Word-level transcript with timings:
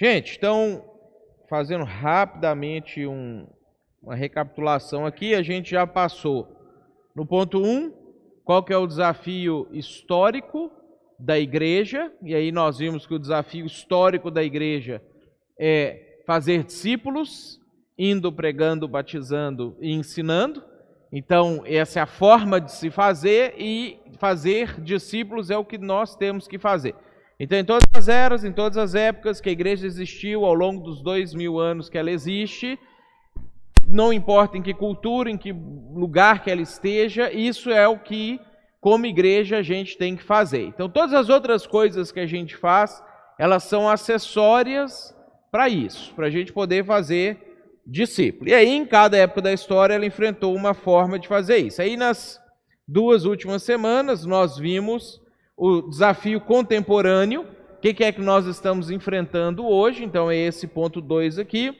Gente, 0.00 0.38
então, 0.38 0.82
fazendo 1.46 1.84
rapidamente 1.84 3.06
um, 3.06 3.46
uma 4.02 4.14
recapitulação 4.14 5.04
aqui, 5.04 5.34
a 5.34 5.42
gente 5.42 5.72
já 5.72 5.86
passou 5.86 6.48
no 7.14 7.26
ponto 7.26 7.58
1, 7.58 7.66
um, 7.66 7.92
qual 8.42 8.64
que 8.64 8.72
é 8.72 8.78
o 8.78 8.86
desafio 8.86 9.68
histórico 9.70 10.72
da 11.18 11.38
igreja, 11.38 12.10
e 12.22 12.34
aí 12.34 12.50
nós 12.50 12.78
vimos 12.78 13.06
que 13.06 13.12
o 13.12 13.18
desafio 13.18 13.66
histórico 13.66 14.30
da 14.30 14.42
igreja 14.42 15.02
é 15.58 16.22
fazer 16.26 16.64
discípulos, 16.64 17.60
indo 17.98 18.32
pregando, 18.32 18.88
batizando 18.88 19.76
e 19.82 19.92
ensinando. 19.92 20.64
Então, 21.12 21.62
essa 21.66 21.98
é 21.98 22.02
a 22.02 22.06
forma 22.06 22.58
de 22.58 22.72
se 22.72 22.88
fazer 22.88 23.54
e 23.58 24.00
fazer 24.18 24.80
discípulos 24.80 25.50
é 25.50 25.58
o 25.58 25.64
que 25.64 25.76
nós 25.76 26.16
temos 26.16 26.48
que 26.48 26.58
fazer. 26.58 26.94
Então, 27.42 27.58
em 27.58 27.64
todas 27.64 27.88
as 27.94 28.06
eras, 28.06 28.44
em 28.44 28.52
todas 28.52 28.76
as 28.76 28.94
épocas 28.94 29.40
que 29.40 29.48
a 29.48 29.52
igreja 29.52 29.86
existiu, 29.86 30.44
ao 30.44 30.52
longo 30.52 30.82
dos 30.82 31.02
dois 31.02 31.32
mil 31.32 31.58
anos 31.58 31.88
que 31.88 31.96
ela 31.96 32.10
existe, 32.10 32.78
não 33.88 34.12
importa 34.12 34.58
em 34.58 34.62
que 34.62 34.74
cultura, 34.74 35.30
em 35.30 35.38
que 35.38 35.50
lugar 35.50 36.44
que 36.44 36.50
ela 36.50 36.60
esteja, 36.60 37.32
isso 37.32 37.70
é 37.70 37.88
o 37.88 37.98
que, 37.98 38.38
como 38.78 39.06
igreja, 39.06 39.56
a 39.56 39.62
gente 39.62 39.96
tem 39.96 40.14
que 40.14 40.22
fazer. 40.22 40.64
Então, 40.64 40.86
todas 40.86 41.14
as 41.14 41.30
outras 41.30 41.66
coisas 41.66 42.12
que 42.12 42.20
a 42.20 42.26
gente 42.26 42.54
faz, 42.58 43.02
elas 43.38 43.64
são 43.64 43.88
acessórias 43.88 45.16
para 45.50 45.66
isso, 45.66 46.12
para 46.14 46.26
a 46.26 46.30
gente 46.30 46.52
poder 46.52 46.84
fazer 46.84 47.38
discípulo. 47.86 48.50
E 48.50 48.54
aí, 48.54 48.68
em 48.68 48.84
cada 48.84 49.16
época 49.16 49.40
da 49.40 49.52
história, 49.52 49.94
ela 49.94 50.04
enfrentou 50.04 50.54
uma 50.54 50.74
forma 50.74 51.18
de 51.18 51.26
fazer 51.26 51.56
isso. 51.56 51.80
Aí, 51.80 51.96
nas 51.96 52.38
duas 52.86 53.24
últimas 53.24 53.62
semanas, 53.62 54.26
nós 54.26 54.58
vimos 54.58 55.18
o 55.60 55.82
desafio 55.82 56.40
contemporâneo, 56.40 57.42
o 57.42 57.80
que, 57.82 57.92
que 57.92 58.02
é 58.02 58.10
que 58.10 58.22
nós 58.22 58.46
estamos 58.46 58.90
enfrentando 58.90 59.66
hoje, 59.66 60.02
então 60.02 60.30
é 60.30 60.34
esse 60.34 60.66
ponto 60.66 61.02
2 61.02 61.38
aqui, 61.38 61.78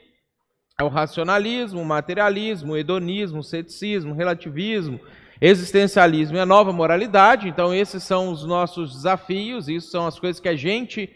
é 0.79 0.83
o 0.83 0.87
racionalismo, 0.87 1.81
o 1.81 1.85
materialismo, 1.85 2.73
o 2.73 2.77
hedonismo, 2.77 3.39
o 3.39 3.43
ceticismo, 3.43 4.11
o 4.11 4.15
relativismo, 4.15 4.99
existencialismo 5.41 6.37
e 6.37 6.39
a 6.39 6.45
nova 6.45 6.71
moralidade, 6.71 7.49
então 7.49 7.73
esses 7.73 8.03
são 8.03 8.29
os 8.29 8.45
nossos 8.45 8.93
desafios, 8.93 9.67
isso 9.67 9.89
são 9.89 10.05
as 10.05 10.19
coisas 10.19 10.39
que 10.39 10.49
a 10.49 10.55
gente, 10.55 11.09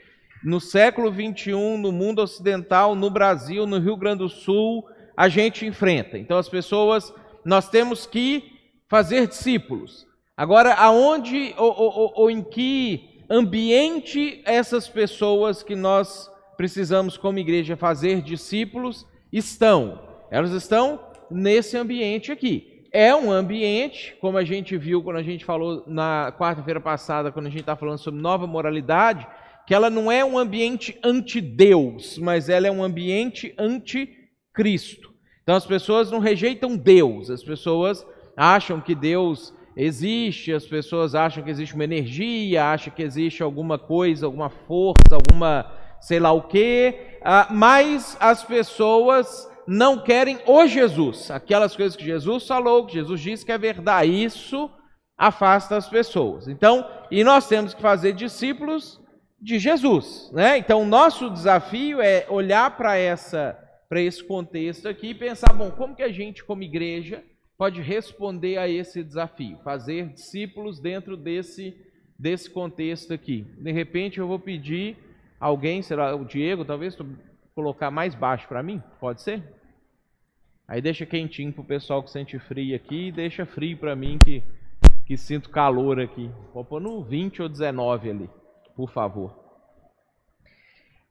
no 0.44 0.60
século 0.60 1.12
21, 1.12 1.78
no 1.78 1.92
mundo 1.92 2.20
ocidental, 2.20 2.96
no 2.96 3.12
Brasil, 3.12 3.68
no 3.68 3.78
Rio 3.78 3.96
Grande 3.96 4.24
do 4.24 4.30
Sul, 4.30 4.84
a 5.16 5.30
gente 5.30 5.68
enfrenta. 5.68 6.18
Então 6.18 6.40
as 6.40 6.50
pessoas, 6.50 7.14
nós 7.46 7.70
temos 7.70 8.08
que 8.08 8.44
fazer 8.90 9.28
discípulos, 9.28 10.08
Agora, 10.38 10.74
aonde 10.74 11.54
ou, 11.58 11.74
ou, 11.74 12.12
ou, 12.14 12.32
em 12.32 12.44
que 12.44 13.22
ambiente 13.30 14.42
essas 14.44 14.88
pessoas 14.88 15.64
que 15.64 15.76
nós 15.76 16.30
precisamos, 16.58 17.18
como 17.18 17.40
igreja, 17.40 17.78
fazer 17.78 18.22
discípulos 18.22 19.08
estão? 19.32 20.02
Elas 20.30 20.52
estão 20.52 21.00
nesse 21.32 21.78
ambiente 21.78 22.34
aqui. 22.34 22.86
É 22.92 23.16
um 23.16 23.32
ambiente, 23.32 24.16
como 24.20 24.38
a 24.38 24.44
gente 24.44 24.78
viu 24.78 25.02
quando 25.02 25.18
a 25.18 25.24
gente 25.24 25.46
falou 25.46 25.84
na 25.88 26.34
quarta-feira 26.38 26.82
passada, 26.82 27.32
quando 27.32 27.48
a 27.48 27.50
gente 27.50 27.62
está 27.62 27.76
falando 27.76 27.98
sobre 27.98 28.22
nova 28.22 28.46
moralidade, 28.46 29.26
que 29.66 29.74
ela 29.74 29.90
não 29.90 30.12
é 30.12 30.24
um 30.24 30.38
ambiente 30.38 30.98
anti-Deus, 31.02 32.18
mas 32.18 32.50
ela 32.50 32.68
é 32.68 32.72
um 32.72 32.84
ambiente 32.84 33.54
anti-Cristo. 33.58 35.14
Então 35.44 35.56
as 35.56 35.66
pessoas 35.66 36.12
não 36.12 36.20
rejeitam 36.20 36.76
Deus, 36.76 37.30
as 37.30 37.44
pessoas 37.44 38.06
acham 38.36 38.82
que 38.82 38.94
Deus 38.94 39.54
existe, 39.76 40.54
as 40.54 40.66
pessoas 40.66 41.16
acham 41.16 41.44
que 41.44 41.50
existe 41.50 41.76
uma 41.76 41.84
energia, 41.84 42.66
acham 42.66 42.94
que 42.94 43.04
existe 43.04 43.44
alguma 43.44 43.78
coisa, 43.78 44.26
alguma 44.26 44.50
força, 44.50 45.14
alguma 45.14 45.72
sei 46.00 46.20
lá 46.20 46.32
o 46.32 46.44
quê, 46.44 47.18
ah, 47.24 47.48
mas 47.50 48.16
as 48.20 48.44
pessoas 48.44 49.50
não 49.68 49.98
querem 49.98 50.38
o 50.46 50.68
Jesus, 50.68 51.32
aquelas 51.32 51.76
coisas 51.76 51.96
que 51.96 52.06
Jesus 52.06 52.48
falou, 52.48 52.86
que 52.86 52.94
Jesus 52.94 53.20
disse 53.20 53.46
que 53.46 53.52
é 53.52 53.58
verdade, 53.58 54.24
isso 54.24 54.70
afasta 55.18 55.76
as 55.76 55.90
pessoas. 55.90 56.48
Então, 56.48 56.88
e 57.10 57.24
nós 57.24 57.48
temos 57.48 57.74
que 57.74 57.82
fazer 57.82 58.14
discípulos 58.14 59.02
de 59.42 59.58
Jesus, 59.58 60.30
né? 60.32 60.58
Então, 60.58 60.82
o 60.82 60.86
nosso 60.86 61.30
desafio 61.30 62.02
é 62.02 62.26
olhar 62.30 62.78
para 62.78 62.98
essa 62.98 63.60
para 63.88 64.02
esse 64.02 64.24
contexto 64.24 64.88
aqui 64.88 65.10
e 65.10 65.16
pensar, 65.16 65.54
bom, 65.54 65.70
como 65.70 65.96
que 65.96 66.02
a 66.02 66.12
gente 66.12 66.44
como 66.44 66.64
igreja 66.64 67.24
pode 67.58 67.82
responder 67.82 68.58
a 68.58 68.68
esse 68.68 69.04
desafio, 69.04 69.58
fazer 69.64 70.10
discípulos 70.10 70.80
dentro 70.80 71.16
desse, 71.16 71.76
desse 72.18 72.50
contexto 72.50 73.14
aqui. 73.14 73.46
De 73.58 73.72
repente 73.72 74.20
eu 74.20 74.28
vou 74.28 74.40
pedir 74.40 74.98
alguém, 75.40 75.82
será 75.82 76.16
o 76.16 76.26
Diego, 76.26 76.66
talvez 76.66 76.98
colocar 77.54 77.90
mais 77.90 78.14
baixo 78.14 78.48
para 78.48 78.62
mim, 78.62 78.82
pode 79.00 79.22
ser? 79.22 79.42
Aí 80.68 80.82
deixa 80.82 81.06
quentinho 81.06 81.54
para 81.54 81.62
o 81.62 81.66
pessoal 81.66 82.04
que 82.04 82.10
sente 82.10 82.38
frio 82.40 82.76
aqui 82.76 83.08
e 83.08 83.12
deixa 83.12 83.46
frio 83.46 83.78
para 83.78 83.96
mim 83.96 84.18
que, 84.24 84.44
que 85.06 85.16
sinto 85.16 85.50
calor 85.50 86.00
aqui. 86.00 86.30
Vou 86.54 86.66
pôr 86.66 86.82
no 86.82 87.04
20 87.04 87.44
ou 87.44 87.50
19 87.50 88.10
ali, 88.10 88.30
por 88.76 88.92
favor. 88.92 89.46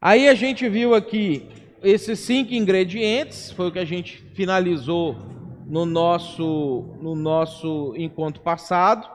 Aí 0.01 0.29
a 0.29 0.35
gente 0.35 0.69
viu 0.69 0.95
aqui 0.95 1.49
esses 1.83 2.19
cinco 2.19 2.53
ingredientes, 2.53 3.53
foi 3.53 3.69
o 3.69 3.73
que 3.73 3.79
a 3.79 3.85
gente 3.85 4.19
finalizou 4.35 5.17
no 5.67 5.87
nosso, 5.87 6.97
no 7.01 7.15
nosso 7.15 7.95
encontro 7.97 8.43
passado. 8.43 9.09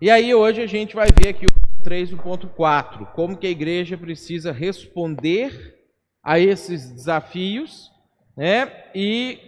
E 0.00 0.10
aí 0.10 0.34
hoje 0.34 0.62
a 0.62 0.66
gente 0.66 0.94
vai 0.94 1.08
ver 1.08 1.30
aqui 1.30 1.46
o 1.46 1.84
3 1.84 2.10
e 2.10 2.14
o 2.14 2.22
ponto 2.22 2.48
4, 2.48 3.06
como 3.14 3.36
que 3.36 3.46
a 3.46 3.50
igreja 3.50 3.96
precisa 3.96 4.52
responder 4.52 5.76
a 6.22 6.38
esses 6.38 6.90
desafios, 6.90 7.90
né? 8.36 8.90
E 8.94 9.38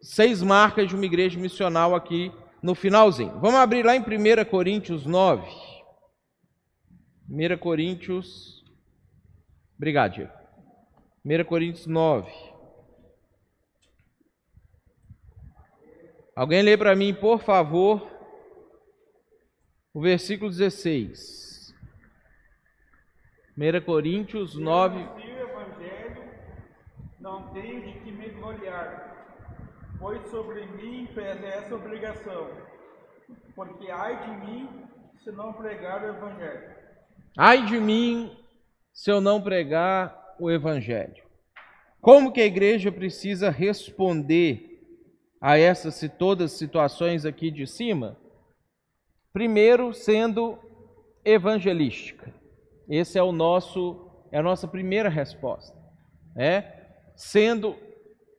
seis 0.00 0.42
marcas 0.42 0.88
de 0.88 0.94
uma 0.94 1.06
igreja 1.06 1.40
missional 1.40 1.94
aqui 1.94 2.30
no 2.62 2.74
finalzinho. 2.74 3.40
Vamos 3.40 3.56
abrir 3.56 3.84
lá 3.84 3.96
em 3.96 4.00
1 4.00 4.04
Coríntios 4.50 5.06
9. 5.06 5.48
1 7.30 7.56
Coríntios. 7.58 8.62
Obrigado, 9.76 10.12
Diego. 10.12 10.32
1 11.24 11.44
Coríntios 11.44 11.86
9. 11.86 12.51
Alguém 16.34 16.62
lê 16.62 16.78
para 16.78 16.96
mim, 16.96 17.12
por 17.12 17.42
favor, 17.42 18.10
o 19.92 20.00
versículo 20.00 20.50
16. 20.50 21.74
1 23.54 23.84
Coríntios 23.84 24.54
9. 24.54 24.96
o 24.96 25.20
evangelho, 25.20 26.24
não 27.20 27.52
tenho 27.52 27.82
de 27.82 28.00
que 28.00 28.10
me 28.10 28.30
gloriar, 28.30 29.44
pois 29.98 30.26
sobre 30.30 30.64
mim 30.64 31.06
pesa 31.14 31.46
essa 31.46 31.74
obrigação, 31.74 32.50
porque 33.54 33.90
ai 33.90 34.24
de 34.24 34.46
mim 34.46 34.68
se 35.22 35.30
não 35.30 35.52
pregar 35.52 36.02
o 36.02 36.08
evangelho. 36.08 36.74
Ai 37.36 37.66
de 37.66 37.78
mim 37.78 38.34
se 38.90 39.10
eu 39.10 39.20
não 39.20 39.38
pregar 39.38 40.34
o 40.40 40.50
evangelho. 40.50 41.22
Como 42.00 42.32
que 42.32 42.40
a 42.40 42.46
igreja 42.46 42.90
precisa 42.90 43.50
responder 43.50 44.71
a 45.42 45.58
essas 45.58 46.00
todas 46.18 46.52
as 46.52 46.58
situações 46.58 47.26
aqui 47.26 47.50
de 47.50 47.66
cima? 47.66 48.16
Primeiro, 49.32 49.92
sendo 49.92 50.56
evangelística. 51.24 52.32
Esse 52.88 53.18
é 53.18 53.22
o 53.22 53.32
nosso 53.32 54.08
é 54.30 54.38
a 54.38 54.42
nossa 54.42 54.66
primeira 54.66 55.10
resposta, 55.10 55.76
é 56.34 56.64
sendo 57.14 57.76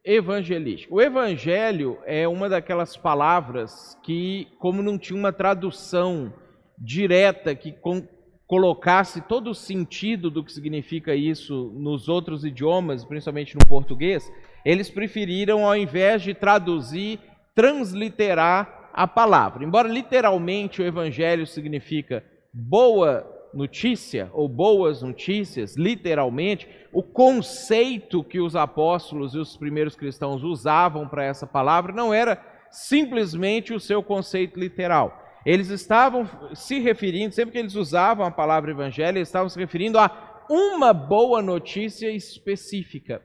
evangelístico. 0.04 0.96
O 0.96 1.02
evangelho 1.02 2.00
é 2.06 2.28
uma 2.28 2.50
daquelas 2.50 2.98
palavras 2.98 3.96
que, 4.04 4.48
como 4.58 4.82
não 4.82 4.98
tinha 4.98 5.20
uma 5.20 5.32
tradução 5.32 6.34
direta 6.80 7.54
que 7.54 7.72
com, 7.72 8.08
colocasse 8.48 9.22
todo 9.22 9.52
o 9.52 9.56
sentido 9.56 10.32
do 10.32 10.44
que 10.44 10.52
significa 10.52 11.16
isso 11.16 11.72
nos 11.76 12.10
outros 12.10 12.44
idiomas, 12.44 13.06
principalmente 13.06 13.56
no 13.56 13.66
português, 13.68 14.30
eles 14.66 14.90
preferiram, 14.90 15.66
ao 15.66 15.76
invés 15.76 16.22
de 16.22 16.34
traduzir, 16.34 17.20
transliterar 17.54 18.90
a 18.94 19.08
palavra. 19.08 19.64
Embora 19.64 19.88
literalmente 19.88 20.82
o 20.82 20.86
evangelho 20.86 21.46
significa 21.46 22.24
boa 22.54 23.30
notícia 23.54 24.30
ou 24.34 24.48
boas 24.48 25.02
notícias, 25.02 25.76
literalmente, 25.76 26.68
o 26.92 27.04
conceito 27.04 28.24
que 28.24 28.40
os 28.40 28.56
apóstolos 28.56 29.34
e 29.34 29.38
os 29.38 29.58
primeiros 29.58 29.96
cristãos 29.96 30.44
usavam 30.44 31.08
para 31.08 31.26
essa 31.26 31.46
palavra 31.46 31.94
não 31.94 32.14
era 32.14 32.42
simplesmente 32.72 33.74
o 33.74 33.80
seu 33.80 34.02
conceito 34.02 34.60
literal. 34.60 35.20
Eles 35.46 35.70
estavam 35.70 36.28
se 36.54 36.80
referindo, 36.80 37.36
sempre 37.36 37.52
que 37.52 37.58
eles 37.58 37.76
usavam 37.76 38.26
a 38.26 38.32
palavra 38.32 38.72
evangelho, 38.72 39.18
eles 39.18 39.28
estavam 39.28 39.50
se 39.50 39.60
referindo 39.60 40.00
a 40.00 40.46
uma 40.50 40.94
boa 40.94 41.42
notícia 41.42 42.10
específica 42.10 43.22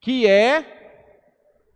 que 0.00 0.26
é 0.26 0.76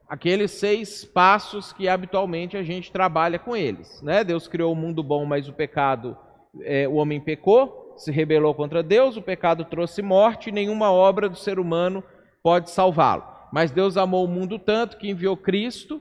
aqueles 0.09 0.51
seis 0.51 1.05
passos 1.05 1.73
que 1.73 1.89
habitualmente 1.89 2.57
a 2.57 2.63
gente 2.63 2.91
trabalha 2.91 3.39
com 3.39 3.57
eles. 3.57 4.03
Né? 4.03 4.25
Deus 4.25 4.49
criou 4.49 4.73
o 4.73 4.77
mundo 4.77 5.03
bom, 5.05 5.25
mas 5.25 5.49
o 5.49 5.53
pecado, 5.53 6.19
é, 6.63 6.89
o 6.89 6.95
homem 6.95 7.21
pecou. 7.21 7.95
se 7.97 8.11
rebelou 8.11 8.55
contra 8.55 8.83
Deus, 8.83 9.17
o 9.17 9.23
pecado 9.23 9.65
trouxe 9.65 10.01
morte, 10.01 10.49
e 10.49 10.53
nenhuma 10.53 10.91
obra 10.91 11.29
do 11.29 11.37
ser 11.37 11.59
humano 11.59 12.03
pode 12.43 12.71
salvá-lo. 12.71 13.23
Mas 13.53 13.71
Deus 13.71 13.97
amou 13.97 14.25
o 14.25 14.29
mundo 14.29 14.59
tanto 14.59 14.97
que 14.97 15.11
enviou 15.11 15.37
Cristo 15.37 16.01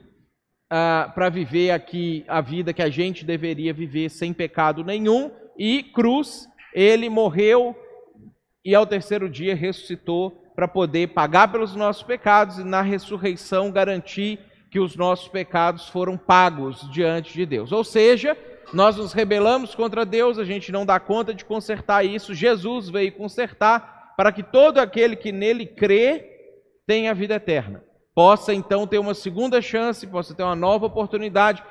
ah, 0.70 1.12
para 1.14 1.30
viver 1.30 1.72
aqui 1.72 2.24
a 2.28 2.42
vida 2.42 2.74
que 2.74 2.82
a 2.82 2.90
gente 2.90 3.26
deveria 3.26 3.74
viver 3.74 4.10
sem 4.10 4.32
pecado 4.34 4.84
nenhum, 4.84 5.32
e 5.58 5.84
cruz, 5.84 6.48
ele 6.74 7.10
morreu 7.10 7.76
e 8.64 8.74
ao 8.74 8.86
terceiro 8.86 9.30
dia 9.30 9.56
ressuscitou 9.56 10.49
para 10.60 10.68
poder 10.68 11.08
pagar 11.14 11.50
pelos 11.50 11.74
nossos 11.74 12.04
pecados 12.04 12.58
e 12.60 12.66
na 12.66 12.82
ressurreição 12.82 13.72
garantir 13.72 14.38
que 14.70 14.78
os 14.78 14.94
nossos 14.94 15.30
pecados 15.30 15.88
foram 15.88 16.18
pagos 16.18 16.86
diante 16.92 17.34
de 17.34 17.46
Deus. 17.46 17.72
Ou 17.72 17.82
seja, 17.82 18.38
nós 18.74 18.98
nos 18.98 19.14
rebelamos 19.14 19.74
contra 19.74 20.06
Deus, 20.06 20.38
a 20.38 20.44
gente 20.44 20.70
não 20.70 20.86
dá 20.86 21.00
conta 21.00 21.34
de 21.34 21.46
consertar 21.46 22.04
isso. 22.04 22.34
Jesus 22.34 22.90
veio 22.90 23.14
consertar 23.14 24.16
para 24.18 24.34
que 24.34 24.44
todo 24.44 24.80
aquele 24.80 25.16
que 25.16 25.32
nele 25.32 25.66
crê 25.66 26.30
tenha 26.86 27.14
vida 27.14 27.36
eterna. 27.36 27.82
Possa 28.14 28.54
então 28.54 28.86
ter 28.86 29.00
uma 29.00 29.14
segunda 29.14 29.62
chance, 29.62 30.06
possa 30.06 30.36
ter 30.36 30.44
uma 30.44 30.58
nova 30.58 30.88
oportunidade. 30.88 31.64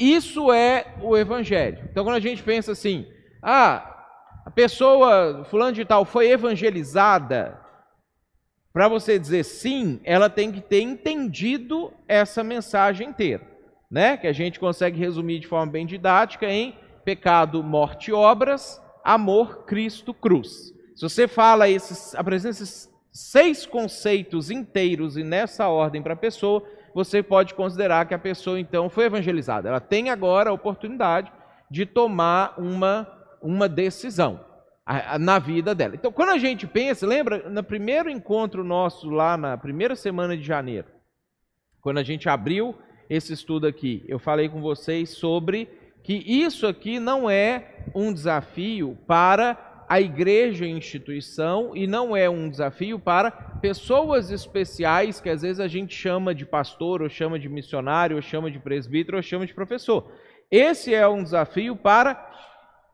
Isso 0.00 0.52
é 0.52 0.96
o 1.00 1.16
evangelho. 1.16 1.88
Então 1.92 2.02
quando 2.02 2.16
a 2.16 2.20
gente 2.20 2.42
pensa 2.42 2.72
assim, 2.72 3.06
ah, 3.40 4.04
a 4.44 4.50
pessoa 4.50 5.44
fulano 5.48 5.70
de 5.72 5.84
tal 5.84 6.04
foi 6.04 6.28
evangelizada, 6.28 7.61
para 8.72 8.88
você 8.88 9.18
dizer 9.18 9.44
sim, 9.44 10.00
ela 10.02 10.30
tem 10.30 10.50
que 10.50 10.60
ter 10.60 10.80
entendido 10.80 11.92
essa 12.08 12.42
mensagem 12.42 13.08
inteira, 13.08 13.42
né? 13.90 14.16
Que 14.16 14.26
a 14.26 14.32
gente 14.32 14.58
consegue 14.58 14.98
resumir 14.98 15.40
de 15.40 15.46
forma 15.46 15.70
bem 15.70 15.84
didática 15.84 16.50
em 16.50 16.74
pecado, 17.04 17.62
morte 17.62 18.12
obras, 18.12 18.80
amor, 19.04 19.64
Cristo, 19.64 20.14
cruz. 20.14 20.72
Se 20.94 21.02
você 21.02 21.28
fala 21.28 21.68
esses, 21.68 22.14
apresenta 22.14 22.50
esses 22.50 22.90
seis 23.10 23.66
conceitos 23.66 24.50
inteiros 24.50 25.16
e 25.18 25.22
nessa 25.22 25.68
ordem 25.68 26.02
para 26.02 26.14
a 26.14 26.16
pessoa, 26.16 26.62
você 26.94 27.22
pode 27.22 27.52
considerar 27.54 28.06
que 28.06 28.14
a 28.14 28.18
pessoa 28.18 28.58
então 28.58 28.88
foi 28.88 29.04
evangelizada. 29.04 29.68
Ela 29.68 29.80
tem 29.80 30.08
agora 30.08 30.48
a 30.48 30.52
oportunidade 30.52 31.30
de 31.70 31.84
tomar 31.84 32.54
uma, 32.58 33.06
uma 33.42 33.68
decisão 33.68 34.51
na 35.20 35.38
vida 35.38 35.74
dela. 35.74 35.94
Então, 35.94 36.10
quando 36.10 36.30
a 36.30 36.38
gente 36.38 36.66
pensa, 36.66 37.06
lembra 37.06 37.48
no 37.48 37.62
primeiro 37.62 38.10
encontro 38.10 38.64
nosso 38.64 39.08
lá 39.08 39.36
na 39.36 39.56
primeira 39.56 39.94
semana 39.94 40.36
de 40.36 40.42
janeiro, 40.42 40.88
quando 41.80 41.98
a 41.98 42.02
gente 42.02 42.28
abriu 42.28 42.76
esse 43.08 43.32
estudo 43.32 43.66
aqui, 43.66 44.04
eu 44.08 44.18
falei 44.18 44.48
com 44.48 44.60
vocês 44.60 45.10
sobre 45.10 45.68
que 46.02 46.14
isso 46.14 46.66
aqui 46.66 46.98
não 46.98 47.30
é 47.30 47.84
um 47.94 48.12
desafio 48.12 48.98
para 49.06 49.84
a 49.88 50.00
igreja 50.00 50.66
instituição 50.66 51.76
e 51.76 51.86
não 51.86 52.16
é 52.16 52.28
um 52.28 52.48
desafio 52.48 52.98
para 52.98 53.30
pessoas 53.30 54.30
especiais 54.30 55.20
que 55.20 55.28
às 55.28 55.42
vezes 55.42 55.60
a 55.60 55.68
gente 55.68 55.94
chama 55.94 56.34
de 56.34 56.46
pastor, 56.46 57.02
ou 57.02 57.08
chama 57.08 57.38
de 57.38 57.48
missionário, 57.48 58.16
ou 58.16 58.22
chama 58.22 58.50
de 58.50 58.58
presbítero, 58.58 59.16
ou 59.16 59.22
chama 59.22 59.46
de 59.46 59.54
professor. 59.54 60.10
Esse 60.50 60.94
é 60.94 61.06
um 61.06 61.22
desafio 61.22 61.76
para 61.76 62.14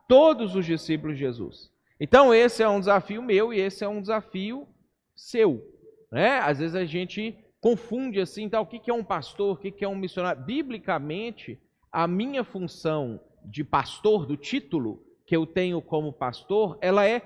todos 0.07 0.55
os 0.55 0.65
discípulos 0.65 1.15
de 1.15 1.23
Jesus. 1.23 1.71
Então, 1.99 2.33
esse 2.33 2.63
é 2.63 2.69
um 2.69 2.79
desafio 2.79 3.21
meu 3.21 3.53
e 3.53 3.59
esse 3.59 3.83
é 3.83 3.87
um 3.87 4.01
desafio 4.01 4.67
seu. 5.13 5.61
Né? 6.09 6.39
Às 6.39 6.59
vezes 6.59 6.75
a 6.75 6.85
gente 6.85 7.37
confunde 7.59 8.21
assim, 8.21 8.47
tá, 8.47 8.61
o 8.61 8.65
que 8.65 8.89
é 8.89 8.93
um 8.93 9.03
pastor, 9.03 9.55
o 9.55 9.57
que 9.57 9.83
é 9.83 9.87
um 9.87 9.95
missionário. 9.95 10.41
Biblicamente, 10.41 11.59
a 11.91 12.07
minha 12.07 12.43
função 12.43 13.19
de 13.43 13.65
pastor, 13.65 14.25
do 14.25 14.37
título 14.37 15.03
que 15.25 15.35
eu 15.35 15.45
tenho 15.45 15.81
como 15.81 16.13
pastor, 16.13 16.77
ela 16.81 17.05
é 17.05 17.19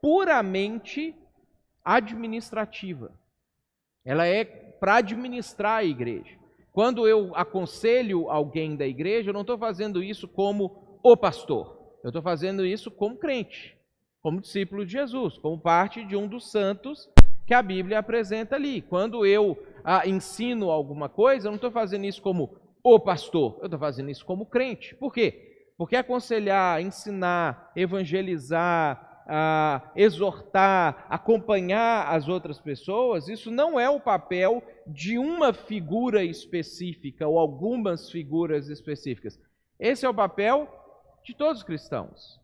puramente 0.00 1.14
administrativa. 1.84 3.12
Ela 4.04 4.26
é 4.26 4.44
para 4.44 4.96
administrar 4.96 5.78
a 5.78 5.84
igreja. 5.84 6.38
Quando 6.72 7.06
eu 7.06 7.34
aconselho 7.36 8.30
alguém 8.30 8.74
da 8.74 8.86
igreja, 8.86 9.30
eu 9.30 9.34
não 9.34 9.42
estou 9.42 9.58
fazendo 9.58 10.02
isso 10.02 10.26
como 10.26 10.98
o 11.02 11.16
pastor. 11.16 11.78
Eu 12.02 12.08
estou 12.08 12.22
fazendo 12.22 12.64
isso 12.64 12.90
como 12.90 13.16
crente 13.16 13.74
como 14.24 14.40
discípulo 14.40 14.86
de 14.86 14.92
Jesus, 14.92 15.36
como 15.36 15.60
parte 15.60 16.02
de 16.02 16.16
um 16.16 16.26
dos 16.26 16.50
santos 16.50 17.10
que 17.46 17.52
a 17.52 17.60
Bíblia 17.60 17.98
apresenta 17.98 18.56
ali. 18.56 18.80
Quando 18.80 19.26
eu 19.26 19.62
ah, 19.84 20.08
ensino 20.08 20.70
alguma 20.70 21.10
coisa, 21.10 21.46
eu 21.46 21.50
não 21.50 21.56
estou 21.56 21.70
fazendo 21.70 22.06
isso 22.06 22.22
como 22.22 22.56
o 22.82 22.98
pastor, 22.98 23.58
eu 23.58 23.66
estou 23.66 23.78
fazendo 23.78 24.10
isso 24.10 24.24
como 24.24 24.46
crente. 24.46 24.94
Por 24.94 25.12
quê? 25.12 25.68
Porque 25.76 25.94
aconselhar, 25.94 26.80
ensinar, 26.80 27.70
evangelizar, 27.76 29.24
ah, 29.28 29.92
exortar, 29.94 31.04
acompanhar 31.10 32.06
as 32.08 32.26
outras 32.26 32.58
pessoas, 32.58 33.28
isso 33.28 33.50
não 33.50 33.78
é 33.78 33.90
o 33.90 34.00
papel 34.00 34.62
de 34.86 35.18
uma 35.18 35.52
figura 35.52 36.24
específica 36.24 37.28
ou 37.28 37.38
algumas 37.38 38.10
figuras 38.10 38.70
específicas. 38.70 39.38
Esse 39.78 40.06
é 40.06 40.08
o 40.08 40.14
papel 40.14 40.66
de 41.22 41.34
todos 41.34 41.58
os 41.58 41.62
cristãos 41.62 42.42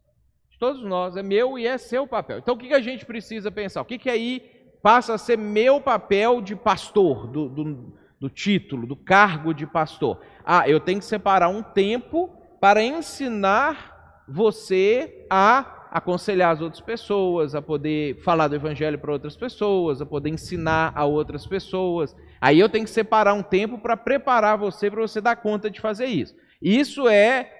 todos 0.60 0.82
nós, 0.82 1.16
é 1.16 1.22
meu 1.22 1.58
e 1.58 1.66
é 1.66 1.78
seu 1.78 2.06
papel. 2.06 2.38
Então 2.38 2.54
o 2.54 2.58
que, 2.58 2.72
a 2.74 2.82
gente 2.82 3.06
precisa 3.06 3.50
pensar? 3.50 3.80
O 3.80 3.84
que, 3.84 3.98
que 3.98 4.10
aí 4.10 4.42
passa 4.82 5.14
a 5.14 5.18
ser 5.18 5.38
meu 5.38 5.80
papel 5.80 6.42
de 6.42 6.54
pastor, 6.54 7.26
do, 7.26 7.48
do, 7.48 7.94
do 8.20 8.28
título, 8.28 8.86
do 8.86 8.94
cargo 8.94 9.54
de 9.54 9.66
pastor? 9.66 10.20
Ah, 10.44 10.68
eu 10.68 10.78
tenho 10.78 10.98
que 10.98 11.06
separar 11.06 11.48
um 11.48 11.62
tempo 11.62 12.28
para 12.60 12.82
ensinar 12.82 14.22
você 14.28 15.26
a 15.30 15.88
aconselhar 15.90 16.52
as 16.52 16.60
outras 16.60 16.82
pessoas, 16.82 17.54
a 17.54 17.62
poder 17.62 18.22
falar 18.22 18.46
do 18.46 18.54
evangelho 18.54 18.98
para 18.98 19.12
outras 19.12 19.36
pessoas, 19.36 20.02
a 20.02 20.06
poder 20.06 20.28
ensinar 20.28 20.92
a 20.94 21.06
outras 21.06 21.46
pessoas. 21.46 22.14
Aí 22.38 22.60
eu 22.60 22.68
tenho 22.68 22.84
que 22.84 22.90
separar 22.90 23.32
um 23.32 23.42
tempo 23.42 23.78
para 23.78 23.96
preparar 23.96 24.58
você 24.58 24.90
para 24.90 25.00
você 25.00 25.22
dar 25.22 25.36
conta 25.36 25.70
de 25.70 25.80
fazer 25.80 26.06
isso. 26.06 26.36
Isso 26.60 27.08
é 27.08 27.50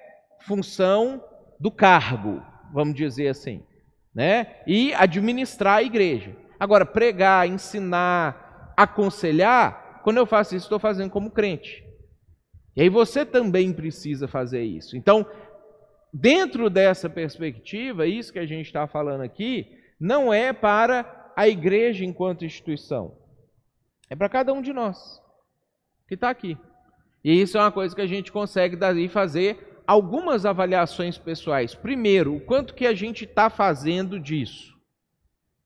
função 0.45 1.21
do 1.59 1.71
cargo 1.71 2.50
vamos 2.73 2.95
dizer 2.95 3.27
assim, 3.27 3.63
né? 4.13 4.57
E 4.65 4.93
administrar 4.93 5.77
a 5.77 5.83
igreja. 5.83 6.35
Agora, 6.59 6.85
pregar, 6.85 7.47
ensinar, 7.47 8.73
aconselhar, 8.77 10.01
quando 10.03 10.17
eu 10.17 10.25
faço 10.25 10.55
isso, 10.55 10.65
estou 10.65 10.79
fazendo 10.79 11.09
como 11.09 11.31
crente. 11.31 11.83
E 12.75 12.81
aí 12.81 12.89
você 12.89 13.25
também 13.25 13.73
precisa 13.73 14.27
fazer 14.27 14.63
isso. 14.63 14.95
Então, 14.95 15.25
dentro 16.13 16.69
dessa 16.69 17.09
perspectiva, 17.09 18.07
isso 18.07 18.31
que 18.31 18.39
a 18.39 18.45
gente 18.45 18.67
está 18.67 18.87
falando 18.87 19.21
aqui, 19.21 19.67
não 19.99 20.33
é 20.33 20.53
para 20.53 21.31
a 21.35 21.47
igreja 21.47 22.05
enquanto 22.05 22.45
instituição. 22.45 23.17
É 24.09 24.15
para 24.15 24.29
cada 24.29 24.53
um 24.53 24.61
de 24.61 24.73
nós 24.73 25.21
que 26.07 26.15
está 26.15 26.29
aqui. 26.29 26.57
E 27.23 27.41
isso 27.41 27.57
é 27.57 27.61
uma 27.61 27.71
coisa 27.71 27.95
que 27.95 28.01
a 28.01 28.07
gente 28.07 28.31
consegue 28.31 28.75
daí 28.75 29.07
fazer 29.07 29.70
algumas 29.91 30.45
avaliações 30.45 31.17
pessoais. 31.17 31.75
Primeiro, 31.75 32.37
o 32.37 32.39
quanto 32.39 32.73
que 32.73 32.87
a 32.87 32.93
gente 32.93 33.25
está 33.25 33.49
fazendo 33.49 34.17
disso? 34.17 34.73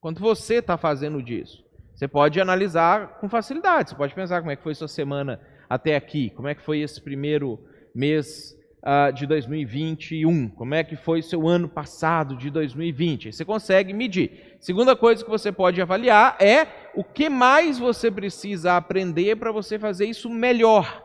Quanto 0.02 0.20
você 0.20 0.56
está 0.56 0.78
fazendo 0.78 1.22
disso? 1.22 1.64
Você 1.94 2.08
pode 2.08 2.42
analisar 2.42 3.20
com 3.20 3.30
facilidade. 3.30 3.92
Você 3.92 3.96
pode 3.96 4.16
pensar 4.16 4.40
como 4.40 4.50
é 4.50 4.56
que 4.56 4.64
foi 4.64 4.74
sua 4.74 4.88
semana 4.88 5.40
até 5.70 5.96
aqui, 5.96 6.32
como 6.32 6.48
é 6.48 6.56
que 6.56 6.64
foi 6.64 6.80
esse 6.80 7.00
primeiro 7.00 7.60
mês 7.94 8.58
uh, 8.82 9.14
de 9.14 9.28
2021, 9.28 10.50
como 10.50 10.74
é 10.74 10.84
que 10.84 10.96
foi 10.96 11.22
seu 11.22 11.48
ano 11.48 11.70
passado 11.70 12.36
de 12.36 12.50
2020. 12.50 13.32
Você 13.32 13.46
consegue 13.46 13.94
medir. 13.94 14.58
Segunda 14.60 14.96
coisa 14.96 15.24
que 15.24 15.30
você 15.30 15.52
pode 15.52 15.80
avaliar 15.80 16.36
é 16.42 16.66
o 16.96 17.04
que 17.04 17.30
mais 17.30 17.78
você 17.78 18.10
precisa 18.10 18.76
aprender 18.76 19.36
para 19.36 19.52
você 19.52 19.78
fazer 19.78 20.08
isso 20.08 20.32
melhor. 20.32 21.05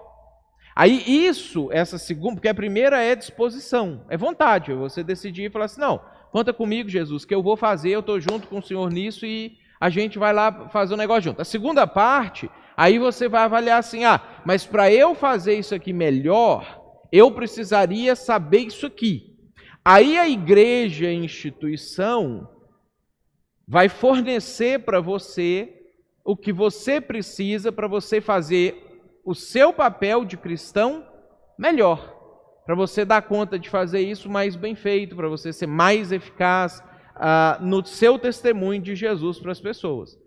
Aí 0.75 1.03
isso, 1.07 1.69
essa 1.73 1.99
segunda, 1.99 2.37
porque 2.37 2.49
a 2.49 2.55
primeira 2.55 3.03
é 3.03 3.15
disposição, 3.15 4.05
é 4.09 4.17
vontade, 4.17 4.73
você 4.73 5.03
decidir 5.03 5.45
e 5.47 5.51
falar 5.51 5.65
assim, 5.67 5.81
não, 5.81 6.01
conta 6.31 6.53
comigo, 6.53 6.89
Jesus, 6.89 7.25
que 7.25 7.35
eu 7.35 7.43
vou 7.43 7.57
fazer, 7.57 7.91
eu 7.91 8.01
estou 8.01 8.21
junto 8.21 8.47
com 8.47 8.59
o 8.59 8.63
Senhor 8.63 8.91
nisso 8.91 9.27
e 9.27 9.59
a 9.81 9.91
gente 9.91 10.19
vai 10.19 10.33
lá 10.33 10.69
fazer 10.69 10.93
o 10.93 10.97
um 10.97 10.99
negócio 10.99 11.23
junto. 11.23 11.41
A 11.41 11.45
segunda 11.45 11.87
parte, 11.87 12.51
aí 12.77 12.99
você 12.99 13.29
vai 13.29 13.43
avaliar 13.43 13.79
assim, 13.79 14.05
ah, 14.05 14.21
mas 14.45 14.65
para 14.65 14.93
eu 14.93 15.15
fazer 15.15 15.55
isso 15.55 15.75
aqui 15.75 15.93
melhor, 15.93 16.81
eu 17.11 17.31
precisaria 17.33 18.15
saber 18.15 18.61
isso 18.61 18.87
aqui. 18.87 19.37
Aí 19.85 20.19
a 20.19 20.29
igreja, 20.29 21.09
a 21.09 21.13
instituição, 21.13 22.49
vai 23.67 23.89
fornecer 23.89 24.81
para 24.81 25.01
você 25.01 25.73
o 26.25 26.37
que 26.37 26.53
você 26.53 27.01
precisa 27.01 27.73
para 27.73 27.89
você 27.89 28.21
fazer 28.21 28.90
o 29.25 29.35
seu 29.35 29.73
papel 29.73 30.25
de 30.25 30.37
cristão 30.37 31.07
melhor, 31.59 32.17
para 32.65 32.75
você 32.75 33.05
dar 33.05 33.23
conta 33.23 33.59
de 33.59 33.69
fazer 33.69 34.01
isso 34.01 34.31
mais 34.31 34.57
bem 34.57 34.75
feito, 34.75 35.17
para 35.17 35.29
você 35.29 35.53
ser 35.53 35.67
mais 35.67 36.13
eficaz 36.13 36.83
uh, 37.17 37.63
no 37.65 37.85
seu 37.85 38.19
testemunho 38.19 38.81
de 38.81 38.95
Jesus 38.95 39.39
para 39.39 39.53
as 39.53 39.61
pessoas. 39.61 40.19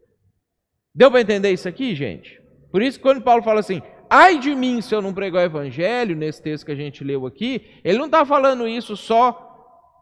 Deu 0.94 1.10
para 1.10 1.22
entender 1.22 1.52
isso 1.52 1.68
aqui, 1.68 1.96
gente? 1.96 2.40
Por 2.72 2.82
isso, 2.82 3.00
quando 3.00 3.22
Paulo 3.22 3.42
fala 3.42 3.60
assim, 3.60 3.82
ai 4.10 4.38
de 4.38 4.54
mim 4.54 4.82
se 4.82 4.94
eu 4.94 5.02
não 5.02 5.14
pregar 5.14 5.42
o 5.42 5.46
evangelho, 5.46 6.16
nesse 6.16 6.42
texto 6.42 6.66
que 6.66 6.72
a 6.72 6.76
gente 6.76 7.04
leu 7.04 7.26
aqui, 7.26 7.80
ele 7.84 7.98
não 7.98 8.06
está 8.06 8.26
falando 8.26 8.68
isso 8.68 8.96
só 8.96 9.50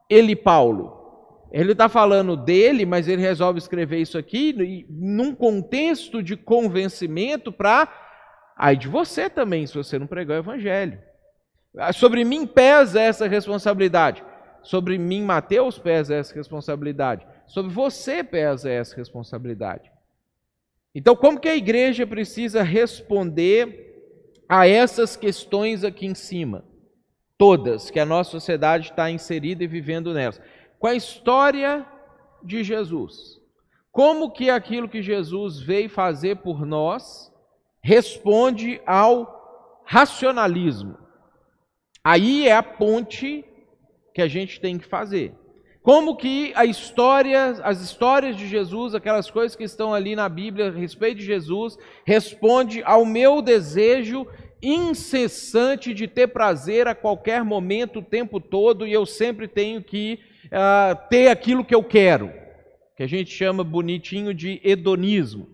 ele, 0.10 0.36
Paulo. 0.36 1.00
ele 1.54 1.72
está 1.72 1.88
falando 1.88 2.36
dele, 2.36 2.86
mas 2.86 3.08
ele 3.08 3.22
resolve 3.22 3.60
escrever 3.60 4.00
isso 4.00 4.18
aqui 4.18 4.86
num 4.90 5.34
contexto 5.34 6.22
de 6.22 6.36
convencimento 6.36 7.52
para 7.52 7.88
aí 8.62 8.78
de 8.78 8.88
você 8.88 9.28
também, 9.28 9.66
se 9.66 9.74
você 9.74 9.98
não 9.98 10.06
pregar 10.06 10.38
o 10.38 10.42
evangelho. 10.44 11.02
Ah, 11.76 11.92
sobre 11.92 12.24
mim 12.24 12.46
pesa 12.46 13.02
essa 13.02 13.28
responsabilidade. 13.28 14.24
Sobre 14.62 15.00
mim, 15.00 15.24
Mateus, 15.24 15.80
pesa 15.80 16.14
essa 16.14 16.36
responsabilidade. 16.36 17.26
Sobre 17.48 17.72
você 17.72 18.24
pesa 18.24 18.70
essa 18.70 18.96
responsabilidade. 18.96 19.92
Então, 20.94 21.16
como 21.16 21.40
que 21.40 21.50
a 21.50 21.56
igreja 21.56 22.06
precisa 22.06 22.62
responder 22.62 23.98
a 24.48 24.68
essas 24.68 25.16
questões 25.16 25.84
aqui 25.84 26.06
em 26.06 26.14
cima? 26.14 26.64
Todas 27.40 27.90
que 27.90 28.00
a 28.00 28.06
nossa 28.06 28.30
sociedade 28.30 28.92
está 28.92 29.10
inserida 29.10 29.64
e 29.64 29.68
vivendo 29.68 30.14
nelas 30.14 30.40
com 30.78 30.86
a 30.86 30.94
história 30.94 31.84
de 32.44 32.64
Jesus. 32.64 33.42
Como 33.92 34.32
que 34.32 34.52
aquilo 34.52 34.88
que 34.88 35.02
Jesus 35.02 35.60
veio 35.60 35.90
fazer 35.90 36.38
por 36.38 36.64
nós 36.64 37.31
responde 37.82 38.82
ao 38.86 39.82
racionalismo? 39.86 40.98
Aí 42.04 42.48
é 42.48 42.54
a 42.54 42.64
ponte 42.64 43.46
que 44.14 44.22
a 44.22 44.28
gente 44.28 44.60
tem 44.60 44.78
que 44.78 44.88
fazer. 44.88 45.34
Como 45.84 46.16
que 46.16 46.52
a 46.56 46.64
história, 46.64 47.44
as 47.64 47.82
histórias 47.82 48.36
de 48.38 48.48
Jesus, 48.48 48.94
aquelas 48.94 49.32
coisas 49.32 49.56
que 49.56 49.64
estão 49.64 49.94
ali 49.94 50.16
na 50.16 50.30
Bíblia 50.30 50.68
a 50.68 50.72
respeito 50.72 51.18
de 51.18 51.26
Jesus, 51.26 51.78
responde 52.06 52.84
ao 52.84 53.04
meu 53.04 53.42
desejo 53.42 54.28
incessante 54.62 55.92
de 55.92 56.08
ter 56.08 56.28
prazer 56.28 56.88
a 56.88 56.94
qualquer 56.94 57.44
momento, 57.44 57.98
o 57.98 58.04
tempo 58.04 58.40
todo, 58.40 58.86
e 58.86 58.94
eu 58.94 59.08
sempre 59.08 59.48
tenho 59.48 59.82
que 59.82 60.20
uh, 60.46 61.10
ter 61.10 61.30
aquilo 61.30 61.66
que 61.66 61.74
eu 61.74 61.84
quero, 61.84 62.32
que 62.96 63.02
a 63.02 63.08
gente 63.08 63.32
chama 63.32 63.64
bonitinho 63.64 64.36
de 64.36 64.62
hedonismo. 64.64 65.50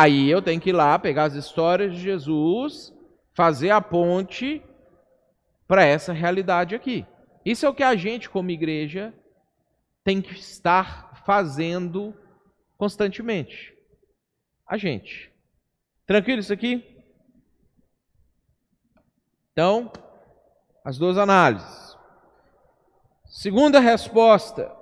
Aí 0.00 0.30
eu 0.30 0.40
tenho 0.40 0.60
que 0.60 0.70
ir 0.70 0.74
lá 0.74 0.96
pegar 0.96 1.24
as 1.24 1.34
histórias 1.34 1.92
de 1.92 2.00
Jesus, 2.00 2.94
fazer 3.34 3.70
a 3.70 3.80
ponte 3.80 4.62
para 5.66 5.84
essa 5.84 6.12
realidade 6.12 6.76
aqui. 6.76 7.04
Isso 7.44 7.66
é 7.66 7.68
o 7.68 7.74
que 7.74 7.82
a 7.82 7.96
gente, 7.96 8.30
como 8.30 8.48
igreja, 8.52 9.12
tem 10.04 10.22
que 10.22 10.34
estar 10.34 11.20
fazendo 11.26 12.14
constantemente. 12.76 13.74
A 14.64 14.76
gente. 14.76 15.32
Tranquilo 16.06 16.38
isso 16.38 16.52
aqui? 16.52 17.02
Então, 19.50 19.90
as 20.84 20.96
duas 20.96 21.18
análises. 21.18 21.98
Segunda 23.26 23.80
resposta, 23.80 24.72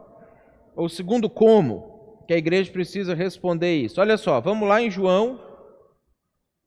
ou 0.74 0.90
segundo 0.90 1.30
como, 1.30 1.95
que 2.26 2.34
a 2.34 2.38
igreja 2.38 2.70
precisa 2.70 3.14
responder 3.14 3.76
isso. 3.76 4.00
Olha 4.00 4.16
só, 4.16 4.40
vamos 4.40 4.68
lá 4.68 4.82
em 4.82 4.90
João, 4.90 5.40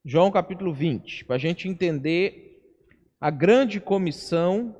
João 0.04 0.30
capítulo 0.30 0.72
20, 0.72 1.26
para 1.26 1.36
a 1.36 1.38
gente 1.38 1.68
entender 1.68 2.62
a 3.20 3.30
grande 3.30 3.78
comissão 3.78 4.74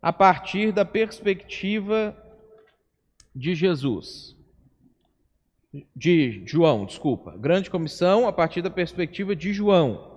a 0.00 0.12
partir 0.12 0.70
da 0.70 0.84
perspectiva 0.84 2.16
de 3.34 3.54
Jesus. 3.54 4.36
De 5.94 6.42
João, 6.46 6.86
desculpa. 6.86 7.36
Grande 7.36 7.68
comissão 7.68 8.28
a 8.28 8.32
partir 8.32 8.62
da 8.62 8.70
perspectiva 8.70 9.34
de 9.34 9.52
João. 9.52 10.15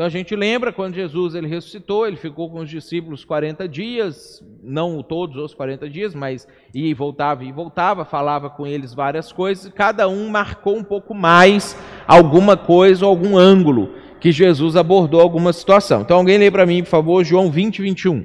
Então 0.00 0.06
a 0.06 0.10
gente 0.10 0.34
lembra 0.34 0.72
quando 0.72 0.94
Jesus 0.94 1.34
ele 1.34 1.46
ressuscitou, 1.46 2.06
ele 2.06 2.16
ficou 2.16 2.50
com 2.50 2.60
os 2.60 2.70
discípulos 2.70 3.22
40 3.22 3.68
dias, 3.68 4.42
não 4.62 5.02
todos 5.02 5.36
os 5.36 5.52
40 5.52 5.90
dias, 5.90 6.14
mas 6.14 6.48
ia 6.72 6.88
e 6.88 6.94
voltava 6.94 7.44
e 7.44 7.52
voltava, 7.52 8.02
falava 8.06 8.48
com 8.48 8.66
eles 8.66 8.94
várias 8.94 9.30
coisas, 9.30 9.66
e 9.66 9.70
cada 9.70 10.08
um 10.08 10.30
marcou 10.30 10.74
um 10.74 10.82
pouco 10.82 11.14
mais 11.14 11.76
alguma 12.06 12.56
coisa, 12.56 13.04
algum 13.04 13.36
ângulo 13.36 13.94
que 14.18 14.32
Jesus 14.32 14.74
abordou 14.74 15.20
alguma 15.20 15.52
situação. 15.52 16.00
Então 16.00 16.16
alguém 16.16 16.38
lê 16.38 16.50
para 16.50 16.64
mim, 16.64 16.82
por 16.82 16.88
favor, 16.88 17.22
João 17.22 17.50
20, 17.50 17.82
21. 17.82 18.24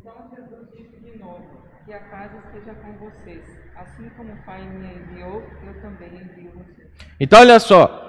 Então 0.00 0.30
Jesus 0.34 0.68
disse 0.76 0.96
de 0.96 1.16
novo: 1.16 1.44
Que 1.86 1.92
a 1.92 2.00
casa 2.00 2.42
esteja 2.46 2.74
com 2.74 2.92
vocês. 2.94 3.44
Assim 3.76 4.10
como 4.16 4.32
o 4.32 4.36
Pai 4.44 4.68
me 4.68 4.96
enviou, 4.96 5.44
eu 5.64 5.80
também 5.80 6.08
envio 6.08 6.50
vocês. 6.56 6.88
Então 7.20 7.38
olha 7.38 7.60
só, 7.60 8.03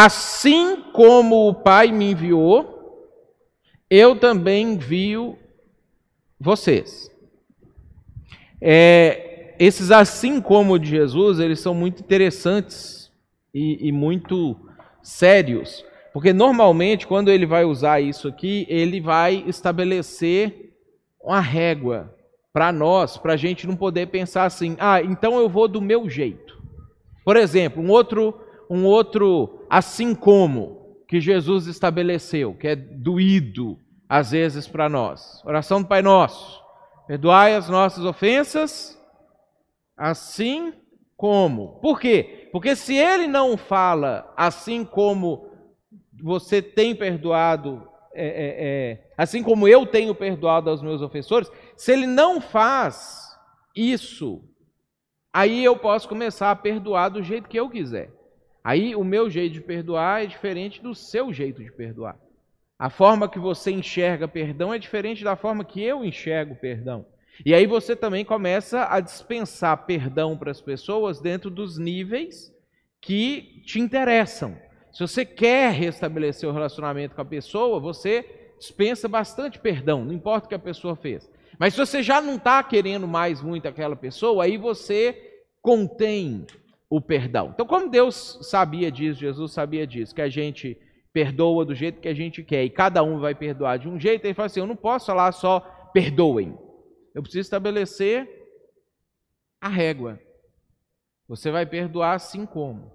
Assim 0.00 0.80
como 0.92 1.48
o 1.48 1.54
Pai 1.54 1.90
me 1.90 2.12
enviou, 2.12 3.04
eu 3.90 4.14
também 4.14 4.74
envio 4.74 5.36
vocês. 6.38 7.10
É, 8.60 9.56
esses 9.58 9.90
assim 9.90 10.40
como 10.40 10.78
de 10.78 10.88
Jesus, 10.88 11.40
eles 11.40 11.58
são 11.58 11.74
muito 11.74 12.00
interessantes 12.00 13.10
e, 13.52 13.88
e 13.88 13.90
muito 13.90 14.56
sérios, 15.02 15.84
porque 16.12 16.32
normalmente 16.32 17.04
quando 17.04 17.28
ele 17.28 17.44
vai 17.44 17.64
usar 17.64 18.00
isso 18.00 18.28
aqui, 18.28 18.66
ele 18.68 19.00
vai 19.00 19.42
estabelecer 19.48 20.76
uma 21.20 21.40
régua 21.40 22.14
para 22.52 22.70
nós, 22.70 23.16
para 23.16 23.32
a 23.32 23.36
gente 23.36 23.66
não 23.66 23.74
poder 23.74 24.06
pensar 24.06 24.44
assim, 24.44 24.76
ah, 24.78 25.02
então 25.02 25.40
eu 25.40 25.48
vou 25.48 25.66
do 25.66 25.82
meu 25.82 26.08
jeito. 26.08 26.56
Por 27.24 27.36
exemplo, 27.36 27.82
um 27.82 27.90
outro 27.90 28.46
um 28.70 28.84
outro 28.84 29.64
assim 29.68 30.14
como 30.14 31.02
que 31.08 31.20
Jesus 31.20 31.66
estabeleceu, 31.66 32.54
que 32.54 32.68
é 32.68 32.76
doído 32.76 33.78
às 34.08 34.30
vezes 34.30 34.66
para 34.66 34.88
nós. 34.88 35.42
Oração 35.44 35.82
do 35.82 35.88
Pai 35.88 36.02
Nosso. 36.02 36.62
Perdoai 37.06 37.54
as 37.54 37.68
nossas 37.68 38.04
ofensas, 38.04 38.98
assim 39.96 40.74
como. 41.16 41.80
Por 41.80 41.98
quê? 41.98 42.48
Porque 42.52 42.76
se 42.76 42.94
ele 42.94 43.26
não 43.26 43.56
fala 43.56 44.32
assim 44.36 44.84
como 44.84 45.48
você 46.22 46.60
tem 46.60 46.94
perdoado, 46.94 47.88
é, 48.14 48.26
é, 48.26 48.56
é, 48.58 49.10
assim 49.16 49.42
como 49.42 49.66
eu 49.66 49.86
tenho 49.86 50.14
perdoado 50.14 50.68
aos 50.68 50.82
meus 50.82 51.00
ofensores, 51.00 51.50
se 51.76 51.92
ele 51.92 52.06
não 52.06 52.40
faz 52.40 53.36
isso, 53.74 54.42
aí 55.32 55.64
eu 55.64 55.76
posso 55.76 56.08
começar 56.08 56.50
a 56.50 56.56
perdoar 56.56 57.08
do 57.08 57.22
jeito 57.22 57.48
que 57.48 57.58
eu 57.58 57.70
quiser. 57.70 58.17
Aí 58.62 58.94
o 58.94 59.04
meu 59.04 59.30
jeito 59.30 59.54
de 59.54 59.60
perdoar 59.60 60.22
é 60.22 60.26
diferente 60.26 60.82
do 60.82 60.94
seu 60.94 61.32
jeito 61.32 61.62
de 61.62 61.72
perdoar. 61.72 62.18
A 62.78 62.90
forma 62.90 63.28
que 63.28 63.38
você 63.38 63.70
enxerga 63.70 64.28
perdão 64.28 64.72
é 64.72 64.78
diferente 64.78 65.24
da 65.24 65.36
forma 65.36 65.64
que 65.64 65.82
eu 65.82 66.04
enxergo 66.04 66.54
perdão. 66.54 67.04
E 67.44 67.54
aí 67.54 67.66
você 67.66 67.94
também 67.94 68.24
começa 68.24 68.86
a 68.90 69.00
dispensar 69.00 69.86
perdão 69.86 70.36
para 70.36 70.50
as 70.50 70.60
pessoas 70.60 71.20
dentro 71.20 71.50
dos 71.50 71.78
níveis 71.78 72.52
que 73.00 73.62
te 73.64 73.80
interessam. 73.80 74.56
Se 74.92 75.00
você 75.00 75.24
quer 75.24 75.72
restabelecer 75.72 76.48
o 76.48 76.52
relacionamento 76.52 77.14
com 77.14 77.20
a 77.20 77.24
pessoa, 77.24 77.78
você 77.78 78.24
dispensa 78.58 79.06
bastante 79.06 79.58
perdão, 79.58 80.04
não 80.04 80.12
importa 80.12 80.46
o 80.46 80.48
que 80.48 80.54
a 80.54 80.58
pessoa 80.58 80.96
fez. 80.96 81.30
Mas 81.58 81.74
se 81.74 81.80
você 81.80 82.02
já 82.02 82.20
não 82.20 82.36
está 82.36 82.62
querendo 82.62 83.06
mais 83.06 83.40
muito 83.40 83.66
aquela 83.66 83.96
pessoa, 83.96 84.44
aí 84.44 84.56
você 84.56 85.40
contém 85.60 86.46
o 86.90 87.00
perdão. 87.00 87.50
Então, 87.52 87.66
como 87.66 87.90
Deus 87.90 88.38
sabia 88.42 88.90
disso, 88.90 89.20
Jesus 89.20 89.52
sabia 89.52 89.86
disso, 89.86 90.14
que 90.14 90.22
a 90.22 90.28
gente 90.28 90.76
perdoa 91.12 91.64
do 91.64 91.74
jeito 91.74 92.00
que 92.00 92.08
a 92.08 92.14
gente 92.14 92.42
quer 92.42 92.64
e 92.64 92.70
cada 92.70 93.02
um 93.02 93.18
vai 93.18 93.34
perdoar 93.34 93.78
de 93.78 93.88
um 93.88 93.98
jeito, 93.98 94.24
ele 94.24 94.34
fala 94.34 94.46
assim: 94.46 94.60
eu 94.60 94.66
não 94.66 94.76
posso 94.76 95.06
falar 95.06 95.32
só 95.32 95.60
perdoem. 95.92 96.56
Eu 97.14 97.22
preciso 97.22 97.40
estabelecer 97.40 98.28
a 99.60 99.68
régua. 99.68 100.20
Você 101.26 101.50
vai 101.50 101.66
perdoar 101.66 102.14
assim 102.14 102.46
como 102.46 102.92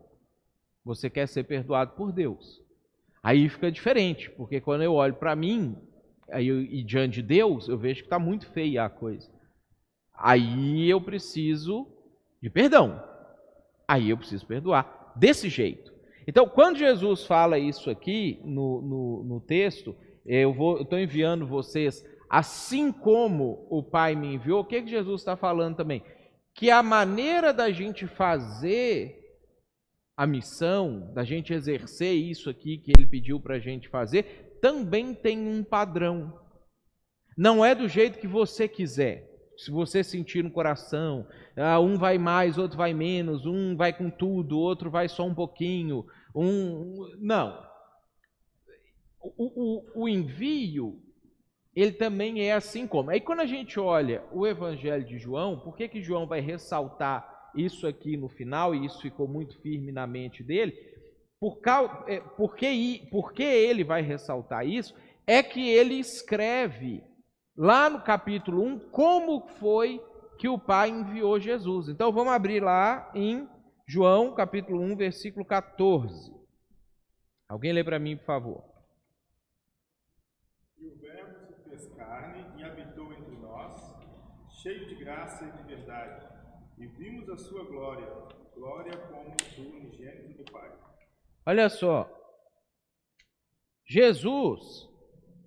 você 0.83 1.09
quer 1.09 1.27
ser 1.27 1.43
perdoado 1.43 1.93
por 1.95 2.11
Deus. 2.11 2.61
Aí 3.21 3.47
fica 3.47 3.71
diferente, 3.71 4.29
porque 4.31 4.59
quando 4.59 4.83
eu 4.83 4.93
olho 4.93 5.13
para 5.13 5.35
mim 5.35 5.77
aí 6.29 6.47
eu, 6.47 6.61
e 6.61 6.83
diante 6.83 7.15
de 7.15 7.21
Deus, 7.21 7.67
eu 7.67 7.77
vejo 7.77 8.01
que 8.01 8.07
está 8.07 8.19
muito 8.19 8.47
feia 8.47 8.85
a 8.85 8.89
coisa. 8.89 9.29
Aí 10.13 10.89
eu 10.89 10.99
preciso 11.01 11.87
de 12.41 12.49
perdão. 12.49 13.01
Aí 13.93 14.09
eu 14.09 14.17
preciso 14.17 14.47
perdoar 14.47 15.13
desse 15.15 15.49
jeito. 15.49 15.93
Então, 16.27 16.49
quando 16.49 16.79
Jesus 16.79 17.27
fala 17.27 17.59
isso 17.59 17.91
aqui 17.91 18.41
no, 18.43 18.81
no, 18.81 19.23
no 19.23 19.39
texto, 19.39 19.95
eu 20.25 20.51
estou 20.81 20.97
enviando 20.97 21.45
vocês, 21.45 22.03
assim 22.27 22.91
como 22.91 23.67
o 23.69 23.83
Pai 23.83 24.15
me 24.15 24.33
enviou, 24.33 24.61
o 24.61 24.65
que, 24.65 24.81
que 24.81 24.89
Jesus 24.89 25.21
está 25.21 25.37
falando 25.37 25.75
também? 25.75 26.03
Que 26.55 26.71
a 26.71 26.81
maneira 26.81 27.53
da 27.53 27.69
gente 27.69 28.07
fazer 28.07 29.15
a 30.17 30.25
missão, 30.25 31.13
da 31.13 31.23
gente 31.23 31.53
exercer 31.53 32.15
isso 32.15 32.49
aqui 32.49 32.79
que 32.79 32.91
ele 32.97 33.05
pediu 33.05 33.39
para 33.39 33.57
a 33.57 33.59
gente 33.59 33.87
fazer, 33.89 34.57
também 34.59 35.13
tem 35.13 35.37
um 35.37 35.63
padrão. 35.63 36.33
Não 37.37 37.63
é 37.63 37.75
do 37.75 37.87
jeito 37.87 38.17
que 38.17 38.27
você 38.27 38.67
quiser. 38.67 39.29
Se 39.63 39.71
você 39.71 40.03
sentir 40.03 40.43
no 40.43 40.51
coração, 40.51 41.27
ah, 41.55 41.79
um 41.79 41.97
vai 41.97 42.17
mais, 42.17 42.57
outro 42.57 42.77
vai 42.77 42.93
menos, 42.93 43.45
um 43.45 43.75
vai 43.75 43.93
com 43.93 44.09
tudo, 44.09 44.59
outro 44.59 44.91
vai 44.91 45.07
só 45.07 45.25
um 45.25 45.33
pouquinho, 45.33 46.05
um. 46.35 47.09
Não. 47.19 47.63
O, 49.21 50.01
o, 50.01 50.03
o 50.03 50.09
envio 50.09 51.01
ele 51.75 51.91
também 51.91 52.47
é 52.47 52.53
assim 52.53 52.85
como. 52.85 53.09
Aí 53.09 53.19
quando 53.19 53.39
a 53.39 53.45
gente 53.45 53.79
olha 53.79 54.23
o 54.31 54.45
Evangelho 54.45 55.05
de 55.05 55.17
João, 55.17 55.59
por 55.59 55.75
que, 55.75 55.87
que 55.87 56.03
João 56.03 56.27
vai 56.27 56.39
ressaltar 56.39 57.51
isso 57.55 57.87
aqui 57.87 58.15
no 58.17 58.29
final, 58.29 58.75
e 58.75 58.85
isso 58.85 59.01
ficou 59.01 59.27
muito 59.27 59.59
firme 59.61 59.91
na 59.91 60.05
mente 60.05 60.43
dele? 60.43 60.73
Por 61.39 61.59
é, 62.07 62.19
porque, 62.37 63.07
porque 63.11 63.43
ele 63.43 63.83
vai 63.83 64.01
ressaltar 64.01 64.67
isso? 64.67 64.93
É 65.25 65.41
que 65.41 65.67
ele 65.67 65.95
escreve 65.95 67.03
lá 67.55 67.89
no 67.89 68.01
capítulo 68.01 68.63
1 68.63 68.79
como 68.89 69.47
foi 69.59 70.03
que 70.37 70.47
o 70.47 70.57
Pai 70.57 70.89
enviou 70.89 71.39
Jesus. 71.39 71.89
Então 71.89 72.11
vamos 72.11 72.33
abrir 72.33 72.61
lá 72.61 73.11
em 73.13 73.47
João 73.87 74.33
capítulo 74.33 74.81
1, 74.81 74.95
versículo 74.95 75.45
14. 75.45 76.33
Alguém 77.47 77.73
lê 77.73 77.83
para 77.83 77.99
mim, 77.99 78.17
por 78.17 78.25
favor. 78.25 78.73
cheio 84.63 84.87
de 84.87 84.95
graça 84.95 85.43
e 85.43 85.51
de 85.51 85.63
verdade, 85.63 86.25
e 86.77 86.87
vimos 86.87 87.29
a 87.29 87.35
sua 87.35 87.65
glória, 87.65 88.07
glória 88.55 88.97
como 89.09 89.35
do 89.35 89.75
unigênito 89.75 90.41
do 90.41 90.49
Pai. 90.49 90.71
Olha 91.45 91.67
só, 91.67 92.09
Jesus, 93.85 94.89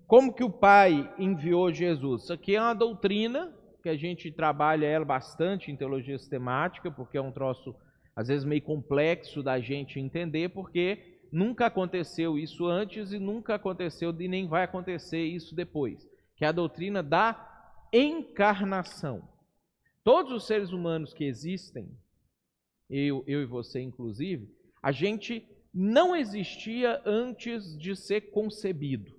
como 0.07 0.33
que 0.33 0.43
o 0.43 0.49
Pai 0.49 1.13
enviou 1.19 1.69
Jesus? 1.69 2.23
Isso 2.23 2.33
aqui 2.33 2.55
é 2.55 2.61
uma 2.61 2.73
doutrina 2.73 3.53
que 3.83 3.89
a 3.89 3.97
gente 3.97 4.31
trabalha 4.31 4.85
ela 4.85 5.03
bastante 5.03 5.69
em 5.69 5.75
teologia 5.75 6.17
sistemática, 6.17 6.89
porque 6.89 7.17
é 7.17 7.21
um 7.21 7.31
troço 7.31 7.75
às 8.15 8.29
vezes 8.29 8.45
meio 8.45 8.61
complexo 8.61 9.43
da 9.43 9.59
gente 9.59 9.99
entender, 9.99 10.49
porque 10.49 11.19
nunca 11.29 11.65
aconteceu 11.65 12.39
isso 12.39 12.65
antes 12.65 13.11
e 13.11 13.19
nunca 13.19 13.55
aconteceu 13.55 14.15
e 14.17 14.27
nem 14.29 14.47
vai 14.47 14.63
acontecer 14.63 15.23
isso 15.23 15.53
depois, 15.53 16.07
que 16.37 16.45
é 16.45 16.47
a 16.47 16.53
doutrina 16.53 17.03
da 17.03 17.85
encarnação. 17.91 19.27
Todos 20.05 20.31
os 20.31 20.47
seres 20.47 20.71
humanos 20.71 21.13
que 21.13 21.25
existem, 21.25 21.91
eu, 22.89 23.25
eu 23.27 23.41
e 23.41 23.45
você 23.45 23.81
inclusive, 23.81 24.49
a 24.81 24.93
gente 24.93 25.45
não 25.73 26.15
existia 26.15 27.01
antes 27.05 27.77
de 27.77 27.93
ser 27.93 28.31
concebido. 28.31 29.16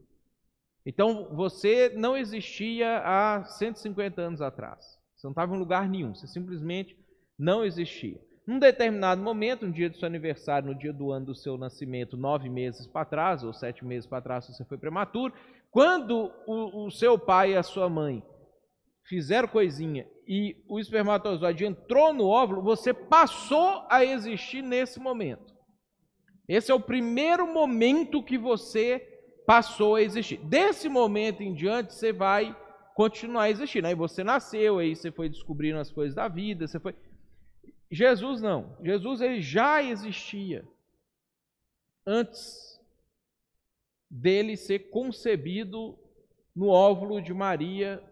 Então 0.89 1.29
você 1.33 1.93
não 1.95 2.17
existia 2.17 3.03
há 3.05 3.45
150 3.45 4.23
anos 4.23 4.41
atrás. 4.41 4.99
Você 5.15 5.27
não 5.27 5.33
estava 5.33 5.55
em 5.55 5.59
lugar 5.59 5.87
nenhum, 5.87 6.15
você 6.15 6.27
simplesmente 6.27 6.97
não 7.39 7.63
existia. 7.63 8.19
Num 8.47 8.59
determinado 8.59 9.21
momento, 9.21 9.67
no 9.67 9.73
dia 9.73 9.91
do 9.91 9.99
seu 9.99 10.07
aniversário, 10.07 10.69
no 10.69 10.75
dia 10.75 10.91
do 10.91 11.13
ano 11.13 11.27
do 11.27 11.35
seu 11.35 11.59
nascimento, 11.59 12.17
nove 12.17 12.49
meses 12.49 12.87
para 12.87 13.05
trás, 13.05 13.45
ou 13.45 13.53
sete 13.53 13.85
meses 13.85 14.09
para 14.09 14.23
trás, 14.23 14.47
se 14.47 14.55
você 14.55 14.65
foi 14.65 14.79
prematuro, 14.79 15.35
quando 15.71 16.33
o, 16.47 16.87
o 16.87 16.91
seu 16.91 17.19
pai 17.19 17.53
e 17.53 17.57
a 17.57 17.63
sua 17.63 17.91
mãe 17.91 18.23
fizeram 19.05 19.47
coisinha 19.47 20.09
e 20.27 20.57
o 20.67 20.81
espermatozoide 20.81 21.67
entrou 21.67 22.15
no 22.15 22.27
óvulo, 22.27 22.63
você 22.63 22.95
passou 22.95 23.85
a 23.91 24.03
existir 24.03 24.63
nesse 24.63 24.99
momento. 24.99 25.55
Esse 26.49 26.73
é 26.73 26.75
o 26.75 26.81
primeiro 26.81 27.47
momento 27.47 28.23
que 28.23 28.39
você 28.39 29.18
passou 29.49 29.95
a 29.95 30.03
existir. 30.03 30.37
Desse 30.45 30.91
momento 30.91 31.43
em 31.43 31.55
diante, 31.55 31.95
você 31.95 32.13
vai 32.13 32.55
continuar 32.95 33.49
existindo. 33.49 33.87
Aí 33.87 33.95
você 33.95 34.23
nasceu, 34.23 34.77
aí 34.77 34.95
você 34.95 35.11
foi 35.11 35.27
descobrindo 35.27 35.79
as 35.79 35.91
coisas 35.91 36.15
da 36.15 36.29
vida, 36.29 36.69
você 36.69 36.79
foi. 36.79 36.95
Jesus 37.91 38.43
não. 38.43 38.77
Jesus 38.83 39.23
ele 39.23 39.41
já 39.41 39.83
existia 39.83 40.69
antes 42.05 42.79
dele 44.11 44.55
ser 44.55 44.91
concebido 44.91 45.99
no 46.55 46.69
óvulo 46.69 47.19
de 47.23 47.33
Maria 47.33 48.03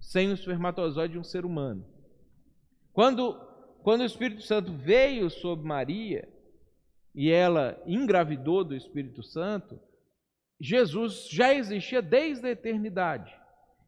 sem 0.00 0.28
o 0.28 0.34
espermatozoide 0.34 1.12
de 1.12 1.20
um 1.20 1.24
ser 1.24 1.44
humano. 1.44 1.86
Quando, 2.92 3.34
quando 3.84 4.00
o 4.00 4.06
Espírito 4.06 4.42
Santo 4.42 4.72
veio 4.72 5.30
sobre 5.30 5.64
Maria 5.64 6.28
e 7.14 7.30
ela 7.30 7.80
engravidou 7.86 8.64
do 8.64 8.74
Espírito 8.74 9.22
Santo, 9.22 9.85
Jesus 10.60 11.28
já 11.30 11.54
existia 11.54 12.00
desde 12.00 12.46
a 12.46 12.50
eternidade. 12.50 13.32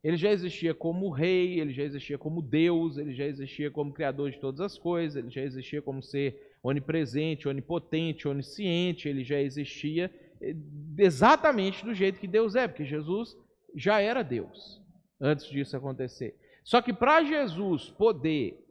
Ele 0.03 0.15
já 0.15 0.31
existia 0.31 0.73
como 0.73 1.09
rei, 1.09 1.59
ele 1.59 1.73
já 1.73 1.83
existia 1.83 2.17
como 2.17 2.41
Deus, 2.41 2.97
ele 2.97 3.13
já 3.13 3.25
existia 3.25 3.69
como 3.69 3.93
criador 3.93 4.31
de 4.31 4.39
todas 4.39 4.61
as 4.61 4.77
coisas, 4.77 5.17
ele 5.17 5.29
já 5.29 5.41
existia 5.41 5.81
como 5.81 6.01
ser 6.01 6.55
onipresente, 6.63 7.47
onipotente, 7.47 8.27
onisciente, 8.27 9.09
ele 9.09 9.23
já 9.23 9.39
existia 9.41 10.09
eh, 10.41 10.55
exatamente 10.97 11.83
do 11.83 11.93
jeito 11.93 12.19
que 12.19 12.27
Deus 12.27 12.55
é, 12.55 12.67
porque 12.67 12.85
Jesus 12.85 13.35
já 13.75 13.99
era 13.99 14.23
Deus 14.23 14.81
antes 15.19 15.45
disso 15.47 15.75
acontecer. 15.75 16.35
Só 16.63 16.81
que 16.81 16.93
para 16.93 17.23
Jesus 17.23 17.89
poder 17.89 18.65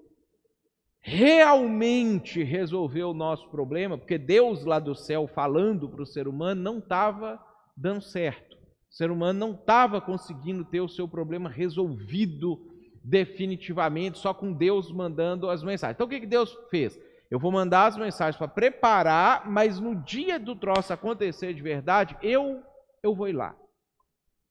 realmente 1.01 2.43
resolver 2.43 3.05
o 3.05 3.15
nosso 3.15 3.49
problema, 3.51 3.99
porque 3.99 4.19
Deus 4.19 4.65
lá 4.65 4.79
do 4.79 4.95
céu 4.95 5.27
falando 5.27 5.89
para 5.89 6.03
o 6.03 6.07
ser 6.07 6.27
humano 6.27 6.63
não 6.63 6.79
estava 6.79 7.43
dando 7.79 8.03
certo. 8.03 8.57
O 8.91 8.95
ser 8.95 9.11
humano 9.11 9.39
não 9.39 9.53
estava 9.53 10.01
conseguindo 10.01 10.65
ter 10.65 10.81
o 10.81 10.89
seu 10.89 11.07
problema 11.07 11.49
resolvido 11.49 12.59
definitivamente, 13.05 14.19
só 14.19 14.35
com 14.35 14.53
Deus 14.53 14.91
mandando 14.91 15.49
as 15.49 15.63
mensagens. 15.63 15.95
Então 15.95 16.07
o 16.07 16.11
que, 16.11 16.21
que 16.21 16.27
Deus 16.27 16.57
fez? 16.71 16.99
Eu 17.31 17.39
vou 17.39 17.53
mandar 17.53 17.87
as 17.87 17.97
mensagens 17.97 18.37
para 18.37 18.49
preparar, 18.49 19.49
mas 19.49 19.79
no 19.79 19.95
dia 19.95 20.39
do 20.39 20.57
troço 20.57 20.93
acontecer 20.93 21.55
de 21.55 21.63
verdade, 21.63 22.17
eu 22.23 22.63
eu 23.03 23.15
vou 23.15 23.29
ir 23.29 23.33
lá. 23.33 23.57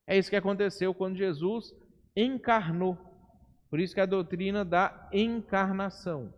É 0.07 0.17
isso 0.17 0.29
que 0.29 0.35
aconteceu 0.35 0.93
quando 0.93 1.17
Jesus 1.17 1.75
encarnou. 2.15 2.97
Por 3.69 3.79
isso 3.79 3.93
que 3.93 3.99
a 3.99 4.05
doutrina 4.05 4.63
da 4.63 5.09
encarnação. 5.11 6.33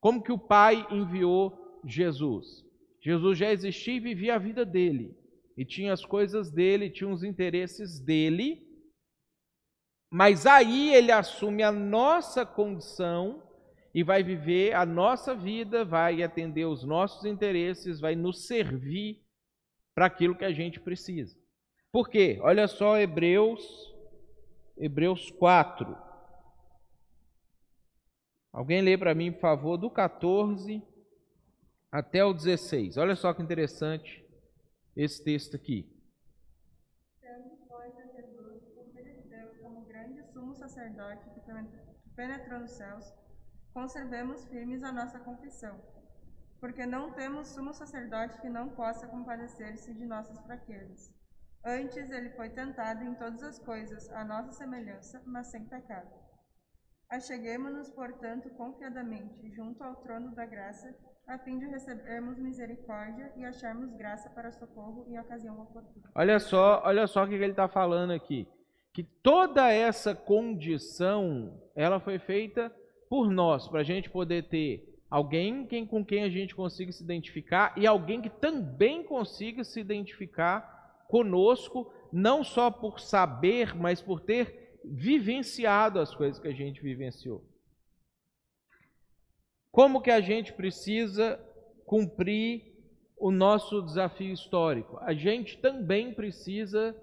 Como 0.00 0.22
que 0.22 0.32
o 0.32 0.38
Pai 0.38 0.86
enviou 0.90 1.80
Jesus? 1.84 2.64
Jesus 3.02 3.36
já 3.36 3.52
existia 3.52 3.94
e 3.94 4.00
vivia 4.00 4.36
a 4.36 4.38
vida 4.38 4.64
dele. 4.64 5.14
E 5.56 5.64
tinha 5.64 5.92
as 5.92 6.04
coisas 6.04 6.50
dele, 6.50 6.90
tinha 6.90 7.10
os 7.10 7.22
interesses 7.22 8.00
dele. 8.00 8.66
Mas 10.10 10.46
aí 10.46 10.94
ele 10.94 11.10
assume 11.10 11.62
a 11.62 11.72
nossa 11.72 12.44
condição 12.44 13.42
e 13.94 14.02
vai 14.02 14.22
viver 14.22 14.74
a 14.74 14.86
nossa 14.86 15.34
vida, 15.34 15.84
vai 15.84 16.22
atender 16.22 16.64
os 16.64 16.84
nossos 16.84 17.24
interesses, 17.24 18.00
vai 18.00 18.14
nos 18.14 18.46
servir 18.46 19.22
para 19.94 20.06
aquilo 20.06 20.36
que 20.36 20.44
a 20.44 20.52
gente 20.52 20.80
precisa. 20.80 21.36
Por 21.90 22.08
quê? 22.08 22.38
Olha 22.42 22.66
só 22.66 22.98
Hebreus 22.98 23.92
Hebreus 24.76 25.30
4. 25.30 25.96
Alguém 28.52 28.82
lê 28.82 28.98
para 28.98 29.14
mim, 29.14 29.32
por 29.32 29.40
favor, 29.40 29.76
do 29.76 29.90
14 29.90 30.82
até 31.90 32.24
o 32.24 32.32
16. 32.32 32.96
Olha 32.96 33.14
só 33.14 33.32
que 33.32 33.42
interessante 33.42 34.21
esse 34.96 35.22
texto 35.22 35.56
aqui. 35.56 35.90
Tendo, 37.20 37.56
pois, 37.68 37.96
a 37.98 38.06
Jesus, 38.06 38.62
como 39.60 39.84
grande 39.84 40.22
sumo 40.32 40.54
sacerdote 40.54 41.30
que 41.30 41.40
penetrou 42.14 42.60
nos 42.60 42.72
céus, 42.72 43.12
conservemos 43.72 44.44
firmes 44.46 44.82
a 44.82 44.92
nossa 44.92 45.18
confissão. 45.18 45.80
Porque 46.60 46.86
não 46.86 47.12
temos 47.12 47.48
sumo 47.48 47.72
sacerdote 47.74 48.40
que 48.40 48.48
não 48.48 48.70
possa 48.70 49.06
compadecer-se 49.08 49.92
de 49.94 50.06
nossas 50.06 50.38
fraquezas 50.40 51.12
Antes 51.64 52.10
ele 52.10 52.30
foi 52.30 52.50
tentado 52.50 53.04
em 53.04 53.14
todas 53.14 53.40
as 53.44 53.58
coisas, 53.60 54.10
à 54.10 54.24
nossa 54.24 54.50
semelhança, 54.50 55.22
mas 55.24 55.46
sem 55.46 55.64
pecado. 55.64 56.10
Acheguemos-nos, 57.08 57.88
portanto, 57.90 58.50
confiadamente 58.50 59.48
junto 59.50 59.84
ao 59.84 59.94
trono 59.96 60.34
da 60.34 60.44
graça, 60.44 60.92
a 61.26 61.38
fim 61.38 61.58
de 61.58 61.66
recebermos 61.66 62.38
misericórdia 62.38 63.32
e 63.36 63.44
acharmos 63.44 63.92
graça 63.94 64.28
para 64.30 64.50
socorro 64.52 65.06
em 65.08 65.18
ocasião 65.18 65.60
oportuna. 65.60 66.10
Olha 66.14 66.38
só, 66.38 66.82
olha 66.84 67.06
só 67.06 67.24
o 67.24 67.28
que 67.28 67.34
ele 67.34 67.46
está 67.46 67.68
falando 67.68 68.12
aqui. 68.12 68.46
Que 68.92 69.02
toda 69.02 69.72
essa 69.72 70.14
condição, 70.14 71.58
ela 71.74 71.98
foi 71.98 72.18
feita 72.18 72.70
por 73.08 73.30
nós, 73.30 73.68
para 73.68 73.80
a 73.80 73.84
gente 73.84 74.10
poder 74.10 74.44
ter 74.48 74.92
alguém 75.10 75.66
quem, 75.66 75.86
com 75.86 76.04
quem 76.04 76.24
a 76.24 76.28
gente 76.28 76.54
consiga 76.54 76.90
se 76.92 77.02
identificar 77.02 77.74
e 77.76 77.86
alguém 77.86 78.20
que 78.20 78.30
também 78.30 79.02
consiga 79.02 79.64
se 79.64 79.80
identificar 79.80 81.04
conosco, 81.08 81.92
não 82.10 82.42
só 82.42 82.70
por 82.70 83.00
saber, 83.00 83.74
mas 83.74 84.00
por 84.00 84.20
ter 84.20 84.80
vivenciado 84.84 86.00
as 86.00 86.14
coisas 86.14 86.40
que 86.40 86.48
a 86.48 86.54
gente 86.54 86.80
vivenciou. 86.82 87.44
Como 89.72 90.02
que 90.02 90.10
a 90.10 90.20
gente 90.20 90.52
precisa 90.52 91.40
cumprir 91.86 92.76
o 93.16 93.30
nosso 93.30 93.80
desafio 93.80 94.30
histórico? 94.30 94.98
A 94.98 95.14
gente 95.14 95.58
também 95.62 96.14
precisa 96.14 96.94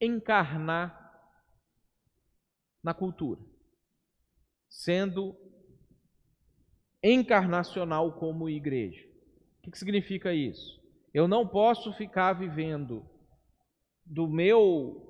encarnar 0.00 0.96
na 2.82 2.94
cultura, 2.94 3.40
sendo 4.70 5.36
encarnacional 7.04 8.18
como 8.18 8.48
igreja. 8.48 9.06
O 9.58 9.70
que, 9.70 9.78
significa 9.78 10.32
isso? 10.32 10.82
Eu 11.12 11.28
não 11.28 11.46
posso 11.46 11.92
ficar 11.92 12.32
vivendo 12.32 13.04
do 14.04 14.26
meu 14.26 15.04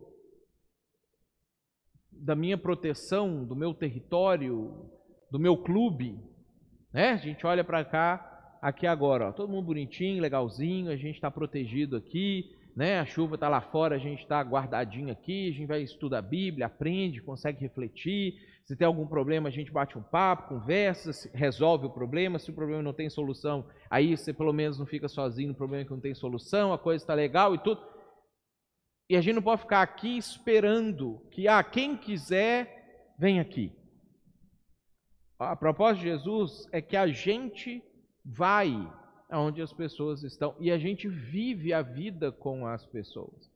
da 2.10 2.34
minha 2.34 2.58
proteção, 2.58 3.44
do 3.44 3.54
meu 3.54 3.72
território, 3.72 4.90
do 5.30 5.38
meu 5.38 5.56
clube, 5.62 6.18
né? 6.92 7.10
A 7.10 7.16
gente 7.16 7.46
olha 7.46 7.62
para 7.62 7.84
cá, 7.84 8.58
aqui 8.60 8.86
agora, 8.86 9.28
ó, 9.28 9.32
todo 9.32 9.50
mundo 9.50 9.66
bonitinho, 9.66 10.22
legalzinho, 10.22 10.90
a 10.90 10.96
gente 10.96 11.16
está 11.16 11.30
protegido 11.30 11.96
aqui, 11.96 12.50
né? 12.74 13.00
A 13.00 13.06
chuva 13.06 13.34
está 13.34 13.48
lá 13.48 13.60
fora, 13.60 13.96
a 13.96 13.98
gente 13.98 14.22
está 14.22 14.40
guardadinho 14.40 15.10
aqui, 15.10 15.48
a 15.48 15.52
gente 15.52 15.66
vai 15.66 15.82
estudar 15.82 16.18
a 16.18 16.22
Bíblia, 16.22 16.66
aprende, 16.66 17.20
consegue 17.20 17.60
refletir. 17.60 18.34
Se 18.64 18.76
tem 18.76 18.86
algum 18.86 19.06
problema, 19.06 19.48
a 19.48 19.50
gente 19.52 19.72
bate 19.72 19.96
um 19.96 20.02
papo, 20.02 20.54
conversa, 20.54 21.10
resolve 21.34 21.86
o 21.86 21.90
problema. 21.90 22.38
Se 22.38 22.50
o 22.50 22.54
problema 22.54 22.82
não 22.82 22.92
tem 22.92 23.08
solução, 23.08 23.66
aí 23.90 24.16
você 24.16 24.32
pelo 24.32 24.52
menos 24.52 24.78
não 24.78 24.86
fica 24.86 25.08
sozinho 25.08 25.48
no 25.48 25.54
problema 25.54 25.84
que 25.84 25.90
não 25.90 26.00
tem 26.00 26.14
solução, 26.14 26.72
a 26.72 26.78
coisa 26.78 27.02
está 27.02 27.14
legal 27.14 27.54
e 27.54 27.58
tudo. 27.58 27.82
E 29.10 29.16
a 29.16 29.22
gente 29.22 29.36
não 29.36 29.42
pode 29.42 29.62
ficar 29.62 29.80
aqui 29.80 30.18
esperando 30.18 31.26
que, 31.30 31.48
ah, 31.48 31.64
quem 31.64 31.96
quiser, 31.96 33.14
vem 33.18 33.40
aqui. 33.40 33.72
A 35.38 35.54
proposta 35.54 35.96
de 35.96 36.08
Jesus 36.08 36.68
é 36.72 36.82
que 36.82 36.96
a 36.96 37.06
gente 37.06 37.82
vai 38.24 38.90
aonde 39.30 39.62
as 39.62 39.72
pessoas 39.72 40.24
estão 40.24 40.54
e 40.58 40.70
a 40.70 40.78
gente 40.78 41.06
vive 41.08 41.72
a 41.72 41.80
vida 41.80 42.32
com 42.32 42.66
as 42.66 42.84
pessoas. 42.84 43.48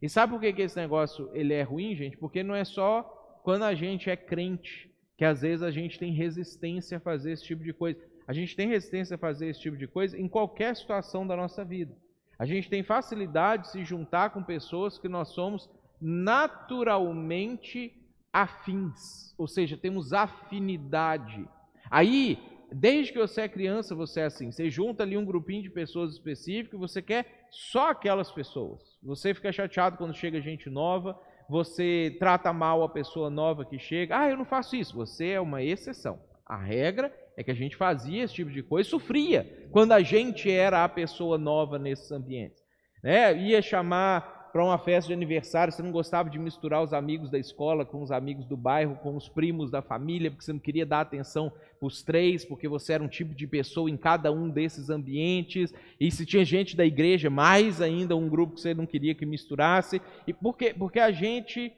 E 0.00 0.08
sabe 0.08 0.32
por 0.32 0.40
que, 0.40 0.62
esse 0.62 0.76
negócio 0.76 1.28
ele 1.34 1.52
é 1.52 1.62
ruim, 1.62 1.94
gente? 1.94 2.16
Porque 2.16 2.42
não 2.42 2.54
é 2.54 2.64
só 2.64 3.02
quando 3.42 3.64
a 3.64 3.74
gente 3.74 4.08
é 4.08 4.16
crente 4.16 4.90
que 5.16 5.24
às 5.24 5.42
vezes 5.42 5.62
a 5.62 5.70
gente 5.70 5.98
tem 5.98 6.12
resistência 6.12 6.96
a 6.96 7.00
fazer 7.00 7.32
esse 7.32 7.44
tipo 7.44 7.62
de 7.62 7.72
coisa. 7.72 7.98
A 8.26 8.32
gente 8.32 8.56
tem 8.56 8.68
resistência 8.68 9.14
a 9.14 9.18
fazer 9.18 9.48
esse 9.48 9.60
tipo 9.60 9.76
de 9.76 9.86
coisa 9.86 10.18
em 10.18 10.28
qualquer 10.28 10.74
situação 10.74 11.26
da 11.26 11.36
nossa 11.36 11.64
vida. 11.64 11.94
A 12.38 12.44
gente 12.44 12.68
tem 12.68 12.82
facilidade 12.82 13.64
de 13.64 13.70
se 13.70 13.84
juntar 13.84 14.30
com 14.30 14.42
pessoas 14.42 14.98
que 14.98 15.08
nós 15.08 15.28
somos 15.28 15.68
naturalmente 16.00 17.94
afins, 18.42 19.34
ou 19.38 19.46
seja, 19.46 19.76
temos 19.76 20.12
afinidade. 20.12 21.48
Aí 21.90 22.38
desde 22.72 23.12
que 23.12 23.18
você 23.18 23.42
é 23.42 23.48
criança, 23.48 23.94
você 23.94 24.20
é 24.20 24.24
assim. 24.24 24.50
Você 24.50 24.70
junta 24.70 25.02
ali 25.02 25.16
um 25.16 25.24
grupinho 25.24 25.62
de 25.62 25.70
pessoas 25.70 26.12
específicas, 26.12 26.78
você 26.78 27.00
quer 27.00 27.46
só 27.50 27.90
aquelas 27.90 28.30
pessoas. 28.30 28.82
Você 29.02 29.34
fica 29.34 29.52
chateado 29.52 29.96
quando 29.96 30.14
chega 30.14 30.40
gente 30.40 30.68
nova, 30.68 31.18
você 31.48 32.16
trata 32.18 32.52
mal 32.52 32.82
a 32.82 32.88
pessoa 32.88 33.30
nova 33.30 33.64
que 33.64 33.78
chega. 33.78 34.18
Ah, 34.18 34.30
eu 34.30 34.36
não 34.36 34.44
faço 34.44 34.76
isso. 34.76 34.96
Você 34.96 35.28
é 35.28 35.40
uma 35.40 35.62
exceção. 35.62 36.18
A 36.44 36.56
regra 36.56 37.12
é 37.36 37.42
que 37.42 37.50
a 37.50 37.54
gente 37.54 37.76
fazia 37.76 38.24
esse 38.24 38.34
tipo 38.34 38.50
de 38.50 38.62
coisa, 38.62 38.88
sofria 38.88 39.68
quando 39.70 39.92
a 39.92 40.02
gente 40.02 40.50
era 40.50 40.84
a 40.84 40.88
pessoa 40.88 41.36
nova 41.36 41.78
nesses 41.78 42.10
ambientes. 42.10 42.62
Né? 43.02 43.36
Ia 43.36 43.60
chamar 43.60 44.35
para 44.56 44.64
uma 44.64 44.78
festa 44.78 45.08
de 45.08 45.12
aniversário, 45.12 45.70
você 45.70 45.82
não 45.82 45.92
gostava 45.92 46.30
de 46.30 46.38
misturar 46.38 46.82
os 46.82 46.94
amigos 46.94 47.28
da 47.28 47.38
escola 47.38 47.84
com 47.84 48.00
os 48.00 48.10
amigos 48.10 48.46
do 48.46 48.56
bairro, 48.56 48.96
com 49.02 49.14
os 49.14 49.28
primos 49.28 49.70
da 49.70 49.82
família, 49.82 50.30
porque 50.30 50.42
você 50.42 50.52
não 50.54 50.58
queria 50.58 50.86
dar 50.86 51.02
atenção 51.02 51.52
para 51.78 51.86
os 51.86 52.02
três, 52.02 52.42
porque 52.42 52.66
você 52.66 52.94
era 52.94 53.02
um 53.02 53.08
tipo 53.08 53.34
de 53.34 53.46
pessoa 53.46 53.90
em 53.90 53.98
cada 53.98 54.32
um 54.32 54.48
desses 54.48 54.88
ambientes, 54.88 55.74
e 56.00 56.10
se 56.10 56.24
tinha 56.24 56.42
gente 56.42 56.74
da 56.74 56.86
igreja, 56.86 57.28
mais 57.28 57.82
ainda 57.82 58.16
um 58.16 58.30
grupo 58.30 58.54
que 58.54 58.62
você 58.62 58.72
não 58.72 58.86
queria 58.86 59.14
que 59.14 59.26
misturasse, 59.26 60.00
e 60.26 60.32
por 60.32 60.56
quê? 60.56 60.72
Porque 60.72 61.00
a 61.00 61.12
gente, 61.12 61.70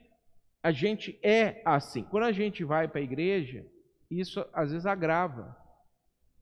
a 0.63 0.71
gente 0.71 1.19
é 1.21 1.61
assim. 1.65 2.03
Quando 2.03 2.23
a 2.23 2.31
gente 2.31 2.63
vai 2.63 2.87
para 2.87 3.01
a 3.01 3.03
igreja, 3.03 3.65
isso 4.09 4.45
às 4.53 4.71
vezes 4.71 4.85
agrava, 4.85 5.53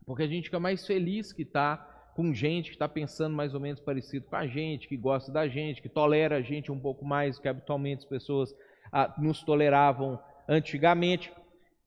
porque 0.05 0.21
a 0.21 0.27
gente 0.27 0.43
fica 0.43 0.59
mais 0.59 0.85
feliz 0.85 1.33
que 1.33 1.41
está 1.41 1.96
com 2.17 2.33
gente 2.33 2.71
que 2.71 2.75
está 2.75 2.89
pensando 2.89 3.35
mais 3.35 3.53
ou 3.53 3.59
menos 3.59 3.79
parecido 3.79 4.25
com 4.25 4.35
a 4.35 4.47
gente, 4.47 4.87
que 4.87 4.97
gosta 4.97 5.31
da 5.31 5.47
gente, 5.47 5.83
que 5.83 5.87
tolera 5.87 6.37
a 6.37 6.41
gente 6.41 6.71
um 6.71 6.79
pouco 6.79 7.05
mais 7.05 7.35
do 7.35 7.43
que 7.43 7.47
habitualmente 7.47 7.99
as 7.99 8.09
pessoas 8.09 8.55
ah, 8.91 9.13
nos 9.19 9.43
toleravam 9.43 10.19
antigamente. 10.49 11.31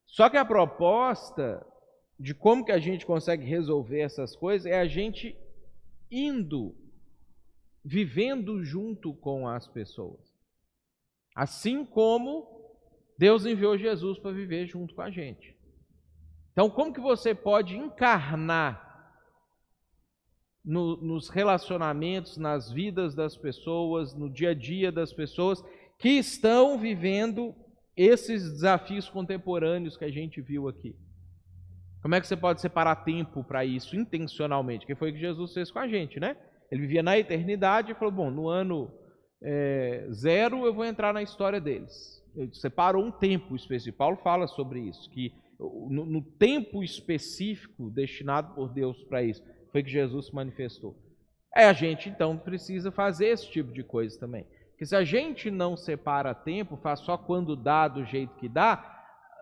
Só 0.06 0.30
que 0.30 0.36
a 0.36 0.44
proposta 0.44 1.66
de 2.16 2.32
como 2.32 2.64
que 2.64 2.70
a 2.70 2.78
gente 2.78 3.04
consegue 3.04 3.44
resolver 3.44 4.02
essas 4.02 4.36
coisas 4.36 4.70
é 4.70 4.78
a 4.78 4.86
gente 4.86 5.36
indo, 6.08 6.76
vivendo 7.84 8.62
junto 8.62 9.12
com 9.14 9.48
as 9.48 9.66
pessoas. 9.66 10.20
Assim 11.34 11.84
como 11.84 12.46
Deus 13.18 13.44
enviou 13.44 13.76
Jesus 13.76 14.16
para 14.16 14.30
viver 14.30 14.68
junto 14.68 14.94
com 14.94 15.02
a 15.02 15.10
gente. 15.10 15.56
Então, 16.52 16.70
como 16.70 16.92
que 16.92 17.00
você 17.00 17.34
pode 17.34 17.76
encarnar 17.76 18.89
no, 20.64 20.96
nos 20.96 21.28
relacionamentos, 21.28 22.36
nas 22.36 22.70
vidas 22.70 23.14
das 23.14 23.36
pessoas, 23.36 24.14
no 24.14 24.30
dia 24.30 24.50
a 24.50 24.54
dia 24.54 24.92
das 24.92 25.12
pessoas 25.12 25.62
que 25.98 26.10
estão 26.10 26.78
vivendo 26.78 27.54
esses 27.96 28.50
desafios 28.50 29.08
contemporâneos 29.08 29.96
que 29.96 30.04
a 30.04 30.10
gente 30.10 30.40
viu 30.40 30.68
aqui. 30.68 30.96
Como 32.02 32.14
é 32.14 32.20
que 32.20 32.26
você 32.26 32.36
pode 32.36 32.60
separar 32.60 32.96
tempo 32.96 33.44
para 33.44 33.64
isso 33.64 33.94
intencionalmente? 33.94 34.86
Que 34.86 34.94
foi 34.94 35.10
o 35.10 35.12
que 35.12 35.20
Jesus 35.20 35.52
fez 35.52 35.70
com 35.70 35.78
a 35.78 35.88
gente, 35.88 36.18
né? 36.18 36.36
Ele 36.70 36.82
vivia 36.82 37.02
na 37.02 37.18
eternidade 37.18 37.92
e 37.92 37.94
falou: 37.94 38.12
bom, 38.12 38.30
no 38.30 38.48
ano 38.48 38.90
é, 39.42 40.06
zero 40.10 40.64
eu 40.64 40.72
vou 40.72 40.84
entrar 40.84 41.12
na 41.12 41.22
história 41.22 41.60
deles. 41.60 42.24
Ele 42.34 42.54
separou 42.54 43.04
um 43.04 43.10
tempo 43.10 43.54
específico. 43.54 43.98
Paulo 43.98 44.16
fala 44.16 44.46
sobre 44.46 44.80
isso, 44.80 45.10
que 45.10 45.34
no, 45.58 46.06
no 46.06 46.22
tempo 46.22 46.82
específico 46.82 47.90
destinado 47.90 48.54
por 48.54 48.72
Deus 48.72 49.02
para 49.04 49.22
isso, 49.22 49.42
foi 49.70 49.82
que 49.82 49.90
Jesus 49.90 50.26
se 50.26 50.34
manifestou. 50.34 50.96
É, 51.54 51.64
a 51.64 51.72
gente 51.72 52.08
então 52.08 52.38
precisa 52.38 52.90
fazer 52.90 53.26
esse 53.26 53.50
tipo 53.50 53.72
de 53.72 53.82
coisa 53.82 54.18
também. 54.18 54.46
Porque 54.70 54.86
se 54.86 54.96
a 54.96 55.04
gente 55.04 55.50
não 55.50 55.76
separa 55.76 56.34
tempo, 56.34 56.76
faz 56.76 57.00
só 57.00 57.18
quando 57.18 57.56
dá 57.56 57.88
do 57.88 58.04
jeito 58.04 58.34
que 58.36 58.48
dá, 58.48 58.98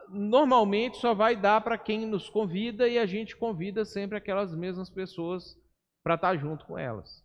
normalmente 0.08 0.96
só 0.96 1.14
vai 1.14 1.36
dar 1.36 1.60
para 1.60 1.76
quem 1.76 2.06
nos 2.06 2.28
convida 2.28 2.88
e 2.88 2.98
a 2.98 3.06
gente 3.06 3.36
convida 3.36 3.84
sempre 3.84 4.16
aquelas 4.16 4.54
mesmas 4.54 4.88
pessoas 4.88 5.56
para 6.02 6.14
estar 6.14 6.30
tá 6.30 6.36
junto 6.36 6.64
com 6.64 6.78
elas. 6.78 7.24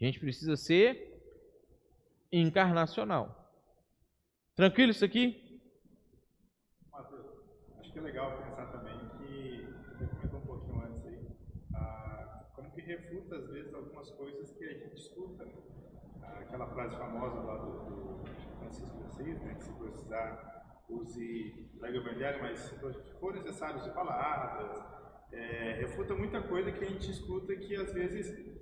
A 0.00 0.04
gente 0.04 0.20
precisa 0.20 0.56
ser 0.56 1.12
encarnacional. 2.32 3.52
Tranquilo 4.54 4.92
isso 4.92 5.04
aqui? 5.04 5.60
Acho 7.80 7.92
que 7.92 7.98
é 7.98 8.02
legal 8.02 8.38
pensar 8.38 8.66
também 8.66 9.04
refuta, 12.84 13.36
às 13.36 13.48
vezes, 13.48 13.74
algumas 13.74 14.10
coisas 14.10 14.52
que 14.52 14.64
a 14.64 14.72
gente 14.72 14.96
escuta. 14.96 15.44
Aquela 16.54 16.70
frase 16.70 16.96
famosa 16.96 17.40
lá 17.40 17.56
do, 17.56 17.70
do 17.80 18.24
Francisco 18.60 18.96
de 18.96 19.04
Assis, 19.06 19.40
né, 19.42 19.54
que 19.54 19.64
se 19.64 19.72
precisar, 19.72 20.64
use, 20.88 21.68
pregue 21.80 21.98
o 21.98 22.00
evangelho, 22.00 22.42
mas 22.42 22.60
se 22.60 22.78
for 23.18 23.34
necessário, 23.34 23.80
use 23.80 23.90
palavras. 23.90 24.80
É, 25.32 25.78
refuta 25.80 26.14
muita 26.14 26.40
coisa 26.42 26.70
que 26.70 26.84
a 26.84 26.88
gente 26.88 27.10
escuta 27.10 27.56
que, 27.56 27.74
às 27.74 27.92
vezes, 27.92 28.56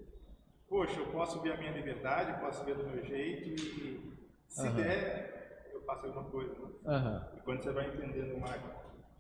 poxa, 0.67 1.01
eu 1.01 1.09
posso 1.09 1.43
ver 1.43 1.53
a 1.53 1.59
minha 1.59 1.73
liberdade, 1.73 2.41
posso 2.41 2.65
ver 2.65 2.77
do 2.77 2.89
meu 2.89 3.05
jeito 3.05 3.61
e, 3.61 4.17
se 4.49 4.67
uhum. 4.67 4.75
der, 4.75 5.69
eu 5.75 5.83
faço 5.83 6.07
alguma 6.07 6.31
coisa. 6.31 6.55
Né? 6.55 6.71
Uhum. 6.87 7.39
E 7.39 7.43
quando 7.43 7.63
você 7.63 7.73
vai 7.73 7.89
entendendo 7.89 8.41
mais, 8.41 8.63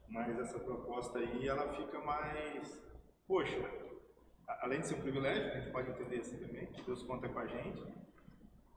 mais 0.08 0.40
essa 0.40 0.58
proposta 0.58 1.18
aí, 1.18 1.46
ela 1.46 1.74
fica 1.74 1.98
mais, 1.98 2.82
poxa, 3.28 3.58
além 4.62 4.80
de 4.80 4.86
ser 4.86 4.94
um 4.94 5.02
privilégio, 5.02 5.52
a 5.52 5.58
gente 5.58 5.70
pode 5.70 5.90
entender 5.90 6.20
assim 6.20 6.38
também, 6.38 6.64
que 6.68 6.80
Deus 6.80 7.02
conta 7.02 7.28
com 7.28 7.38
a 7.38 7.46
gente, 7.46 8.01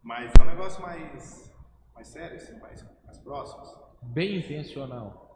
mas 0.06 0.32
é 0.40 0.44
um 0.44 0.46
negócio 0.46 0.80
mais, 0.84 1.52
mais 1.96 2.08
sério, 2.08 2.36
assim, 2.36 2.60
mais, 2.60 2.88
mais 3.04 3.18
próximo. 3.18 3.64
Bem 4.04 4.38
intencional. 4.38 5.36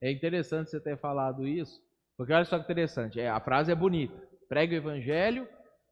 É 0.00 0.10
interessante 0.10 0.70
você 0.70 0.80
ter 0.80 0.98
falado 0.98 1.46
isso, 1.46 1.80
porque 2.16 2.32
olha 2.32 2.44
só 2.44 2.58
que 2.58 2.64
interessante, 2.64 3.20
é, 3.20 3.28
a 3.28 3.38
frase 3.38 3.70
é 3.70 3.76
bonita. 3.76 4.20
Pregue 4.48 4.74
o 4.74 4.78
evangelho, 4.78 5.46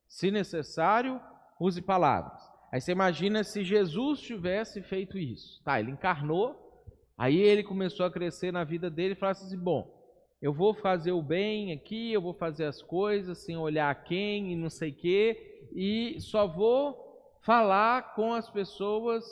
se 0.08 0.32
necessário, 0.32 1.20
use 1.60 1.80
palavras. 1.80 2.42
Aí 2.72 2.80
você 2.80 2.90
imagina 2.90 3.44
se 3.44 3.62
Jesus 3.62 4.20
tivesse 4.20 4.82
feito 4.82 5.16
isso. 5.16 5.62
Tá, 5.62 5.78
ele 5.78 5.92
encarnou, 5.92 6.84
aí 7.16 7.38
ele 7.38 7.62
começou 7.62 8.04
a 8.04 8.10
crescer 8.10 8.52
na 8.52 8.64
vida 8.64 8.90
dele 8.90 9.12
e 9.12 9.16
falasse 9.16 9.44
assim, 9.44 9.58
bom, 9.58 9.94
eu 10.42 10.52
vou 10.52 10.74
fazer 10.74 11.12
o 11.12 11.22
bem 11.22 11.72
aqui, 11.72 12.12
eu 12.12 12.20
vou 12.20 12.34
fazer 12.34 12.64
as 12.64 12.82
coisas 12.82 13.38
sem 13.44 13.56
olhar 13.56 13.94
quem 14.02 14.52
e 14.52 14.56
não 14.56 14.68
sei 14.68 14.90
quê, 14.90 15.68
e 15.72 16.20
só 16.20 16.48
vou 16.48 17.05
falar 17.46 18.14
com 18.14 18.34
as 18.34 18.50
pessoas 18.50 19.24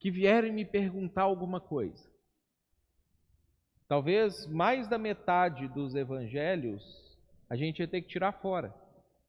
que 0.00 0.10
vierem 0.10 0.52
me 0.52 0.64
perguntar 0.64 1.22
alguma 1.22 1.60
coisa. 1.60 2.10
Talvez 3.86 4.46
mais 4.46 4.88
da 4.88 4.98
metade 4.98 5.68
dos 5.68 5.94
evangelhos 5.94 6.82
a 7.48 7.54
gente 7.54 7.78
ia 7.78 7.86
ter 7.86 8.02
que 8.02 8.08
tirar 8.08 8.32
fora. 8.32 8.74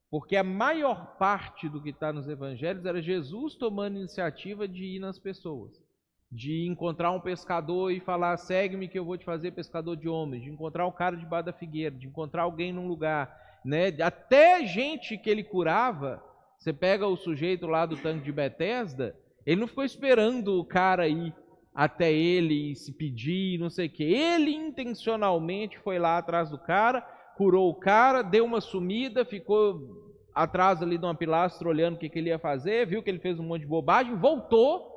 Porque 0.09 0.35
a 0.35 0.43
maior 0.43 1.17
parte 1.17 1.69
do 1.69 1.81
que 1.81 1.89
está 1.89 2.11
nos 2.11 2.27
evangelhos 2.27 2.85
era 2.85 3.01
Jesus 3.01 3.55
tomando 3.55 3.97
iniciativa 3.97 4.67
de 4.67 4.85
ir 4.85 4.99
nas 4.99 5.19
pessoas 5.19 5.85
de 6.31 6.67
encontrar 6.67 7.11
um 7.11 7.21
pescador 7.21 7.91
e 7.91 7.99
falar, 7.99 8.35
segue-me 8.37 8.87
que 8.87 8.99
eu 8.99 9.05
vou 9.05 9.17
te 9.17 9.23
fazer 9.23 9.51
pescador 9.51 9.95
de 9.95 10.09
homens, 10.09 10.43
de 10.43 10.49
encontrar 10.49 10.85
um 10.85 10.91
cara 10.91 11.15
debaixo 11.15 11.45
da 11.45 11.53
figueira, 11.53 11.95
de 11.95 12.07
encontrar 12.07 12.43
alguém 12.43 12.73
num 12.73 12.87
lugar, 12.87 13.59
né? 13.63 13.87
Até 14.03 14.65
gente 14.65 15.17
que 15.17 15.29
ele 15.29 15.43
curava, 15.43 16.21
você 16.57 16.73
pega 16.73 17.07
o 17.07 17.15
sujeito 17.15 17.67
lá 17.67 17.85
do 17.85 17.95
tanque 17.95 18.25
de 18.25 18.31
Betesda, 18.31 19.15
ele 19.45 19.61
não 19.61 19.67
ficou 19.67 19.83
esperando 19.83 20.59
o 20.59 20.65
cara 20.65 21.07
ir 21.07 21.33
até 21.73 22.11
ele 22.11 22.71
e 22.71 22.75
se 22.75 22.91
pedir, 22.91 23.59
não 23.59 23.69
sei 23.69 23.87
o 23.87 23.89
quê. 23.89 24.03
Ele 24.03 24.51
intencionalmente 24.51 25.77
foi 25.77 25.99
lá 25.99 26.17
atrás 26.17 26.49
do 26.49 26.57
cara, 26.57 27.01
curou 27.37 27.69
o 27.69 27.75
cara, 27.75 28.23
deu 28.23 28.43
uma 28.43 28.59
sumida, 28.59 29.23
ficou 29.23 30.07
atrás 30.33 30.81
ali 30.81 30.97
de 30.97 31.05
uma 31.05 31.15
pilastra 31.15 31.69
olhando 31.69 31.95
o 31.95 31.99
que, 31.99 32.09
que 32.09 32.19
ele 32.19 32.29
ia 32.29 32.39
fazer, 32.39 32.87
viu 32.87 33.01
que 33.01 33.09
ele 33.09 33.19
fez 33.19 33.39
um 33.39 33.43
monte 33.43 33.61
de 33.61 33.67
bobagem, 33.67 34.15
voltou 34.15 34.91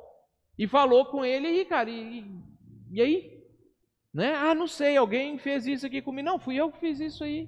e 0.57 0.67
falou 0.67 1.05
com 1.05 1.23
ele, 1.23 1.47
e 1.47 1.65
cara, 1.65 1.89
e, 1.89 2.25
e 2.91 3.01
aí? 3.01 3.41
Né? 4.13 4.33
Ah, 4.35 4.53
não 4.53 4.67
sei, 4.67 4.97
alguém 4.97 5.37
fez 5.37 5.65
isso 5.65 5.85
aqui 5.85 6.01
comigo. 6.01 6.25
Não, 6.25 6.39
fui 6.39 6.55
eu 6.55 6.71
que 6.71 6.79
fiz 6.79 6.99
isso 6.99 7.23
aí. 7.23 7.47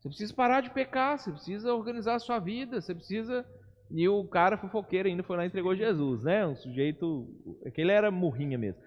Você 0.00 0.08
precisa 0.08 0.34
parar 0.34 0.62
de 0.62 0.70
pecar, 0.70 1.18
você 1.18 1.30
precisa 1.30 1.74
organizar 1.74 2.14
a 2.14 2.18
sua 2.18 2.38
vida, 2.38 2.80
você 2.80 2.94
precisa. 2.94 3.44
E 3.90 4.08
o 4.08 4.24
cara 4.24 4.56
fofoqueiro 4.56 5.08
ainda 5.08 5.22
foi 5.22 5.36
lá 5.36 5.44
e 5.44 5.48
entregou 5.48 5.74
Jesus, 5.76 6.24
né? 6.24 6.46
Um 6.46 6.56
sujeito. 6.56 7.28
Aquele 7.66 7.92
era 7.92 8.10
murrinha 8.10 8.56
mesmo. 8.56 8.80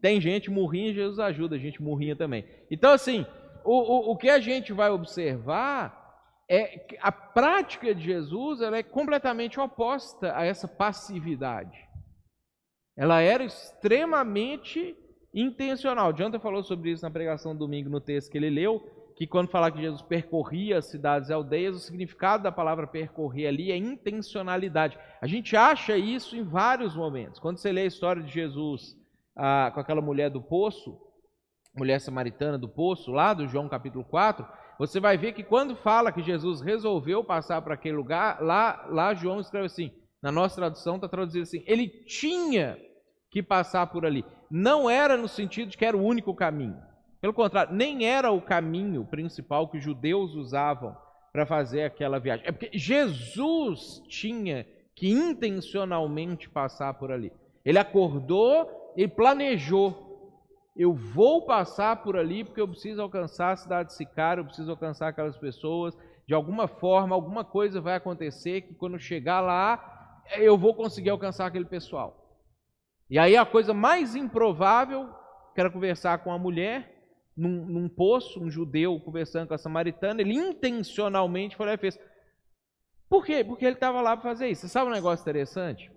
Tem 0.00 0.20
gente 0.20 0.50
murrinha, 0.50 0.94
Jesus 0.94 1.18
ajuda 1.18 1.56
a 1.56 1.58
gente 1.58 1.82
murrinha 1.82 2.16
também. 2.16 2.46
Então, 2.70 2.92
assim, 2.92 3.26
o, 3.64 3.72
o, 3.72 4.12
o 4.12 4.16
que 4.16 4.30
a 4.30 4.38
gente 4.38 4.72
vai 4.72 4.90
observar 4.90 6.02
é 6.48 6.78
que 6.78 6.96
a 7.00 7.12
prática 7.12 7.94
de 7.94 8.02
Jesus 8.02 8.60
ela 8.60 8.78
é 8.78 8.82
completamente 8.82 9.60
oposta 9.60 10.34
a 10.36 10.44
essa 10.44 10.66
passividade. 10.66 11.78
Ela 12.96 13.20
era 13.20 13.44
extremamente 13.44 14.96
intencional. 15.34 16.12
Jonathan 16.12 16.38
falou 16.38 16.62
sobre 16.62 16.90
isso 16.90 17.02
na 17.02 17.10
pregação 17.10 17.56
domingo 17.56 17.90
no 17.90 18.00
texto 18.00 18.30
que 18.30 18.38
ele 18.38 18.50
leu, 18.50 19.03
que 19.16 19.26
quando 19.26 19.48
fala 19.48 19.70
que 19.70 19.80
Jesus 19.80 20.02
percorria 20.02 20.82
cidades 20.82 21.28
e 21.28 21.32
aldeias, 21.32 21.76
o 21.76 21.80
significado 21.80 22.42
da 22.42 22.50
palavra 22.50 22.86
percorrer 22.86 23.46
ali 23.46 23.70
é 23.70 23.76
intencionalidade. 23.76 24.98
A 25.20 25.26
gente 25.26 25.56
acha 25.56 25.96
isso 25.96 26.36
em 26.36 26.42
vários 26.42 26.96
momentos. 26.96 27.38
Quando 27.38 27.58
você 27.58 27.70
lê 27.70 27.82
a 27.82 27.86
história 27.86 28.22
de 28.22 28.32
Jesus 28.32 28.96
ah, 29.36 29.70
com 29.72 29.80
aquela 29.80 30.00
mulher 30.00 30.30
do 30.30 30.42
poço, 30.42 30.98
mulher 31.76 32.00
samaritana 32.00 32.58
do 32.58 32.68
poço, 32.68 33.12
lá 33.12 33.32
do 33.32 33.46
João 33.46 33.68
capítulo 33.68 34.04
4, 34.04 34.46
você 34.78 34.98
vai 34.98 35.16
ver 35.16 35.32
que 35.32 35.44
quando 35.44 35.76
fala 35.76 36.10
que 36.10 36.22
Jesus 36.22 36.60
resolveu 36.60 37.22
passar 37.22 37.62
para 37.62 37.74
aquele 37.74 37.96
lugar, 37.96 38.42
lá, 38.42 38.84
lá 38.90 39.14
João 39.14 39.40
escreve 39.40 39.66
assim, 39.66 39.92
na 40.20 40.32
nossa 40.32 40.56
tradução 40.56 40.96
está 40.96 41.08
traduzido 41.08 41.42
assim, 41.42 41.62
ele 41.66 41.88
tinha 41.88 42.76
que 43.30 43.42
passar 43.42 43.86
por 43.86 44.04
ali. 44.04 44.24
Não 44.50 44.90
era 44.90 45.16
no 45.16 45.28
sentido 45.28 45.70
de 45.70 45.76
que 45.76 45.84
era 45.84 45.96
o 45.96 46.02
único 46.02 46.34
caminho. 46.34 46.80
Pelo 47.24 47.32
contrário, 47.32 47.74
nem 47.74 48.04
era 48.04 48.30
o 48.30 48.42
caminho 48.42 49.02
principal 49.02 49.66
que 49.66 49.78
os 49.78 49.82
judeus 49.82 50.34
usavam 50.34 50.94
para 51.32 51.46
fazer 51.46 51.84
aquela 51.84 52.20
viagem. 52.20 52.46
É 52.46 52.52
porque 52.52 52.68
Jesus 52.76 54.02
tinha 54.06 54.66
que 54.94 55.08
intencionalmente 55.10 56.50
passar 56.50 56.92
por 56.92 57.10
ali. 57.10 57.32
Ele 57.64 57.78
acordou 57.78 58.92
e 58.94 59.08
planejou. 59.08 60.36
Eu 60.76 60.92
vou 60.92 61.46
passar 61.46 62.02
por 62.02 62.14
ali 62.14 62.44
porque 62.44 62.60
eu 62.60 62.68
preciso 62.68 63.00
alcançar 63.00 63.52
a 63.52 63.56
cidade 63.56 63.88
de 63.88 63.94
Sicário, 63.94 64.42
eu 64.42 64.46
preciso 64.46 64.70
alcançar 64.70 65.08
aquelas 65.08 65.38
pessoas. 65.38 65.96
De 66.28 66.34
alguma 66.34 66.68
forma, 66.68 67.14
alguma 67.14 67.42
coisa 67.42 67.80
vai 67.80 67.94
acontecer 67.94 68.60
que 68.60 68.74
quando 68.74 68.98
chegar 68.98 69.40
lá, 69.40 70.22
eu 70.36 70.58
vou 70.58 70.74
conseguir 70.74 71.08
alcançar 71.08 71.46
aquele 71.46 71.64
pessoal. 71.64 72.38
E 73.08 73.18
aí 73.18 73.34
a 73.34 73.46
coisa 73.46 73.72
mais 73.72 74.14
improvável, 74.14 75.08
que 75.54 75.60
era 75.62 75.70
conversar 75.70 76.18
com 76.18 76.30
a 76.30 76.38
mulher, 76.38 76.93
num, 77.36 77.66
num 77.66 77.88
poço, 77.88 78.42
um 78.42 78.50
judeu 78.50 78.98
conversando 79.00 79.48
com 79.48 79.54
a 79.54 79.58
samaritana, 79.58 80.20
ele 80.20 80.34
intencionalmente 80.34 81.56
foi 81.56 81.66
lá 81.66 81.74
e 81.74 81.78
fez. 81.78 81.98
Por 83.08 83.24
quê? 83.24 83.44
Porque 83.44 83.64
ele 83.64 83.74
estava 83.74 84.00
lá 84.00 84.16
para 84.16 84.30
fazer 84.30 84.48
isso. 84.48 84.62
Você 84.62 84.68
sabe 84.68 84.90
um 84.90 84.94
negócio 84.94 85.22
interessante? 85.22 85.90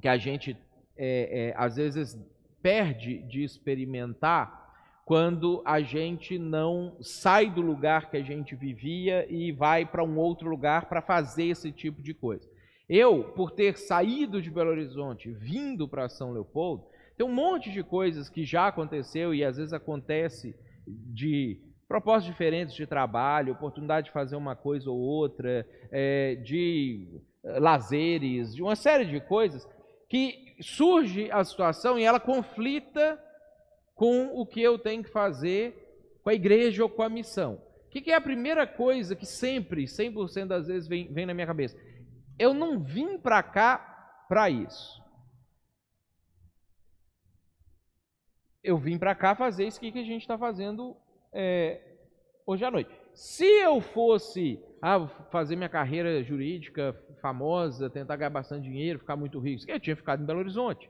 Que 0.00 0.08
a 0.08 0.16
gente, 0.16 0.56
é, 0.96 1.50
é, 1.50 1.54
às 1.56 1.76
vezes, 1.76 2.18
perde 2.62 3.18
de 3.18 3.42
experimentar 3.42 4.62
quando 5.04 5.62
a 5.64 5.80
gente 5.80 6.38
não 6.38 6.96
sai 7.00 7.50
do 7.50 7.60
lugar 7.60 8.08
que 8.08 8.16
a 8.16 8.22
gente 8.22 8.54
vivia 8.54 9.26
e 9.28 9.50
vai 9.52 9.84
para 9.84 10.04
um 10.04 10.16
outro 10.16 10.48
lugar 10.48 10.86
para 10.86 11.02
fazer 11.02 11.46
esse 11.46 11.72
tipo 11.72 12.00
de 12.00 12.14
coisa. 12.14 12.48
Eu, 12.88 13.24
por 13.24 13.50
ter 13.50 13.78
saído 13.78 14.40
de 14.40 14.50
Belo 14.50 14.70
Horizonte, 14.70 15.30
vindo 15.30 15.88
para 15.88 16.08
São 16.08 16.32
Leopoldo, 16.32 16.84
tem 17.22 17.30
um 17.30 17.32
monte 17.32 17.70
de 17.70 17.84
coisas 17.84 18.28
que 18.28 18.44
já 18.44 18.66
aconteceu 18.66 19.32
e 19.32 19.44
às 19.44 19.56
vezes 19.56 19.72
acontece 19.72 20.56
de 20.84 21.56
propósitos 21.86 22.26
diferentes 22.26 22.74
de 22.74 22.84
trabalho, 22.84 23.52
oportunidade 23.52 24.06
de 24.06 24.12
fazer 24.12 24.34
uma 24.34 24.56
coisa 24.56 24.90
ou 24.90 24.98
outra, 24.98 25.64
é, 25.92 26.34
de 26.34 27.06
eh, 27.44 27.60
lazeres, 27.60 28.52
de 28.52 28.60
uma 28.60 28.74
série 28.74 29.04
de 29.04 29.20
coisas 29.20 29.68
que 30.08 30.56
surge 30.60 31.30
a 31.30 31.44
situação 31.44 31.96
e 31.96 32.02
ela 32.02 32.18
conflita 32.18 33.22
com 33.94 34.32
o 34.34 34.44
que 34.44 34.60
eu 34.60 34.76
tenho 34.76 35.04
que 35.04 35.10
fazer 35.10 36.18
com 36.24 36.30
a 36.30 36.34
igreja 36.34 36.82
ou 36.82 36.90
com 36.90 37.02
a 37.02 37.08
missão. 37.08 37.62
O 37.86 37.90
que, 37.90 38.00
que 38.00 38.10
é 38.10 38.16
a 38.16 38.20
primeira 38.20 38.66
coisa 38.66 39.14
que 39.14 39.26
sempre, 39.26 39.84
100% 39.84 40.46
das 40.46 40.66
vezes, 40.66 40.88
vem, 40.88 41.12
vem 41.12 41.26
na 41.26 41.34
minha 41.34 41.46
cabeça? 41.46 41.78
Eu 42.36 42.52
não 42.52 42.80
vim 42.80 43.16
para 43.16 43.44
cá 43.44 44.24
para 44.28 44.50
isso. 44.50 45.01
Eu 48.62 48.78
vim 48.78 48.98
para 48.98 49.14
cá 49.14 49.34
fazer 49.34 49.66
isso 49.66 49.80
que 49.80 49.88
a 49.88 50.04
gente 50.04 50.22
está 50.22 50.38
fazendo 50.38 50.96
é, 51.32 51.80
hoje 52.46 52.64
à 52.64 52.70
noite. 52.70 52.90
Se 53.14 53.44
eu 53.44 53.80
fosse 53.80 54.58
ah, 54.80 55.06
fazer 55.30 55.56
minha 55.56 55.68
carreira 55.68 56.22
jurídica 56.22 56.96
famosa, 57.20 57.90
tentar 57.90 58.16
ganhar 58.16 58.30
bastante 58.30 58.64
dinheiro, 58.64 58.98
ficar 58.98 59.16
muito 59.16 59.38
rico, 59.38 59.62
eu 59.68 59.80
tinha 59.80 59.96
ficado 59.96 60.22
em 60.22 60.26
Belo 60.26 60.40
Horizonte. 60.40 60.88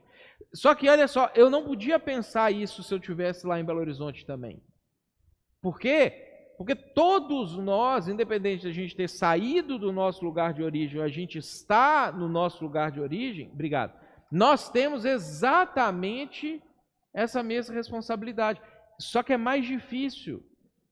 Só 0.53 0.73
que 0.75 0.89
olha 0.89 1.07
só, 1.07 1.31
eu 1.35 1.49
não 1.49 1.63
podia 1.63 1.99
pensar 1.99 2.51
isso 2.51 2.83
se 2.83 2.93
eu 2.93 2.99
tivesse 2.99 3.45
lá 3.45 3.59
em 3.59 3.65
Belo 3.65 3.79
Horizonte 3.79 4.25
também. 4.25 4.61
Por 5.61 5.79
quê? 5.79 6.29
Porque 6.57 6.75
todos 6.75 7.57
nós, 7.57 8.07
independente 8.07 8.61
de 8.61 8.67
a 8.67 8.73
gente 8.73 8.95
ter 8.95 9.09
saído 9.09 9.79
do 9.79 9.91
nosso 9.91 10.23
lugar 10.23 10.53
de 10.53 10.61
origem, 10.61 11.01
a 11.01 11.07
gente 11.07 11.37
está 11.37 12.11
no 12.11 12.27
nosso 12.29 12.63
lugar 12.63 12.91
de 12.91 12.99
origem, 12.99 13.49
obrigado. 13.51 13.93
Nós 14.31 14.69
temos 14.69 15.05
exatamente 15.05 16.61
essa 17.13 17.43
mesma 17.43 17.75
responsabilidade. 17.75 18.61
Só 18.99 19.21
que 19.21 19.33
é 19.33 19.37
mais 19.37 19.65
difícil 19.65 20.43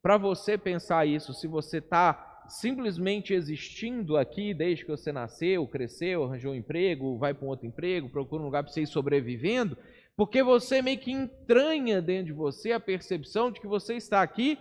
para 0.02 0.18
você 0.18 0.58
pensar 0.58 1.06
isso 1.06 1.34
se 1.34 1.48
você 1.48 1.78
está 1.78 2.28
simplesmente 2.48 3.34
existindo 3.34 4.18
aqui 4.18 4.54
desde 4.54 4.84
que 4.84 4.92
você 4.92 5.12
nasceu, 5.12 5.66
cresceu, 5.68 6.24
arranjou 6.24 6.52
um 6.52 6.56
emprego, 6.56 7.18
vai 7.18 7.34
para 7.34 7.46
um 7.46 7.50
outro 7.50 7.66
emprego, 7.66 8.10
procura 8.10 8.42
um 8.42 8.46
lugar 8.46 8.64
para 8.64 8.72
você 8.72 8.82
ir 8.82 8.88
sobrevivendo, 8.88 9.78
porque 10.18 10.44
você 10.44 10.82
meio 10.82 11.00
que 11.00 11.12
entranha 11.12 12.02
dentro 12.02 12.26
de 12.26 12.34
você 12.34 12.74
a 12.74 12.80
percepção 12.80 13.52
de 13.52 13.62
que 13.62 13.68
você 13.68 13.96
está 13.96 14.22
aqui 14.22 14.58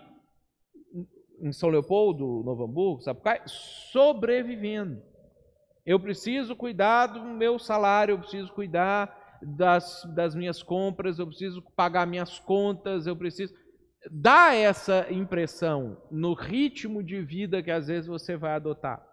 em 1.41 1.53
São 1.53 1.69
Leopoldo, 1.69 2.43
Novo 2.45 2.65
Hamburgo, 2.65 3.03
Sapucaí, 3.03 3.41
sobrevivendo. 3.47 5.03
Eu 5.85 5.99
preciso 5.99 6.55
cuidar 6.55 7.07
do 7.09 7.25
meu 7.25 7.59
salário, 7.59 8.13
eu 8.13 8.19
preciso 8.19 8.53
cuidar 8.53 9.20
das, 9.43 10.05
das 10.15 10.35
minhas 10.35 10.63
compras, 10.63 11.19
eu 11.19 11.27
preciso 11.27 11.63
pagar 11.75 12.07
minhas 12.07 12.39
contas, 12.39 13.07
eu 13.07 13.17
preciso. 13.17 13.55
Dá 14.11 14.55
essa 14.55 15.07
impressão 15.13 16.01
no 16.11 16.33
ritmo 16.33 17.03
de 17.03 17.21
vida 17.21 17.63
que 17.63 17.71
às 17.71 17.87
vezes 17.89 18.07
você 18.07 18.37
vai 18.37 18.53
adotar. 18.53 19.07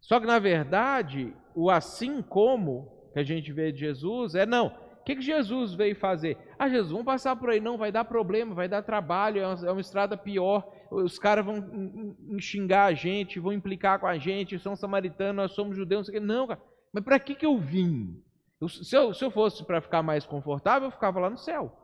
Só 0.00 0.20
que, 0.20 0.26
na 0.26 0.38
verdade, 0.38 1.34
o 1.54 1.68
assim 1.68 2.22
como 2.22 3.10
que 3.12 3.18
a 3.18 3.24
gente 3.24 3.52
vê 3.52 3.72
de 3.72 3.80
Jesus 3.80 4.34
é 4.34 4.46
não. 4.46 4.68
O 5.00 5.04
que, 5.04 5.16
que 5.16 5.22
Jesus 5.22 5.74
veio 5.74 5.96
fazer? 5.96 6.36
Ah, 6.58 6.68
Jesus, 6.68 6.90
vamos 6.90 7.06
passar 7.06 7.36
por 7.36 7.50
aí. 7.50 7.60
Não, 7.60 7.76
vai 7.78 7.92
dar 7.92 8.04
problema, 8.04 8.54
vai 8.54 8.68
dar 8.68 8.82
trabalho, 8.82 9.40
é 9.40 9.46
uma, 9.46 9.68
é 9.68 9.70
uma 9.70 9.80
estrada 9.80 10.16
pior. 10.16 10.68
Os 10.90 11.18
caras 11.18 11.44
vão 11.44 12.16
xingar 12.38 12.86
a 12.86 12.94
gente, 12.94 13.40
vão 13.40 13.52
implicar 13.52 13.98
com 13.98 14.06
a 14.06 14.18
gente, 14.18 14.58
são 14.58 14.74
samaritanos, 14.74 15.36
nós 15.36 15.52
somos 15.52 15.76
judeus, 15.76 16.06
não 16.06 16.12
sei 16.12 16.20
o. 16.20 16.22
Não, 16.22 16.46
cara. 16.46 16.60
Mas 16.92 17.04
para 17.04 17.18
que, 17.18 17.34
que 17.34 17.46
eu 17.46 17.58
vim? 17.58 18.22
Eu, 18.60 18.68
se, 18.68 18.96
eu, 18.96 19.12
se 19.12 19.24
eu 19.24 19.30
fosse 19.30 19.64
para 19.64 19.80
ficar 19.80 20.02
mais 20.02 20.24
confortável, 20.24 20.88
eu 20.88 20.92
ficava 20.92 21.20
lá 21.20 21.28
no 21.28 21.36
céu. 21.36 21.76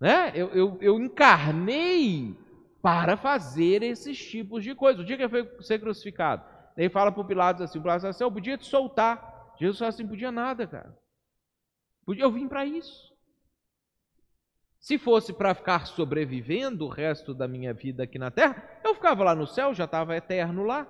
Né? 0.00 0.32
Eu, 0.34 0.48
eu, 0.50 0.78
eu 0.80 1.00
encarnei 1.00 2.36
para 2.82 3.16
fazer 3.16 3.82
esses 3.82 4.18
tipos 4.18 4.62
de 4.62 4.74
coisas. 4.74 5.02
O 5.02 5.04
dia 5.04 5.16
que 5.16 5.22
ele 5.22 5.28
foi 5.28 5.62
ser 5.62 5.78
crucificado, 5.78 6.44
ele 6.76 6.88
fala 6.88 7.10
para 7.10 7.20
o 7.20 7.26
Pilatos 7.26 7.62
assim: 7.62 7.80
Pilatos 7.80 8.04
assim, 8.04 8.24
eu 8.24 8.32
podia 8.32 8.56
te 8.56 8.66
soltar. 8.66 9.54
Jesus 9.58 9.78
fala 9.78 9.88
assim: 9.88 10.06
podia 10.06 10.30
nada, 10.30 10.66
cara. 10.66 10.96
Eu 12.06 12.30
vim 12.30 12.46
para 12.46 12.64
isso. 12.64 13.14
Se 14.78 14.98
fosse 14.98 15.32
para 15.32 15.54
ficar 15.54 15.86
sobrevivendo 15.86 16.86
o 16.86 16.88
resto 16.88 17.34
da 17.34 17.48
minha 17.48 17.74
vida 17.74 18.04
aqui 18.04 18.18
na 18.20 18.30
terra, 18.30 18.62
eu 18.84 18.94
ficava 18.94 19.24
lá 19.24 19.34
no 19.34 19.46
céu, 19.46 19.74
já 19.74 19.84
estava 19.84 20.16
eterno 20.16 20.62
lá. 20.62 20.86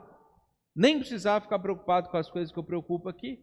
Nem 0.74 0.98
precisava 0.98 1.40
ficar 1.40 1.58
preocupado 1.58 2.10
com 2.10 2.18
as 2.18 2.28
coisas 2.28 2.52
que 2.52 2.58
eu 2.58 2.64
preocupo 2.64 3.08
aqui. 3.08 3.42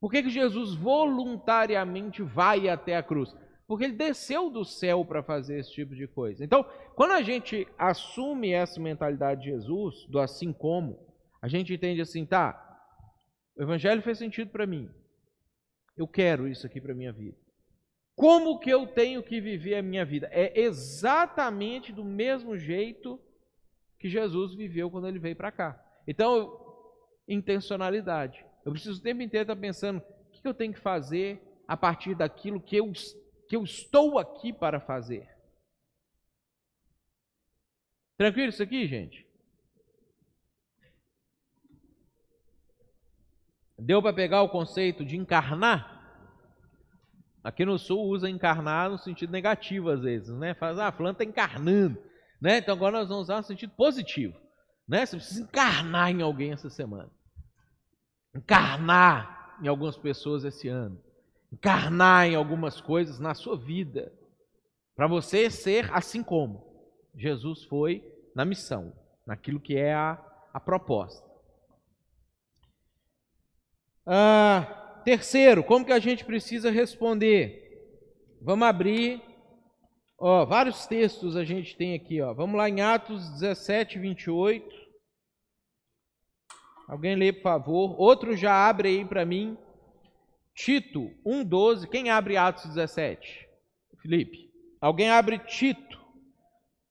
Por 0.00 0.10
que, 0.10 0.22
que 0.22 0.30
Jesus 0.30 0.74
voluntariamente 0.74 2.22
vai 2.22 2.68
até 2.68 2.96
a 2.96 3.02
cruz? 3.02 3.34
Porque 3.66 3.84
ele 3.84 3.94
desceu 3.94 4.48
do 4.48 4.64
céu 4.64 5.04
para 5.04 5.22
fazer 5.22 5.58
esse 5.58 5.72
tipo 5.72 5.94
de 5.94 6.06
coisa. 6.06 6.44
Então, 6.44 6.64
quando 6.94 7.12
a 7.12 7.22
gente 7.22 7.66
assume 7.76 8.52
essa 8.52 8.80
mentalidade 8.80 9.42
de 9.42 9.50
Jesus, 9.50 10.06
do 10.08 10.20
assim 10.20 10.52
como, 10.52 10.98
a 11.42 11.48
gente 11.48 11.74
entende 11.74 12.00
assim, 12.00 12.24
tá, 12.24 12.62
o 13.56 13.62
evangelho 13.62 14.02
fez 14.02 14.18
sentido 14.18 14.50
para 14.50 14.66
mim. 14.66 14.88
Eu 15.96 16.06
quero 16.06 16.46
isso 16.46 16.66
aqui 16.66 16.80
para 16.80 16.94
minha 16.94 17.12
vida. 17.12 17.36
Como 18.14 18.58
que 18.58 18.70
eu 18.70 18.86
tenho 18.86 19.22
que 19.22 19.40
viver 19.40 19.74
a 19.76 19.82
minha 19.82 20.04
vida? 20.04 20.28
É 20.30 20.58
exatamente 20.60 21.92
do 21.92 22.04
mesmo 22.04 22.56
jeito 22.56 23.20
que 23.98 24.08
Jesus 24.08 24.54
viveu 24.54 24.90
quando 24.90 25.08
ele 25.08 25.18
veio 25.18 25.36
para 25.36 25.52
cá. 25.52 25.82
Então, 26.06 26.58
intencionalidade. 27.26 28.44
Eu 28.66 28.72
preciso 28.72 28.98
o 28.98 29.02
tempo 29.02 29.22
inteiro 29.22 29.44
estar 29.44 29.54
pensando 29.54 29.98
o 29.98 30.32
que 30.32 30.46
eu 30.46 30.52
tenho 30.52 30.74
que 30.74 30.80
fazer 30.80 31.40
a 31.68 31.76
partir 31.76 32.16
daquilo 32.16 32.60
que 32.60 32.74
eu, 32.74 32.92
que 33.48 33.54
eu 33.54 33.62
estou 33.62 34.18
aqui 34.18 34.52
para 34.52 34.80
fazer. 34.80 35.28
Tranquilo 38.18 38.48
isso 38.48 38.64
aqui, 38.64 38.84
gente? 38.88 39.24
Deu 43.78 44.02
para 44.02 44.12
pegar 44.12 44.42
o 44.42 44.48
conceito 44.48 45.04
de 45.04 45.16
encarnar? 45.16 45.94
Aqui 47.44 47.64
no 47.64 47.78
sul 47.78 48.02
usa 48.08 48.28
encarnar 48.28 48.90
no 48.90 48.98
sentido 48.98 49.30
negativo 49.30 49.90
às 49.90 50.00
vezes, 50.00 50.36
né? 50.36 50.54
Faz, 50.54 50.76
ah, 50.76 50.90
fulano 50.90 51.12
está 51.12 51.22
encarnando, 51.22 52.02
né? 52.40 52.58
Então 52.58 52.74
agora 52.74 52.98
nós 52.98 53.08
vamos 53.08 53.24
usar 53.24 53.36
no 53.36 53.44
sentido 53.44 53.72
positivo, 53.76 54.36
né? 54.88 55.06
Você 55.06 55.16
precisa 55.18 55.42
encarnar 55.42 56.10
em 56.10 56.20
alguém 56.20 56.50
essa 56.50 56.68
semana. 56.68 57.14
Encarnar 58.36 59.56
em 59.62 59.68
algumas 59.68 59.96
pessoas 59.96 60.44
esse 60.44 60.68
ano. 60.68 61.00
Encarnar 61.52 62.26
em 62.26 62.34
algumas 62.34 62.80
coisas 62.80 63.18
na 63.18 63.34
sua 63.34 63.56
vida. 63.56 64.12
Para 64.94 65.06
você 65.06 65.50
ser 65.50 65.92
assim 65.92 66.22
como 66.22 66.64
Jesus 67.14 67.64
foi 67.64 68.04
na 68.34 68.44
missão, 68.44 68.92
naquilo 69.26 69.58
que 69.58 69.76
é 69.76 69.94
a, 69.94 70.22
a 70.52 70.60
proposta. 70.60 71.26
Ah, 74.04 75.00
terceiro, 75.04 75.64
como 75.64 75.84
que 75.84 75.92
a 75.92 75.98
gente 75.98 76.24
precisa 76.24 76.70
responder? 76.70 77.62
Vamos 78.40 78.68
abrir, 78.68 79.22
ó, 80.18 80.44
vários 80.44 80.86
textos 80.86 81.36
a 81.36 81.44
gente 81.44 81.76
tem 81.76 81.94
aqui, 81.94 82.20
ó. 82.20 82.34
Vamos 82.34 82.56
lá 82.56 82.68
em 82.68 82.82
Atos 82.82 83.30
17, 83.32 83.98
28. 83.98 84.85
Alguém 86.86 87.16
lê, 87.16 87.32
por 87.32 87.42
favor. 87.42 88.00
Outro 88.00 88.36
já 88.36 88.68
abre 88.68 88.88
aí 88.88 89.04
para 89.04 89.24
mim. 89.24 89.56
Tito 90.54 91.10
1:12. 91.24 91.88
Quem 91.88 92.10
abre 92.10 92.36
Atos 92.36 92.66
17? 92.66 93.48
Felipe. 94.00 94.50
Alguém 94.80 95.10
abre 95.10 95.38
Tito. 95.38 96.00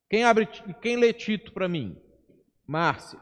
Quem 0.10 0.24
abre 0.24 0.48
quem 0.82 0.98
lê 0.98 1.14
Tito 1.14 1.52
para 1.54 1.68
mim? 1.68 1.98
Márcia. 2.68 3.20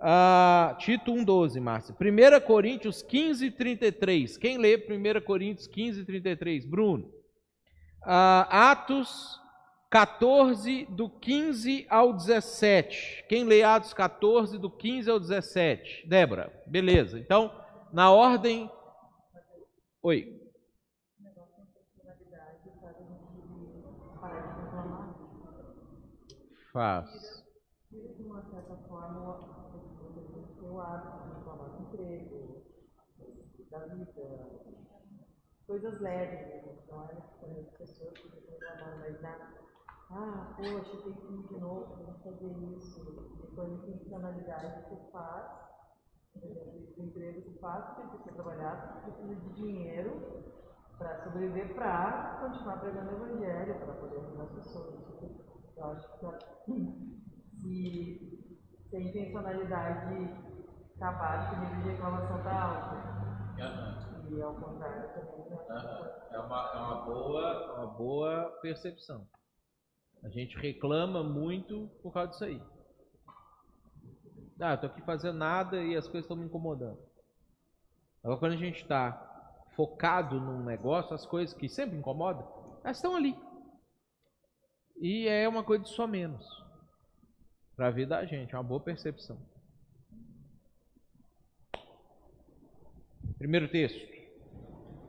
Ah, 0.00 0.76
Tito 0.78 1.12
1,12, 1.12 1.60
Márcia. 1.60 1.94
1 1.94 2.40
Coríntios 2.46 3.02
15, 3.02 3.50
33. 3.50 4.36
Quem 4.36 4.58
lê 4.58 4.76
1 4.76 5.20
Coríntios 5.22 5.66
15, 5.66 6.04
33? 6.04 6.64
Bruno. 6.64 7.12
Ah, 8.02 8.70
Atos 8.70 9.40
14, 9.90 10.84
do 10.86 11.08
15 11.08 11.86
ao 11.88 12.12
17. 12.12 13.24
Quem 13.28 13.44
lê 13.44 13.62
Atos 13.62 13.94
14, 13.94 14.58
do 14.58 14.70
15 14.70 15.10
ao 15.10 15.18
17? 15.18 16.06
Débora, 16.06 16.52
beleza. 16.66 17.18
Então, 17.18 17.50
na 17.92 18.10
ordem. 18.10 18.70
Oi. 20.02 20.38
Faz. 26.70 27.44
De 27.90 28.22
uma 28.22 28.42
certa 28.42 28.76
forma, 28.86 29.20
o 30.62 30.80
hábito 30.80 31.28
de 31.28 31.34
reclamar 31.34 31.70
do 31.70 31.82
emprego, 31.82 32.62
da 33.70 33.86
vida, 33.86 34.46
coisas 35.66 36.00
leves, 36.00 36.86
não 36.88 37.04
é? 37.04 37.16
Quando 37.40 37.58
as 37.60 37.70
pessoas 37.76 38.18
ficam 38.18 38.40
reclamando, 38.48 38.98
mas 38.98 39.20
dá, 39.20 39.57
ah, 40.10 40.54
poxa, 40.56 41.02
tem 41.02 41.12
que 41.12 41.32
ir 41.34 41.46
de 41.48 41.60
novo, 41.60 41.96
tem 41.96 42.14
que 42.14 42.22
fazer 42.22 42.52
isso, 42.76 43.38
depois 43.42 43.70
a 43.70 43.74
intencionalidade 43.74 44.84
que 44.84 44.94
você 44.94 45.10
faz, 45.12 45.68
o 46.42 47.02
emprego 47.02 47.42
que 47.42 47.58
faz, 47.58 47.84
porque 47.94 48.16
precisa 48.16 48.34
trabalhar, 48.34 49.02
precisa 49.02 49.34
de 49.34 49.52
dinheiro 49.54 50.44
para 50.96 51.22
sobreviver, 51.24 51.74
para 51.74 52.38
continuar 52.40 52.80
pregando 52.80 53.10
o 53.10 53.26
evangelho, 53.26 53.78
para 53.78 53.94
poder 53.94 54.18
ajudar 54.18 54.42
as 54.44 54.50
pessoas. 54.50 54.94
Eu 55.76 55.84
acho 55.84 56.18
que 56.18 57.18
se, 57.60 58.54
se 58.88 58.96
a 58.96 59.00
intencionalidade 59.00 60.48
está 60.92 61.12
baixo, 61.12 61.54
o 61.54 61.58
nível 61.60 61.82
de 61.82 61.88
reclamação 61.90 62.38
está 62.38 62.62
alto. 62.62 62.96
Uhum. 63.58 64.36
E 64.36 64.42
ao 64.42 64.54
contrário 64.54 65.08
também. 65.14 65.52
Uhum. 65.52 66.08
É, 66.30 66.38
uma, 66.40 66.70
é 66.72 66.78
uma, 66.78 67.04
boa, 67.04 67.74
uma 67.76 67.86
boa 67.86 68.58
percepção. 68.60 69.26
A 70.22 70.28
gente 70.28 70.56
reclama 70.56 71.22
muito 71.22 71.90
por 72.02 72.12
causa 72.12 72.30
disso 72.30 72.44
aí. 72.44 72.62
Ah, 74.60 74.74
estou 74.74 74.90
aqui 74.90 75.00
fazendo 75.02 75.38
nada 75.38 75.82
e 75.82 75.96
as 75.96 76.06
coisas 76.06 76.24
estão 76.24 76.36
me 76.36 76.44
incomodando. 76.44 76.98
Agora, 78.22 78.40
quando 78.40 78.52
a 78.52 78.56
gente 78.56 78.82
está 78.82 79.24
focado 79.76 80.40
num 80.40 80.64
negócio, 80.64 81.14
as 81.14 81.24
coisas 81.24 81.54
que 81.54 81.68
sempre 81.68 81.96
incomodam, 81.96 82.46
elas 82.82 82.96
estão 82.96 83.14
ali. 83.14 83.38
E 85.00 85.28
é 85.28 85.48
uma 85.48 85.62
coisa 85.62 85.84
de 85.84 85.90
só 85.90 86.06
menos 86.06 86.44
para 87.78 87.86
a 87.86 87.90
vida 87.92 88.16
da 88.16 88.24
gente, 88.24 88.52
é 88.52 88.58
uma 88.58 88.64
boa 88.64 88.80
percepção. 88.80 89.38
Primeiro 93.38 93.68
texto. 93.68 94.00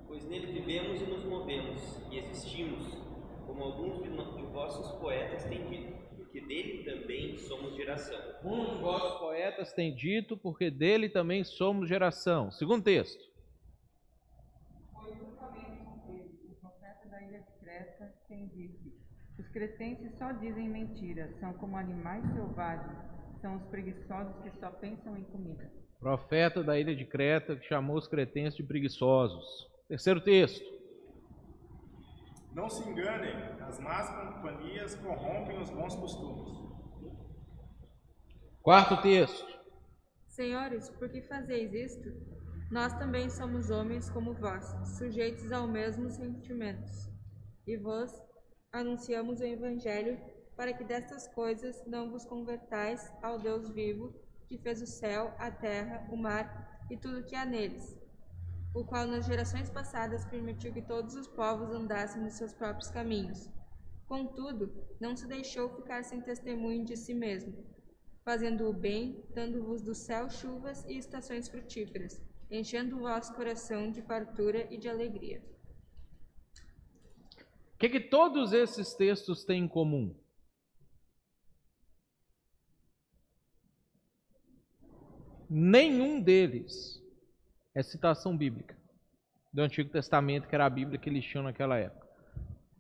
Pois 0.05 0.23
nele 0.25 0.53
vivemos 0.53 1.01
e 1.01 1.05
nos 1.05 1.25
movemos 1.25 1.81
e 2.11 2.19
existimos, 2.19 3.08
como 3.49 3.63
alguns 3.63 4.03
de, 4.03 4.09
de 4.09 4.43
vossos 4.51 4.91
poetas 4.99 5.43
têm 5.45 5.67
dito, 5.67 6.15
porque 6.15 6.39
dele 6.39 6.83
também 6.83 7.37
somos 7.39 7.75
geração. 7.75 8.19
Alguns 8.43 8.69
de 8.69 8.81
vossos 8.81 9.19
poetas 9.19 9.73
têm 9.73 9.95
dito, 9.95 10.37
porque 10.37 10.69
dele 10.69 11.09
também 11.09 11.43
somos 11.43 11.89
geração. 11.89 12.51
Segundo 12.51 12.83
texto. 12.83 13.19
Pois 14.93 15.17
justamente 15.17 15.81
o 16.47 16.55
profeta 16.61 17.09
da 17.09 17.21
ilha 17.23 17.39
de 17.39 17.65
Creta 17.65 18.13
tem 18.27 18.47
dito: 18.49 18.93
os 19.39 19.47
cretenses 19.47 20.15
só 20.19 20.31
dizem 20.33 20.69
mentiras, 20.69 21.35
são 21.39 21.51
como 21.53 21.75
animais 21.75 22.23
selvagens, 22.33 22.99
são 23.41 23.57
os 23.57 23.63
preguiçosos 23.63 24.35
que 24.43 24.51
só 24.59 24.69
pensam 24.69 25.17
em 25.17 25.23
comida 25.23 25.71
profeta 25.99 26.63
da 26.63 26.79
ilha 26.79 26.95
de 26.95 27.03
Creta, 27.03 27.57
que 27.57 27.67
chamou 27.67 27.97
os 27.97 28.07
cretenses 28.07 28.55
de 28.55 28.63
preguiçosos. 28.63 29.67
Terceiro 29.89 30.21
texto. 30.21 30.78
Não 32.53 32.69
se 32.69 32.87
enganem, 32.87 33.35
as 33.61 33.79
más 33.79 34.09
companhias 34.09 34.95
corrompem 34.95 35.61
os 35.61 35.69
bons 35.69 35.95
costumes. 35.95 36.49
Quarto 38.61 39.01
texto. 39.01 39.47
Senhores, 40.27 40.89
por 40.89 41.09
que 41.09 41.21
fazeis 41.21 41.73
isto? 41.73 42.09
Nós 42.71 42.93
também 42.93 43.29
somos 43.29 43.69
homens 43.69 44.09
como 44.09 44.33
vós, 44.33 44.65
sujeitos 44.97 45.51
aos 45.51 45.69
mesmos 45.69 46.13
sentimentos. 46.13 47.09
E 47.65 47.77
vós 47.77 48.11
anunciamos 48.71 49.39
o 49.39 49.45
Evangelho 49.45 50.19
para 50.55 50.73
que 50.73 50.83
destas 50.83 51.27
coisas 51.33 51.83
não 51.87 52.11
vos 52.11 52.25
convertais 52.25 53.11
ao 53.23 53.39
Deus 53.39 53.69
vivo 53.69 54.13
que 54.47 54.57
fez 54.57 54.81
o 54.81 54.87
céu, 54.87 55.33
a 55.37 55.51
terra, 55.51 56.07
o 56.11 56.17
mar 56.17 56.85
e 56.89 56.97
tudo 56.97 57.19
o 57.19 57.23
que 57.23 57.35
há 57.35 57.45
neles, 57.45 57.95
o 58.73 58.83
qual 58.83 59.07
nas 59.07 59.25
gerações 59.25 59.69
passadas 59.69 60.25
permitiu 60.25 60.73
que 60.73 60.81
todos 60.81 61.15
os 61.15 61.27
povos 61.27 61.71
andassem 61.71 62.21
nos 62.21 62.33
seus 62.33 62.53
próprios 62.53 62.89
caminhos. 62.89 63.49
Contudo, 64.07 64.73
não 64.99 65.15
se 65.15 65.27
deixou 65.27 65.69
ficar 65.75 66.03
sem 66.03 66.21
testemunho 66.21 66.85
de 66.85 66.97
si 66.97 67.13
mesmo, 67.13 67.53
fazendo 68.23 68.67
o 68.67 68.73
bem, 68.73 69.23
dando-vos 69.33 69.81
do 69.81 69.93
céu 69.93 70.29
chuvas 70.29 70.83
e 70.85 70.97
estações 70.97 71.47
frutíferas, 71.47 72.21
enchendo 72.49 72.97
o 72.97 73.01
vosso 73.01 73.33
coração 73.33 73.91
de 73.91 74.01
fartura 74.01 74.67
e 74.73 74.77
de 74.77 74.89
alegria. 74.89 75.43
O 77.73 77.77
que, 77.79 77.89
que 77.89 77.99
todos 77.99 78.51
esses 78.51 78.93
textos 78.93 79.43
têm 79.43 79.63
em 79.63 79.67
comum? 79.67 80.15
nenhum 85.49 86.21
deles 86.21 86.98
é 87.75 87.83
citação 87.83 88.35
bíblica 88.35 88.77
do 89.51 89.61
Antigo 89.61 89.89
Testamento, 89.89 90.47
que 90.47 90.55
era 90.55 90.65
a 90.65 90.69
Bíblia 90.69 90.99
que 90.99 91.09
eles 91.09 91.25
tinham 91.25 91.43
naquela 91.43 91.77
época. 91.77 92.07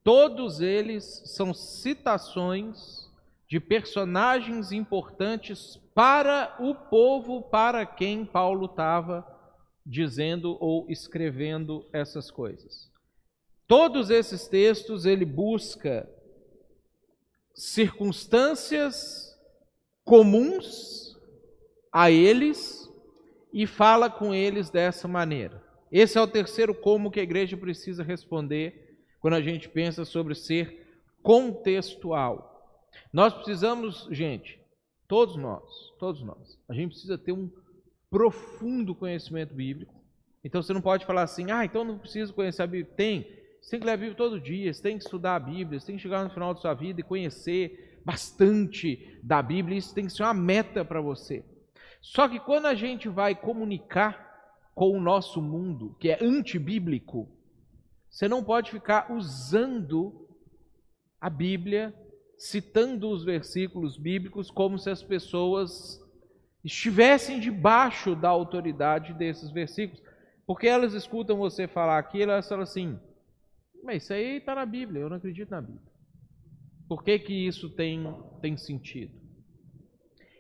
Todos 0.03 0.61
eles 0.61 1.21
são 1.25 1.53
citações 1.53 3.09
de 3.47 3.59
personagens 3.59 4.71
importantes 4.71 5.77
para 5.93 6.55
o 6.59 6.75
povo 6.75 7.41
para 7.41 7.85
quem 7.85 8.25
Paulo 8.25 8.65
estava 8.65 9.25
dizendo 9.85 10.57
ou 10.59 10.85
escrevendo 10.89 11.87
essas 11.91 12.29
coisas. 12.29 12.91
Todos 13.67 14.09
esses 14.09 14.47
textos 14.47 15.05
ele 15.05 15.25
busca 15.25 16.07
circunstâncias 17.55 19.35
comuns 20.03 21.17
a 21.91 22.09
eles 22.09 22.88
e 23.51 23.65
fala 23.65 24.09
com 24.09 24.33
eles 24.33 24.69
dessa 24.69 25.07
maneira. 25.07 25.63
Esse 25.91 26.17
é 26.17 26.21
o 26.21 26.27
terceiro 26.27 26.73
como 26.73 27.09
que 27.09 27.19
a 27.19 27.23
igreja 27.23 27.57
precisa 27.57 28.03
responder 28.03 28.97
quando 29.19 29.33
a 29.33 29.41
gente 29.41 29.67
pensa 29.67 30.05
sobre 30.05 30.35
ser 30.35 30.87
contextual. 31.21 32.49
Nós 33.11 33.33
precisamos, 33.33 34.07
gente, 34.11 34.59
todos 35.07 35.35
nós, 35.35 35.63
todos 35.99 36.21
nós, 36.21 36.59
a 36.69 36.73
gente 36.73 36.91
precisa 36.91 37.17
ter 37.17 37.31
um 37.31 37.49
profundo 38.09 38.95
conhecimento 38.95 39.53
bíblico. 39.53 39.93
Então 40.43 40.61
você 40.61 40.73
não 40.73 40.81
pode 40.81 41.05
falar 41.05 41.23
assim, 41.23 41.51
ah, 41.51 41.65
então 41.65 41.83
não 41.83 41.97
preciso 41.97 42.33
conhecer 42.33 42.61
a 42.61 42.67
Bíblia. 42.67 42.93
Tem, 42.95 43.27
você 43.61 43.71
tem 43.71 43.79
que 43.79 43.85
ler 43.85 43.91
a 43.93 43.97
Bíblia 43.97 44.15
todo 44.15 44.39
dia, 44.39 44.73
você 44.73 44.81
tem 44.81 44.97
que 44.97 45.03
estudar 45.03 45.35
a 45.35 45.39
Bíblia, 45.39 45.79
você 45.79 45.87
tem 45.87 45.95
que 45.95 46.01
chegar 46.01 46.23
no 46.23 46.29
final 46.29 46.53
da 46.53 46.61
sua 46.61 46.73
vida 46.73 47.01
e 47.01 47.03
conhecer 47.03 47.99
bastante 48.05 49.19
da 49.21 49.41
Bíblia, 49.41 49.77
isso 49.77 49.93
tem 49.93 50.05
que 50.05 50.13
ser 50.13 50.23
uma 50.23 50.33
meta 50.33 50.85
para 50.85 51.01
você. 51.01 51.43
Só 52.01 52.27
que 52.27 52.39
quando 52.39 52.65
a 52.65 52.75
gente 52.75 53.09
vai 53.09 53.35
comunicar 53.35 54.27
com 54.73 54.91
o 54.91 55.01
nosso 55.01 55.41
mundo, 55.41 55.95
que 55.99 56.09
é 56.09 56.17
antibíblico, 56.21 57.27
você 58.09 58.27
não 58.27 58.43
pode 58.43 58.71
ficar 58.71 59.11
usando 59.11 60.27
a 61.19 61.29
Bíblia, 61.29 61.93
citando 62.37 63.09
os 63.09 63.23
versículos 63.23 63.97
bíblicos 63.97 64.49
como 64.49 64.79
se 64.79 64.89
as 64.89 65.03
pessoas 65.03 66.01
estivessem 66.63 67.39
debaixo 67.39 68.15
da 68.15 68.29
autoridade 68.29 69.13
desses 69.13 69.51
versículos. 69.51 70.01
Porque 70.47 70.67
elas 70.67 70.93
escutam 70.93 71.37
você 71.37 71.67
falar 71.67 71.99
aquilo, 71.99 72.31
elas 72.31 72.47
falam 72.47 72.63
assim: 72.63 72.97
mas 73.83 74.03
isso 74.03 74.13
aí 74.13 74.37
está 74.37 74.55
na 74.55 74.65
Bíblia, 74.65 75.01
eu 75.01 75.09
não 75.09 75.17
acredito 75.17 75.49
na 75.49 75.61
Bíblia. 75.61 75.91
Por 76.87 77.03
que, 77.03 77.19
que 77.19 77.33
isso 77.33 77.69
tem, 77.69 78.03
tem 78.41 78.57
sentido? 78.57 79.13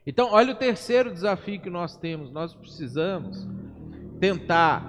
Então, 0.09 0.31
olha 0.31 0.53
o 0.53 0.57
terceiro 0.57 1.13
desafio 1.13 1.61
que 1.61 1.69
nós 1.69 1.95
temos. 1.95 2.31
Nós 2.31 2.51
precisamos 2.55 3.47
tentar 4.19 4.83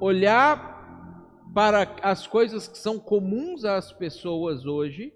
olhar 0.00 1.44
para 1.54 1.94
as 2.00 2.26
coisas 2.26 2.66
que 2.66 2.78
são 2.78 2.98
comuns 2.98 3.66
às 3.66 3.92
pessoas 3.92 4.64
hoje, 4.64 5.12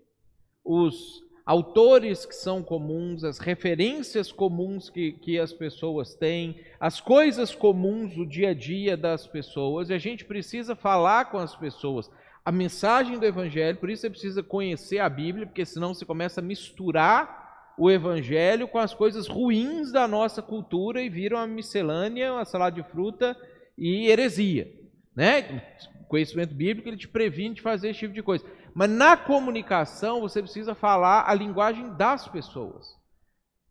os 0.63 1.23
autores 1.47 2.27
que 2.27 2.35
são 2.35 2.63
comuns, 2.63 3.25
as 3.25 3.39
referências 3.39 4.31
comuns 4.31 4.91
que, 4.91 5.13
que 5.13 5.39
as 5.39 5.51
pessoas 5.51 6.15
têm, 6.15 6.61
as 6.79 7.01
coisas 7.01 7.55
comuns 7.55 8.15
do 8.15 8.27
dia 8.27 8.51
a 8.51 8.55
dia 8.55 8.99
das 8.99 9.27
pessoas, 9.27 9.89
e 9.89 9.95
a 9.95 9.99
gente 9.99 10.27
precisa 10.27 10.77
falar 10.77 11.31
com 11.31 11.39
as 11.39 11.57
pessoas 11.57 12.11
a 12.45 12.53
mensagem 12.53 13.19
do 13.19 13.25
Evangelho, 13.25 13.79
por 13.79 13.89
isso 13.89 14.03
você 14.03 14.11
precisa 14.11 14.43
conhecer 14.43 14.99
a 14.99 15.09
Bíblia, 15.09 15.47
porque 15.47 15.65
senão 15.65 15.95
você 15.95 16.05
começa 16.05 16.43
a 16.43 16.45
misturar 16.45 17.48
o 17.79 17.91
Evangelho 17.91 18.66
com 18.66 18.79
as 18.79 18.93
coisas 18.93 19.29
ruins 19.29 19.93
da 19.93 20.09
nossa 20.09 20.43
cultura 20.43 21.01
e 21.01 21.09
viram 21.09 21.39
uma 21.39 21.47
miscelânea, 21.47 22.33
uma 22.33 22.45
salada 22.45 22.74
de 22.74 22.89
fruta 22.91 23.37
e 23.76 24.09
heresia. 24.09 24.70
Né? 25.14 25.62
O 26.03 26.09
conhecimento 26.09 26.55
bíblico 26.55 26.89
ele 26.89 26.97
te 26.97 27.09
previne 27.09 27.55
de 27.55 27.62
fazer 27.62 27.91
esse 27.91 28.01
tipo 28.01 28.14
de 28.14 28.22
coisa. 28.22 28.45
Mas 28.74 28.91
na 28.91 29.16
comunicação 29.16 30.20
você 30.20 30.43
precisa 30.43 30.74
falar 30.74 31.29
a 31.29 31.35
linguagem 31.35 31.95
das 31.97 32.26
pessoas. 32.29 32.97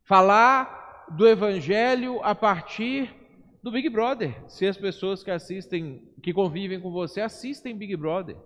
Falar 0.05 1.05
do 1.11 1.27
Evangelho 1.27 2.21
a 2.23 2.33
partir 2.33 3.13
do 3.61 3.71
Big 3.71 3.89
Brother. 3.89 4.35
Se 4.47 4.65
as 4.65 4.77
pessoas 4.77 5.23
que 5.23 5.31
assistem, 5.31 6.01
que 6.23 6.33
convivem 6.33 6.79
com 6.79 6.91
você, 6.91 7.21
assistem 7.21 7.77
Big 7.77 7.95
Brother. 7.95 8.37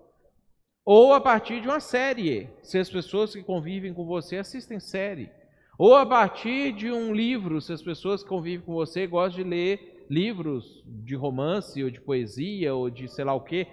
Ou 0.83 1.13
a 1.13 1.21
partir 1.21 1.61
de 1.61 1.67
uma 1.67 1.79
série, 1.79 2.49
se 2.63 2.79
as 2.79 2.89
pessoas 2.89 3.33
que 3.33 3.43
convivem 3.43 3.93
com 3.93 4.05
você 4.05 4.37
assistem 4.37 4.79
série. 4.79 5.29
Ou 5.77 5.95
a 5.95 6.05
partir 6.05 6.73
de 6.73 6.91
um 6.91 7.13
livro, 7.13 7.61
se 7.61 7.73
as 7.73 7.81
pessoas 7.81 8.21
que 8.23 8.29
convivem 8.29 8.65
com 8.65 8.73
você 8.73 9.07
gostam 9.07 9.43
de 9.43 9.49
ler 9.49 10.05
livros 10.09 10.83
de 10.85 11.15
romance, 11.15 11.83
ou 11.83 11.89
de 11.89 12.01
poesia, 12.01 12.75
ou 12.75 12.89
de 12.89 13.07
sei 13.07 13.23
lá 13.23 13.33
o 13.33 13.41
quê. 13.41 13.67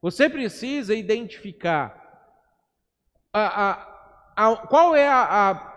Você 0.00 0.30
precisa 0.30 0.94
identificar 0.94 1.98
a, 3.32 3.70
a, 3.70 4.50
a, 4.52 4.56
qual 4.56 4.94
é 4.94 5.08
a 5.08 5.70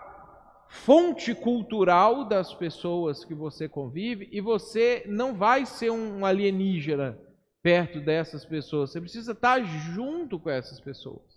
fonte 0.68 1.34
cultural 1.34 2.24
das 2.24 2.52
pessoas 2.54 3.24
que 3.24 3.34
você 3.34 3.68
convive 3.68 4.28
e 4.32 4.40
você 4.40 5.04
não 5.06 5.34
vai 5.34 5.66
ser 5.66 5.90
um 5.90 6.24
alienígena 6.24 7.18
perto 7.62 8.00
dessas 8.00 8.44
pessoas, 8.44 8.90
você 8.90 9.00
precisa 9.00 9.32
estar 9.32 9.62
junto 9.64 10.38
com 10.38 10.50
essas 10.50 10.80
pessoas. 10.80 11.33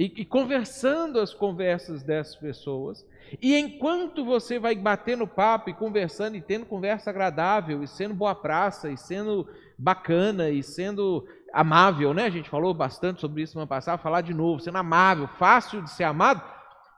E, 0.00 0.22
e, 0.22 0.24
conversando 0.24 1.20
as 1.20 1.34
conversas 1.34 2.02
dessas 2.02 2.34
pessoas. 2.34 3.06
E 3.38 3.54
enquanto 3.54 4.24
você 4.24 4.58
vai 4.58 4.74
batendo 4.74 5.26
papo 5.26 5.68
e 5.68 5.74
conversando 5.74 6.38
e 6.38 6.40
tendo 6.40 6.64
conversa 6.64 7.10
agradável, 7.10 7.82
e 7.82 7.86
sendo 7.86 8.14
boa 8.14 8.34
praça, 8.34 8.90
e 8.90 8.96
sendo 8.96 9.46
bacana, 9.76 10.48
e 10.48 10.62
sendo 10.62 11.28
amável, 11.52 12.14
né? 12.14 12.24
A 12.24 12.30
gente 12.30 12.48
falou 12.48 12.72
bastante 12.72 13.20
sobre 13.20 13.42
isso 13.42 13.56
no 13.56 13.60
ano 13.60 13.68
passado, 13.68 14.00
falar 14.00 14.22
de 14.22 14.32
novo, 14.32 14.62
sendo 14.62 14.78
amável, 14.78 15.28
fácil 15.38 15.82
de 15.82 15.90
ser 15.90 16.04
amado, 16.04 16.42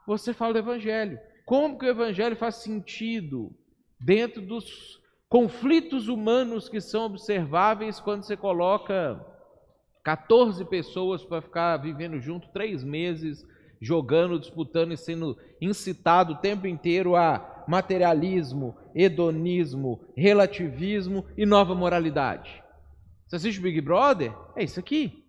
você 0.07 0.32
fala 0.32 0.53
do 0.53 0.61
Evangelho. 0.61 1.18
Como 1.44 1.76
que 1.76 1.86
o 1.86 1.90
Evangelho 1.90 2.36
faz 2.36 2.62
sentido 2.62 3.50
dentro 3.98 4.40
dos 4.40 5.00
conflitos 5.28 6.07
humanos 6.07 6.68
que 6.68 6.80
são 6.80 7.07
observáveis 7.07 7.98
quando 7.98 8.22
você 8.22 8.36
coloca 8.36 9.20
14 10.03 10.64
pessoas 10.64 11.24
para 11.24 11.42
ficar 11.42 11.76
vivendo 11.76 12.18
junto 12.20 12.48
três 12.48 12.82
meses, 12.82 13.46
jogando, 13.80 14.38
disputando 14.38 14.92
e 14.92 14.96
sendo 14.96 15.36
incitado 15.61 16.32
o 16.32 16.38
tempo 16.38 16.66
inteiro 16.66 17.16
a 17.16 17.64
materialismo, 17.68 18.76
hedonismo, 18.94 20.00
relativismo 20.16 21.24
e 21.36 21.46
nova 21.46 21.74
moralidade. 21.74 22.62
Você 23.26 23.36
assiste 23.36 23.61
Big 23.61 23.80
Brother? 23.80 24.34
É 24.57 24.64
isso 24.64 24.80
aqui. 24.80 25.24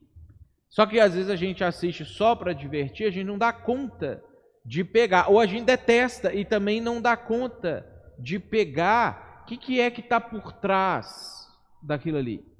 Só 0.69 0.85
que 0.85 0.99
às 0.99 1.13
vezes 1.13 1.29
a 1.29 1.35
gente 1.35 1.63
assiste 1.63 2.03
só 2.03 2.35
para 2.35 2.53
divertir, 2.53 3.07
a 3.07 3.11
gente 3.11 3.25
não 3.25 3.37
dá 3.37 3.53
conta 3.53 4.23
de 4.65 4.83
pegar, 4.83 5.29
ou 5.29 5.39
a 5.39 5.45
gente 5.45 5.65
detesta 5.65 6.33
e 6.33 6.43
também 6.43 6.81
não 6.81 7.01
dá 7.01 7.15
conta 7.15 7.85
de 8.17 8.39
pegar 8.39 9.41
o 9.43 9.45
que, 9.45 9.57
que 9.57 9.79
é 9.81 9.91
que 9.91 9.99
está 9.99 10.21
por 10.21 10.53
trás 10.53 11.47
daquilo 11.81 12.17
ali? 12.17 12.52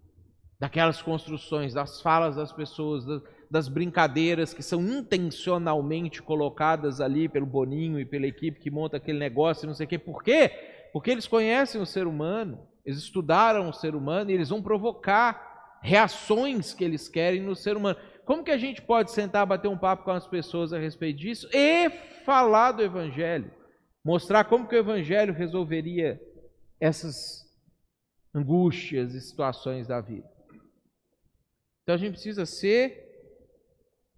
Daquelas 0.60 1.02
construções, 1.02 1.74
das 1.74 2.02
falas 2.02 2.36
das 2.36 2.54
pessoas, 2.54 3.06
das, 3.50 3.68
brincadeiras 3.68 4.54
que 4.54 4.64
são 4.64 4.82
intencionalmente 4.82 6.22
colocadas 6.22 7.02
ali 7.02 7.28
pelo 7.28 7.46
Boninho 7.46 8.00
e 8.00 8.06
pela 8.06 8.28
equipe 8.28 8.60
que 8.60 8.72
monta 8.72 8.98
aquele 8.98 9.20
negócio, 9.20 9.68
não 9.68 9.74
sei 9.74 9.86
o 9.86 9.90
quê. 9.90 10.00
Por 10.00 10.24
quê? 10.24 10.50
Porque 10.94 11.12
eles 11.12 11.28
conhecem 11.28 11.82
o 11.82 11.86
ser 11.86 12.08
humano, 12.08 12.68
eles 12.86 13.00
estudaram 13.00 13.70
o 13.70 13.74
ser 13.74 13.96
humano 13.96 14.32
e 14.32 14.34
eles 14.34 14.50
vão 14.50 14.62
provocar 14.62 15.80
reações 15.82 16.74
que 16.74 16.84
eles 16.84 17.10
querem 17.10 17.42
no 17.42 17.56
ser 17.56 17.76
humano. 17.76 17.98
Como 18.26 18.44
que 18.44 18.52
a 18.52 18.58
gente 18.58 18.82
pode 18.82 19.12
sentar, 19.12 19.46
bater 19.46 19.68
um 19.68 19.78
papo 19.78 20.06
com 20.06 20.12
as 20.12 20.26
pessoas 20.26 20.72
a 20.72 20.80
respeito 20.80 21.20
disso 21.20 21.48
e 21.54 21.90
falar 22.26 22.72
do 22.72 22.82
Evangelho? 22.82 23.52
Mostrar 24.04 24.46
como 24.46 24.68
que 24.68 24.76
o 24.76 24.80
Evangelho 24.80 25.34
resolveria 25.34 26.22
essas 26.80 27.44
angústias 28.34 29.14
e 29.14 29.22
situações 29.22 29.88
da 29.88 30.02
vida. 30.02 30.33
Então 31.84 31.96
a 31.96 31.98
gente 31.98 32.14
precisa 32.14 32.46
ser 32.46 33.04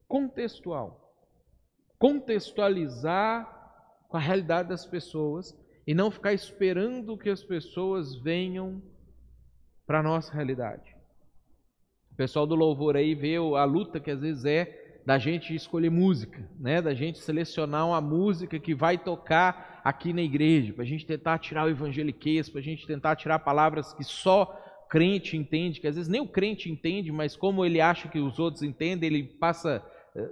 contextual. 0.07 1.13
Contextualizar 1.97 3.51
com 4.07 4.17
a 4.17 4.19
realidade 4.19 4.69
das 4.69 4.85
pessoas 4.85 5.57
e 5.85 5.93
não 5.93 6.11
ficar 6.11 6.33
esperando 6.33 7.17
que 7.17 7.29
as 7.29 7.43
pessoas 7.43 8.15
venham 8.15 8.81
para 9.85 9.99
a 9.99 10.03
nossa 10.03 10.33
realidade. 10.33 10.95
O 12.11 12.15
pessoal 12.15 12.47
do 12.47 12.55
louvor 12.55 12.95
aí 12.95 13.13
vê 13.13 13.35
a 13.35 13.65
luta 13.65 13.99
que 13.99 14.09
às 14.09 14.21
vezes 14.21 14.45
é 14.45 15.01
da 15.05 15.19
gente 15.19 15.53
escolher 15.53 15.91
música, 15.91 16.49
né? 16.59 16.81
da 16.81 16.93
gente 16.93 17.19
selecionar 17.19 17.87
uma 17.87 18.01
música 18.01 18.57
que 18.57 18.73
vai 18.73 18.97
tocar 18.97 19.81
aqui 19.83 20.11
na 20.11 20.21
igreja, 20.21 20.73
para 20.73 20.83
a 20.83 20.87
gente 20.87 21.05
tentar 21.05 21.37
tirar 21.37 21.65
o 21.65 21.69
evangeliquez, 21.69 22.49
para 22.49 22.59
a 22.59 22.63
gente 22.63 22.87
tentar 22.87 23.15
tirar 23.15 23.37
palavras 23.39 23.93
que 23.93 24.03
só 24.03 24.59
crente 24.89 25.35
entende, 25.35 25.79
que 25.79 25.87
às 25.87 25.95
vezes 25.95 26.09
nem 26.09 26.21
o 26.21 26.27
crente 26.27 26.69
entende, 26.69 27.11
mas 27.11 27.35
como 27.35 27.65
ele 27.65 27.81
acha 27.81 28.07
que 28.07 28.19
os 28.19 28.39
outros 28.39 28.63
entendem, 28.63 29.07
ele 29.07 29.23
passa 29.23 29.83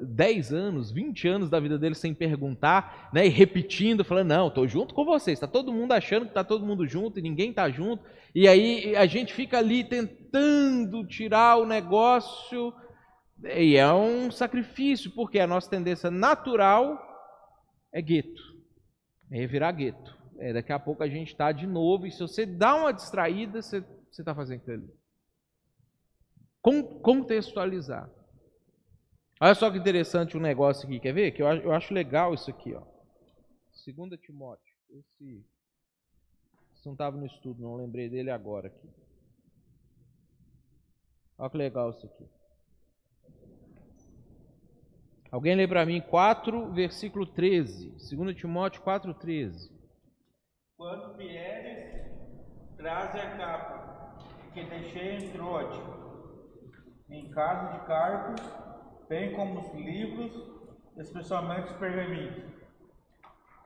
10 0.01 0.51
eh, 0.51 0.55
anos, 0.55 0.91
20 0.91 1.27
anos 1.27 1.49
da 1.49 1.59
vida 1.59 1.77
dele 1.77 1.95
sem 1.95 2.13
perguntar, 2.13 3.09
né, 3.13 3.25
e 3.25 3.29
repetindo, 3.29 4.03
falando, 4.05 4.29
não, 4.29 4.47
estou 4.47 4.67
junto 4.67 4.93
com 4.93 5.03
vocês, 5.03 5.37
está 5.37 5.47
todo 5.47 5.73
mundo 5.73 5.91
achando 5.91 6.23
que 6.23 6.31
está 6.31 6.43
todo 6.43 6.65
mundo 6.65 6.87
junto 6.87 7.19
e 7.19 7.21
ninguém 7.21 7.49
está 7.49 7.69
junto, 7.69 8.03
e 8.33 8.47
aí 8.47 8.95
a 8.95 9.05
gente 9.05 9.33
fica 9.33 9.57
ali 9.57 9.83
tentando 9.83 11.05
tirar 11.05 11.57
o 11.57 11.65
negócio 11.65 12.73
e 13.43 13.75
é 13.75 13.91
um 13.93 14.31
sacrifício, 14.31 15.11
porque 15.11 15.39
a 15.39 15.47
nossa 15.47 15.69
tendência 15.69 16.09
natural 16.09 16.97
é 17.91 18.01
gueto, 18.01 18.41
é 19.31 19.45
virar 19.45 19.71
gueto. 19.73 20.17
É, 20.39 20.51
daqui 20.53 20.71
a 20.71 20.79
pouco 20.79 21.03
a 21.03 21.07
gente 21.07 21.27
está 21.27 21.51
de 21.51 21.67
novo, 21.67 22.07
e 22.07 22.11
se 22.11 22.19
você 22.19 22.45
dá 22.45 22.75
uma 22.75 22.91
distraída, 22.91 23.61
você 23.61 23.83
está 24.21 24.35
fazendo 24.35 24.61
aquilo 24.61 24.83
ali. 24.83 24.93
contextualizar. 27.01 28.09
Olha 29.39 29.55
só 29.55 29.69
que 29.69 29.77
interessante 29.77 30.37
um 30.37 30.39
negócio 30.39 30.85
aqui, 30.85 30.99
quer 30.99 31.13
ver? 31.13 31.31
Que 31.31 31.41
eu 31.41 31.73
acho 31.73 31.93
legal 31.93 32.33
isso 32.33 32.49
aqui, 32.49 32.73
ó. 32.73 32.81
2 33.85 34.19
Timóteo. 34.21 34.73
Esse, 34.89 35.45
esse 36.73 36.85
não 36.85 36.93
estava 36.93 37.17
no 37.17 37.25
estudo, 37.25 37.61
não 37.61 37.75
lembrei 37.75 38.09
dele 38.09 38.29
agora 38.29 38.67
aqui. 38.67 38.89
Olha 41.37 41.49
que 41.49 41.57
legal 41.57 41.89
isso 41.89 42.05
aqui. 42.05 42.29
Alguém 45.31 45.55
lê 45.55 45.67
para 45.67 45.85
mim 45.85 45.99
4, 45.99 46.71
versículo 46.71 47.25
13. 47.25 47.89
2 48.15 48.37
Timóteo 48.37 48.83
4, 48.83 49.13
13. 49.15 49.73
Quando 50.77 51.17
vieres, 51.17 52.07
traze 52.77 53.17
a 53.17 53.35
capa, 53.35 53.82
que 54.53 54.63
deixei 54.65 55.31
Troade, 55.31 55.81
em 57.09 57.29
casa 57.31 57.73
de 57.73 57.85
Carpos, 57.85 58.41
bem 59.09 59.35
como 59.35 59.59
os 59.59 59.73
livros, 59.73 60.31
especialmente 60.97 61.71
os 61.71 61.77
pergaminhos. 61.77 62.43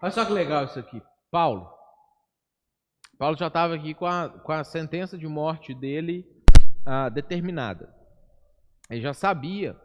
Olha 0.01 0.11
só 0.11 0.25
que 0.25 0.31
legal 0.31 0.65
isso 0.65 0.79
aqui. 0.79 1.01
Paulo. 1.29 1.69
Paulo 3.17 3.35
já 3.35 3.47
estava 3.47 3.75
aqui 3.75 3.93
com 3.93 4.05
a, 4.05 4.29
com 4.29 4.51
a 4.51 4.63
sentença 4.63 5.17
de 5.17 5.27
morte 5.27 5.73
dele 5.73 6.25
ah, 6.85 7.09
determinada. 7.09 7.93
Ele 8.89 9.01
já 9.01 9.13
sabia 9.13 9.75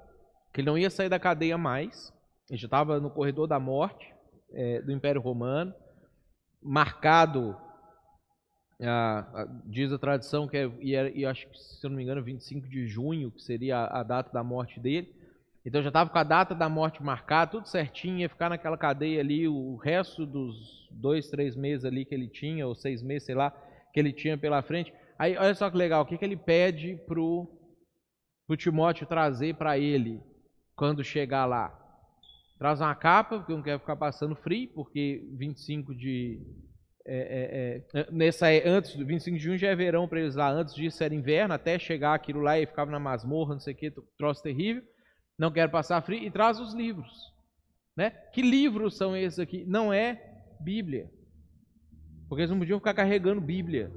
que 0.53 0.61
ele 0.61 0.69
não 0.69 0.79
ia 0.79 0.91
sair 0.91 1.09
da 1.09 1.19
cadeia 1.19 1.59
mais. 1.59 2.13
Ele 2.49 2.59
já 2.59 2.67
estava 2.67 3.01
no 3.01 3.11
corredor 3.11 3.49
da 3.49 3.59
morte 3.59 4.15
é, 4.53 4.83
do 4.83 4.93
Império 4.93 5.21
Romano, 5.21 5.75
marcado, 6.63 7.57
ah, 8.83 9.27
ah, 9.35 9.47
diz 9.67 9.93
a 9.93 9.99
tradição 9.99 10.49
que 10.49 10.57
é, 10.57 10.71
e, 10.81 10.95
era, 10.95 11.11
e 11.11 11.25
acho 11.25 11.47
que, 11.49 11.59
se 11.59 11.85
eu 11.85 11.91
não 11.91 11.97
me 11.97 12.03
engano, 12.03 12.23
25 12.23 12.69
de 12.69 12.87
junho, 12.87 13.31
que 13.31 13.43
seria 13.43 13.79
a, 13.79 14.01
a 14.01 14.03
data 14.03 14.31
da 14.33 14.43
morte 14.43 14.81
dele. 14.81 15.15
Então 15.65 15.81
já 15.81 15.89
estava 15.89 16.11
com 16.11 16.19
a 16.19 16.25
data 16.25 16.55
da 16.55 16.69
morte 16.69 17.03
marcada, 17.03 17.53
tudo 17.53 17.69
certinho, 17.69 18.19
ia 18.19 18.29
ficar 18.29 18.49
naquela 18.49 18.77
cadeia 18.77 19.21
ali 19.21 19.47
o 19.47 19.77
resto 19.77 20.27
dos 20.27 20.89
dois, 20.91 21.29
três 21.29 21.55
meses 21.55 21.85
ali 21.85 22.05
que 22.05 22.15
ele 22.15 22.29
tinha, 22.29 22.67
ou 22.67 22.75
seis 22.75 23.03
meses, 23.03 23.25
sei 23.25 23.35
lá, 23.35 23.51
que 23.93 24.01
ele 24.01 24.13
tinha 24.13 24.37
pela 24.37 24.63
frente. 24.63 24.93
Aí 25.19 25.37
olha 25.37 25.55
só 25.55 25.71
que 25.71 25.77
legal, 25.77 26.03
o 26.03 26.07
que, 26.07 26.19
que 26.19 26.25
ele 26.25 26.37
pede 26.37 26.97
pro, 27.07 27.49
pro 28.47 28.57
Timóteo 28.57 29.07
trazer 29.07 29.55
para 29.55 29.79
ele 29.79 30.21
quando 30.75 31.05
chegar 31.05 31.47
lá? 31.47 31.79
Traz 32.59 32.81
uma 32.81 32.95
capa, 32.95 33.39
porque 33.39 33.53
não 33.53 33.63
quer 33.63 33.79
ficar 33.79 33.97
passando 33.97 34.37
frio, 34.37 34.69
porque 34.75 35.29
25 35.33 35.95
de. 35.95 36.41
É, 37.05 37.83
é, 37.95 38.01
é, 38.01 38.07
nessa 38.13 38.47
antes 38.65 38.95
do 38.95 39.05
25 39.05 39.37
de 39.37 39.43
junho 39.43 39.59
já 39.59 39.69
é 39.69 39.75
verão 39.75 40.07
para 40.07 40.21
eles 40.21 40.37
lá, 40.37 40.51
antes 40.51 40.75
disso 40.75 41.03
era 41.03 41.13
inverno, 41.13 41.53
até 41.53 41.79
chegar 41.79 42.15
aquilo 42.15 42.41
lá 42.41 42.59
e 42.59 42.67
ficava 42.67 42.91
na 42.91 43.01
masmorra, 43.01 43.55
não 43.55 43.61
sei 43.61 43.75
o 43.75 43.77
que, 43.77 43.93
troço 44.17 44.43
terrível 44.43 44.83
não 45.39 45.51
quero 45.51 45.71
passar 45.71 46.01
frio, 46.03 46.23
e 46.23 46.31
traz 46.31 46.61
os 46.61 46.75
livros. 46.75 47.33
Né? 47.97 48.11
Que 48.33 48.43
livros 48.43 48.97
são 48.97 49.17
esses 49.17 49.39
aqui? 49.39 49.65
Não 49.67 49.93
é 49.93 50.41
Bíblia. 50.61 51.11
Porque 52.29 52.43
eles 52.43 52.51
não 52.51 52.59
podiam 52.59 52.79
ficar 52.79 52.95
carregando 52.95 53.41
Bíblia. 53.41 53.91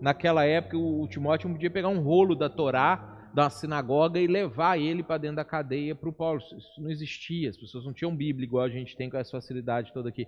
Naquela 0.00 0.44
época, 0.44 0.76
o 0.76 1.08
Timóteo 1.08 1.48
não 1.48 1.54
podia 1.54 1.70
pegar 1.70 1.88
um 1.88 2.00
rolo 2.00 2.34
da 2.34 2.48
Torá, 2.48 3.30
da 3.34 3.48
sinagoga, 3.48 4.20
e 4.20 4.26
levar 4.26 4.78
ele 4.78 5.02
para 5.02 5.18
dentro 5.18 5.36
da 5.36 5.44
cadeia 5.44 5.94
para 5.94 6.08
o 6.08 6.12
Paulo. 6.12 6.38
Isso 6.38 6.80
não 6.80 6.90
existia, 6.90 7.50
as 7.50 7.56
pessoas 7.56 7.84
não 7.84 7.92
tinham 7.92 8.14
Bíblia 8.14 8.46
igual 8.46 8.64
a 8.64 8.70
gente 8.70 8.96
tem 8.96 9.10
com 9.10 9.16
essa 9.16 9.32
facilidade 9.32 9.92
toda 9.92 10.08
aqui. 10.08 10.26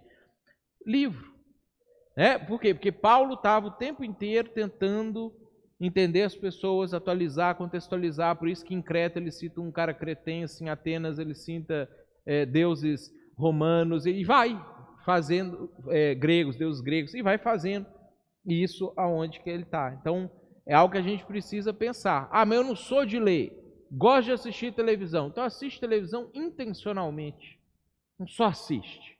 Livro. 0.86 1.31
É, 2.16 2.38
por 2.38 2.60
quê? 2.60 2.74
Porque 2.74 2.92
Paulo 2.92 3.34
estava 3.34 3.68
o 3.68 3.70
tempo 3.70 4.04
inteiro 4.04 4.50
tentando 4.50 5.32
entender 5.80 6.22
as 6.22 6.36
pessoas, 6.36 6.94
atualizar, 6.94 7.56
contextualizar. 7.56 8.36
Por 8.36 8.48
isso 8.48 8.64
que 8.64 8.74
em 8.74 8.82
Creta 8.82 9.18
ele 9.18 9.32
cita 9.32 9.60
um 9.60 9.72
cara 9.72 9.92
cretense, 9.92 10.62
em 10.62 10.68
Atenas 10.68 11.18
ele 11.18 11.34
cita 11.34 11.88
é, 12.24 12.46
deuses 12.46 13.12
romanos 13.36 14.06
e 14.06 14.22
vai 14.24 14.60
fazendo 15.04 15.70
é, 15.88 16.14
gregos, 16.14 16.56
deuses 16.56 16.80
gregos 16.80 17.14
e 17.14 17.22
vai 17.22 17.38
fazendo 17.38 17.86
isso 18.46 18.92
aonde 18.96 19.40
que 19.40 19.50
ele 19.50 19.64
está. 19.64 19.96
Então 20.00 20.30
é 20.66 20.74
algo 20.74 20.92
que 20.92 20.98
a 20.98 21.02
gente 21.02 21.24
precisa 21.24 21.72
pensar. 21.72 22.28
Ah, 22.30 22.46
mas 22.46 22.58
eu 22.58 22.64
não 22.64 22.76
sou 22.76 23.04
de 23.04 23.18
ler, 23.18 23.52
gosto 23.90 24.26
de 24.26 24.32
assistir 24.32 24.72
televisão. 24.72 25.28
Então 25.28 25.42
assiste 25.42 25.80
televisão 25.80 26.30
intencionalmente, 26.34 27.58
não 28.18 28.26
só 28.26 28.44
assiste. 28.44 29.11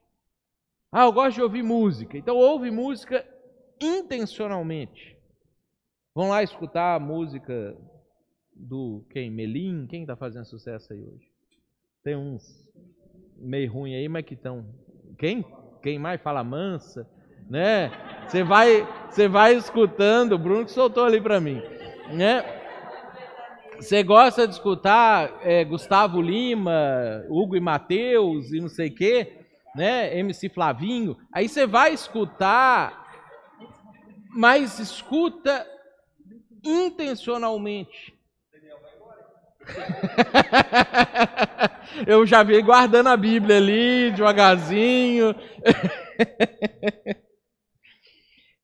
Ah, 0.95 1.05
eu 1.05 1.13
gosto 1.13 1.37
de 1.37 1.43
ouvir 1.43 1.63
música. 1.63 2.19
Então 2.19 2.37
ouve 2.37 2.71
música 2.71 3.27
intencionalmente. 3.81 5.17
Vão 6.15 6.29
lá 6.29 6.43
escutar 6.43 6.97
a 6.97 7.01
música 7.01 7.75
do 8.55 9.03
quem? 9.09 9.31
Melim? 9.31 9.87
Quem 9.87 10.03
está 10.03 10.15
fazendo 10.15 10.45
sucesso 10.45 10.93
aí 10.93 11.03
hoje? 11.03 11.27
Tem 12.05 12.15
uns 12.15 12.71
meio 13.39 13.73
ruim 13.73 13.95
aí, 13.95 14.07
mas 14.07 14.27
que 14.27 14.35
estão. 14.35 14.67
Quem? 15.19 15.43
Quem 15.83 15.99
mais 15.99 16.21
fala 16.21 16.45
mansa? 16.45 17.09
Né? 17.49 17.91
Você 18.29 18.45
vai, 18.45 18.87
você 19.09 19.27
vai 19.27 19.55
escutando, 19.55 20.33
o 20.33 20.39
Bruno 20.39 20.67
que 20.67 20.73
soltou 20.73 21.07
ali 21.07 21.23
para 21.23 21.41
mim. 21.41 21.63
Né? 22.13 22.45
Você 23.81 24.03
gosta 24.03 24.47
de 24.47 24.53
escutar 24.53 25.41
é, 25.43 25.65
Gustavo 25.65 26.21
Lima, 26.21 27.25
Hugo 27.31 27.57
e 27.57 27.61
Mateus 27.61 28.53
e 28.53 28.61
não 28.61 28.69
sei 28.69 28.89
o 28.89 28.95
quê, 28.95 29.42
né? 29.75 30.17
MC 30.19 30.49
Flavinho. 30.49 31.19
Aí 31.33 31.49
você 31.49 31.67
vai 31.67 31.93
escutar, 31.93 33.27
mas 34.31 34.79
escuta 34.79 35.67
intencionalmente. 36.65 38.15
Eu 42.07 42.25
já 42.27 42.43
vi 42.43 42.61
guardando 42.63 43.09
a 43.09 43.17
Bíblia 43.17 43.59
ali, 43.59 44.11
devagarzinho. 44.13 45.35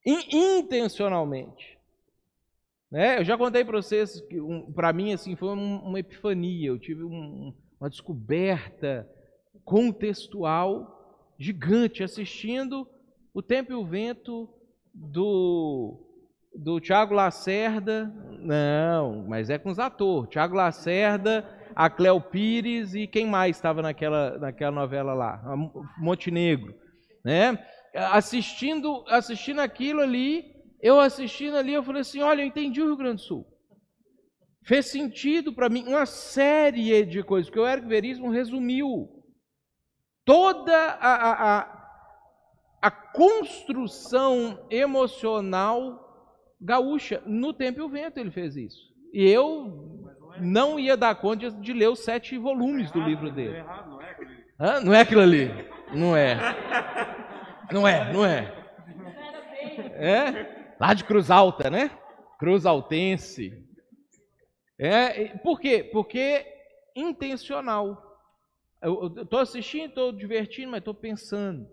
Intencionalmente. 0.05 1.77
Né? 2.91 3.19
Eu 3.19 3.23
já 3.23 3.37
contei 3.37 3.63
para 3.63 3.79
vocês 3.79 4.19
que, 4.21 4.41
um, 4.41 4.71
para 4.71 4.91
mim, 4.91 5.13
assim, 5.13 5.35
foi 5.35 5.49
uma 5.49 5.99
epifania. 5.99 6.69
Eu 6.69 6.79
tive 6.79 7.03
um, 7.03 7.53
uma 7.79 7.87
descoberta 7.89 9.07
contextual 9.63 10.98
gigante 11.39 12.03
assistindo 12.03 12.87
o 13.33 13.41
Tempo 13.41 13.71
e 13.71 13.75
o 13.75 13.85
Vento 13.85 14.49
do 14.93 16.05
do 16.53 16.79
Tiago 16.79 17.13
Lacerda, 17.13 18.11
não, 18.39 19.23
mas 19.27 19.49
é 19.49 19.57
com 19.57 19.69
os 19.69 19.79
atores. 19.79 20.31
Tiago 20.31 20.55
Lacerda, 20.55 21.47
a 21.75 21.89
Cléo 21.89 22.19
Pires 22.19 22.95
e 22.95 23.07
quem 23.07 23.25
mais 23.25 23.55
estava 23.55 23.81
naquela, 23.81 24.37
naquela 24.37 24.71
novela 24.71 25.13
lá? 25.13 25.41
Montenegro, 25.97 26.75
né? 27.23 27.63
Assistindo, 27.93 29.05
assistindo 29.07 29.59
aquilo 29.59 30.01
ali, 30.01 30.43
eu 30.81 30.99
assistindo 30.99 31.55
ali, 31.55 31.73
eu 31.73 31.83
falei 31.83 32.01
assim, 32.01 32.21
olha, 32.21 32.41
eu 32.41 32.47
entendi 32.47 32.81
o 32.81 32.85
Rio 32.87 32.97
Grande 32.97 33.17
do 33.17 33.21
Sul. 33.21 33.45
Fez 34.63 34.87
sentido 34.87 35.53
para 35.53 35.69
mim 35.69 35.83
uma 35.87 36.05
série 36.05 37.05
de 37.05 37.23
coisas, 37.23 37.49
que 37.49 37.59
o 37.59 37.67
Eric 37.67 37.87
Veríssimo 37.87 38.29
resumiu. 38.29 39.18
Toda 40.29 40.77
a, 40.77 41.31
a, 41.31 41.89
a, 42.83 42.91
construção 42.91 44.63
emocional 44.69 46.29
gaúcha. 46.61 47.23
No 47.25 47.51
Tempo 47.51 47.79
e 47.79 47.81
o 47.81 47.89
Vento 47.89 48.19
ele 48.19 48.29
fez 48.29 48.55
isso. 48.55 48.93
E 49.11 49.27
eu 49.27 50.13
não 50.39 50.79
ia 50.79 50.95
dar 50.95 51.15
conta 51.15 51.49
de 51.49 51.73
ler 51.73 51.89
os 51.89 52.01
sete 52.01 52.37
volumes 52.37 52.91
do 52.91 53.01
livro 53.01 53.31
dele. 53.31 53.63
Não 54.83 54.93
é 54.93 55.01
aquilo 55.01 55.21
ali. 55.21 55.49
Não 55.95 56.15
é. 56.15 56.37
Não 57.71 57.87
é, 57.87 58.13
não 58.13 58.23
é. 58.23 58.53
É? 59.95 60.75
Lá 60.79 60.93
de 60.93 61.05
Cruz 61.05 61.31
Alta, 61.31 61.71
né? 61.71 61.89
Cruz 62.37 62.67
Altense. 62.67 63.51
É, 64.77 65.29
por 65.39 65.59
quê? 65.59 65.89
Porque 65.91 66.45
intencional. 66.95 68.08
Eu 68.81 69.13
estou 69.23 69.39
assistindo, 69.39 69.89
estou 69.89 70.11
divertindo, 70.11 70.71
mas 70.71 70.79
estou 70.79 70.93
pensando. 70.93 71.69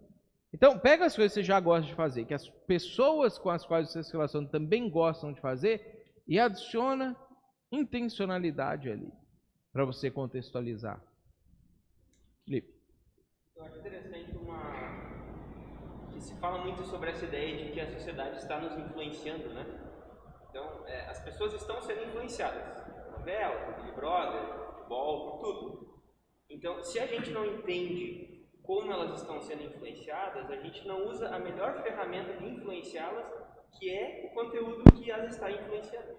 Então, 0.53 0.79
pega 0.79 1.05
as 1.05 1.15
coisas 1.15 1.33
que 1.33 1.41
você 1.41 1.47
já 1.47 1.61
gosta 1.61 1.87
de 1.87 1.95
fazer, 1.95 2.25
que 2.25 2.35
as 2.35 2.49
pessoas 2.67 3.39
com 3.39 3.51
as 3.51 3.65
quais 3.65 3.91
você 3.91 4.03
se 4.03 4.13
relaciona 4.13 4.49
também 4.49 4.89
gostam 4.89 5.33
de 5.33 5.41
fazer, 5.41 5.97
e 6.27 6.41
adiciona 6.41 7.17
intencionalidade 7.71 8.91
ali, 8.91 9.13
para 9.73 9.85
você 9.85 10.11
contextualizar. 10.11 11.01
Felipe. 12.45 12.75
Eu 13.55 13.65
acho 13.65 13.79
interessante 13.79 14.37
uma. 14.37 14.59
que 16.13 16.21
se 16.21 16.35
fala 16.37 16.65
muito 16.65 16.85
sobre 16.85 17.11
essa 17.11 17.25
ideia 17.25 17.65
de 17.65 17.73
que 17.73 17.81
a 17.81 17.91
sociedade 17.93 18.39
está 18.39 18.61
nos 18.61 18.77
influenciando, 18.77 19.49
né? 19.53 19.67
Então, 20.51 20.87
é, 20.87 21.07
as 21.07 21.21
pessoas 21.21 21.53
estão 21.55 21.81
sendo 21.83 22.05
influenciadas. 22.05 22.85
Novela, 23.11 23.73
Big 23.83 23.93
Brother, 23.95 24.75
futebol, 24.75 25.39
tudo. 25.39 25.86
Então, 26.49 26.83
se 26.83 26.99
a 26.99 27.07
gente 27.07 27.31
não 27.31 27.45
entende 27.45 28.45
como 28.63 28.91
elas 28.93 29.21
estão 29.21 29.41
sendo 29.41 29.65
influenciadas, 29.65 30.51
a 30.51 30.57
gente 30.57 30.87
não 30.87 31.07
usa 31.07 31.29
a 31.29 31.39
melhor 31.39 31.83
ferramenta 31.83 32.35
de 32.35 32.47
influenciá-las, 32.47 33.27
que 33.79 33.91
é 33.91 34.25
o 34.27 34.35
conteúdo 34.35 34.83
que 34.93 35.11
elas 35.11 35.35
está 35.35 35.51
influenciando. 35.51 36.17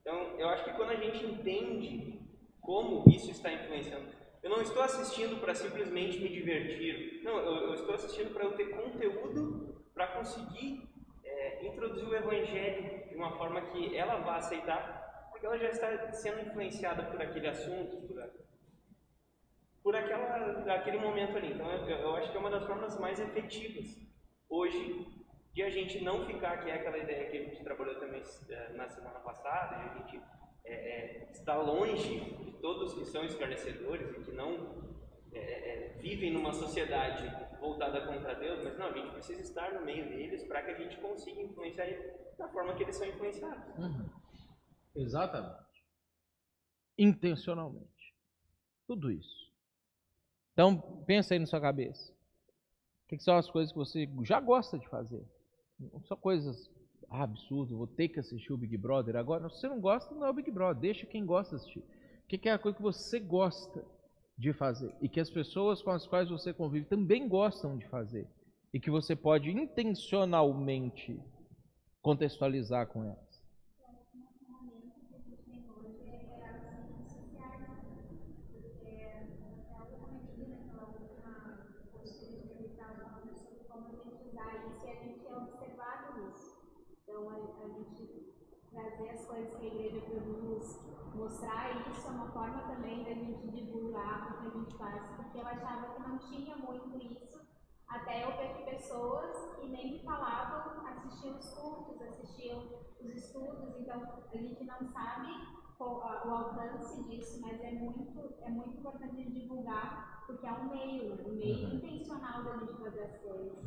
Então, 0.00 0.38
eu 0.38 0.48
acho 0.48 0.64
que 0.64 0.72
quando 0.74 0.90
a 0.90 0.96
gente 0.96 1.24
entende 1.24 2.20
como 2.60 3.08
isso 3.10 3.30
está 3.30 3.52
influenciando, 3.52 4.08
eu 4.42 4.50
não 4.50 4.62
estou 4.62 4.82
assistindo 4.82 5.40
para 5.40 5.54
simplesmente 5.54 6.20
me 6.20 6.28
divertir, 6.28 7.22
não, 7.24 7.38
eu, 7.38 7.68
eu 7.68 7.74
estou 7.74 7.94
assistindo 7.94 8.32
para 8.32 8.44
eu 8.44 8.52
ter 8.52 8.70
conteúdo 8.70 9.82
para 9.92 10.06
conseguir 10.08 10.88
é, 11.24 11.66
introduzir 11.66 12.06
o 12.08 12.14
Evangelho 12.14 13.08
de 13.08 13.16
uma 13.16 13.36
forma 13.36 13.60
que 13.72 13.96
ela 13.96 14.20
vá 14.20 14.36
aceitar 14.36 15.28
porque 15.30 15.46
ela 15.46 15.58
já 15.58 15.70
está 15.70 16.12
sendo 16.12 16.40
influenciada 16.46 17.02
por 17.04 17.20
aquele 17.20 17.48
assunto, 17.48 17.96
por, 18.08 18.20
a- 18.20 18.28
por 19.82 19.94
aquela, 19.94 20.74
aquele 20.74 20.98
momento 20.98 21.36
ali. 21.36 21.52
Então, 21.52 21.70
eu, 21.70 21.86
eu 21.86 22.16
acho 22.16 22.30
que 22.30 22.36
é 22.36 22.40
uma 22.40 22.50
das 22.50 22.64
formas 22.66 22.98
mais 22.98 23.18
efetivas 23.18 23.96
hoje 24.48 25.06
de 25.52 25.62
a 25.62 25.70
gente 25.70 26.02
não 26.02 26.24
ficar, 26.26 26.58
que 26.58 26.70
é 26.70 26.74
aquela 26.74 26.98
ideia 26.98 27.30
que 27.30 27.36
a 27.36 27.42
gente 27.44 27.64
trabalhou 27.64 27.96
também 27.96 28.22
eh, 28.48 28.72
na 28.74 28.88
semana 28.88 29.18
passada, 29.20 29.76
de 29.76 29.88
a 29.88 29.94
gente 29.98 30.22
é, 30.64 30.72
é, 30.72 31.30
está 31.32 31.56
longe 31.56 32.20
de 32.20 32.52
todos 32.60 32.94
que 32.94 33.04
são 33.06 33.24
esclarecedores 33.24 34.10
e 34.10 34.20
que 34.22 34.32
não 34.32 34.84
é, 35.32 35.96
vivem 36.00 36.32
numa 36.32 36.52
sociedade 36.52 37.28
voltada 37.58 38.06
contra 38.06 38.34
Deus, 38.34 38.62
mas 38.62 38.78
não, 38.78 38.86
a 38.86 38.92
gente 38.92 39.10
precisa 39.10 39.40
estar 39.40 39.72
no 39.72 39.84
meio 39.84 40.08
deles 40.08 40.44
para 40.44 40.62
que 40.62 40.70
a 40.70 40.74
gente 40.74 40.96
consiga 40.98 41.40
influenciar 41.40 41.86
eles 41.86 42.36
da 42.36 42.48
forma 42.48 42.74
que 42.74 42.84
eles 42.84 42.96
são 42.96 43.06
influenciados. 43.06 43.64
Exatamente. 44.94 45.84
Intencionalmente. 46.96 48.14
Tudo 48.86 49.10
isso. 49.10 49.47
Então, 50.58 50.76
pensa 51.06 51.34
aí 51.34 51.38
na 51.38 51.46
sua 51.46 51.60
cabeça. 51.60 52.12
O 53.04 53.08
que, 53.10 53.22
são 53.22 53.36
as 53.36 53.48
coisas 53.48 53.70
que 53.70 53.78
você 53.78 54.08
já 54.24 54.40
gosta 54.40 54.76
de 54.76 54.88
fazer? 54.88 55.24
Não 55.78 56.02
são 56.02 56.16
coisas 56.16 56.68
ah, 57.08 57.22
absurdas, 57.22 57.78
vou 57.78 57.86
ter 57.86 58.08
que 58.08 58.18
assistir 58.18 58.52
o 58.52 58.56
Big 58.56 58.76
Brother 58.76 59.14
agora. 59.14 59.48
Se 59.48 59.60
você 59.60 59.68
não 59.68 59.80
gosta, 59.80 60.12
não 60.12 60.26
é 60.26 60.30
o 60.30 60.34
Big 60.34 60.50
Brother. 60.50 60.80
Deixa 60.80 61.06
quem 61.06 61.24
gosta 61.24 61.54
assistir. 61.54 61.78
O 61.78 62.26
que, 62.26 62.48
é 62.48 62.52
a 62.52 62.58
coisa 62.58 62.76
que 62.76 62.82
você 62.82 63.20
gosta 63.20 63.84
de 64.36 64.52
fazer? 64.52 64.92
E 65.00 65.08
que 65.08 65.20
as 65.20 65.30
pessoas 65.30 65.80
com 65.80 65.92
as 65.92 66.08
quais 66.08 66.28
você 66.28 66.52
convive 66.52 66.86
também 66.86 67.28
gostam 67.28 67.78
de 67.78 67.86
fazer. 67.86 68.26
E 68.74 68.80
que 68.80 68.90
você 68.90 69.14
pode 69.14 69.48
intencionalmente 69.52 71.22
contextualizar 72.02 72.88
com 72.88 73.04
elas. 73.04 73.28
Então, 87.18 87.30
a, 87.30 87.64
a 87.64 87.68
gente 87.68 88.32
trazer 88.70 89.10
as 89.10 89.26
coisas 89.26 89.54
que 89.56 89.64
a 89.64 89.66
igreja 89.66 90.00
produz, 90.02 90.78
mostrar 91.14 91.88
isso 91.90 92.06
é 92.06 92.10
uma 92.10 92.30
forma 92.30 92.60
também 92.62 93.02
da 93.02 93.12
gente 93.12 93.48
que 94.78 94.84
faz, 94.84 95.02
porque 95.16 95.38
eu 95.38 95.46
achava 95.46 95.94
que 95.94 96.08
não 96.08 96.18
tinha 96.18 96.56
muito 96.56 96.96
isso, 96.98 97.40
até 97.88 98.24
eu 98.24 98.36
ver 98.36 98.64
pessoas 98.64 99.56
que 99.56 99.68
nem 99.68 99.92
me 99.92 99.98
falavam, 100.04 100.86
assistiam 100.86 101.36
os 101.36 101.52
cultos, 101.54 102.00
assistiam 102.02 102.58
os 103.00 103.14
estudos, 103.14 103.80
então 103.80 104.02
a 104.32 104.36
gente 104.36 104.64
não 104.64 104.86
sabe 104.86 105.58
o 105.80 105.84
alcance 105.84 107.02
disso, 107.04 107.40
mas 107.40 107.60
é 107.62 107.72
muito, 107.72 108.34
é 108.42 108.50
muito 108.50 108.78
importante 108.78 109.30
divulgar, 109.30 110.24
porque 110.26 110.46
é 110.46 110.52
um 110.52 110.68
meio, 110.68 111.26
um 111.28 111.34
meio 111.34 111.74
intencional 111.74 112.42
da 112.44 112.56
gente 112.58 112.74
fazer 112.74 113.02
as 113.04 113.16
coisas. 113.18 113.64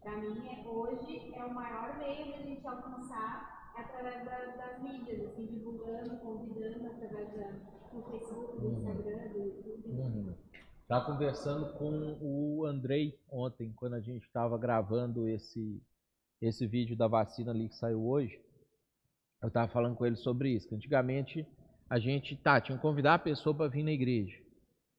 Para 0.00 0.16
mim, 0.18 0.46
é, 0.46 0.68
hoje 0.68 1.34
é 1.34 1.44
o 1.44 1.52
maior 1.54 1.98
meio 1.98 2.30
da 2.32 2.38
gente 2.42 2.66
alcançar 2.66 3.72
é 3.76 3.80
através 3.80 4.24
da- 4.24 4.56
das 4.56 4.82
mídias, 4.82 5.28
assim, 5.28 5.46
divulgando, 5.46 6.16
convidando 6.18 6.86
através 6.86 7.28
da, 7.34 7.48
do 7.92 8.02
Facebook, 8.10 8.60
do 8.60 8.68
Instagram, 8.72 9.28
do 9.32 9.38
YouTube. 9.38 9.90
Estava 10.86 11.04
conversando 11.04 11.72
com 11.72 12.16
o 12.20 12.64
Andrei 12.64 13.18
ontem, 13.28 13.72
quando 13.74 13.94
a 13.94 14.00
gente 14.00 14.22
estava 14.22 14.56
gravando 14.56 15.28
esse, 15.28 15.82
esse 16.40 16.64
vídeo 16.64 16.96
da 16.96 17.08
vacina 17.08 17.50
ali 17.50 17.68
que 17.68 17.74
saiu 17.74 18.06
hoje. 18.06 18.40
Eu 19.42 19.48
estava 19.48 19.66
falando 19.66 19.96
com 19.96 20.06
ele 20.06 20.14
sobre 20.14 20.50
isso. 20.50 20.68
Que 20.68 20.76
antigamente 20.76 21.44
a 21.90 21.98
gente 21.98 22.36
tá, 22.36 22.60
tinha 22.60 22.78
que 22.78 22.82
convidar 22.82 23.14
a 23.14 23.18
pessoa 23.18 23.52
para 23.52 23.66
vir 23.66 23.82
na 23.82 23.90
igreja. 23.90 24.40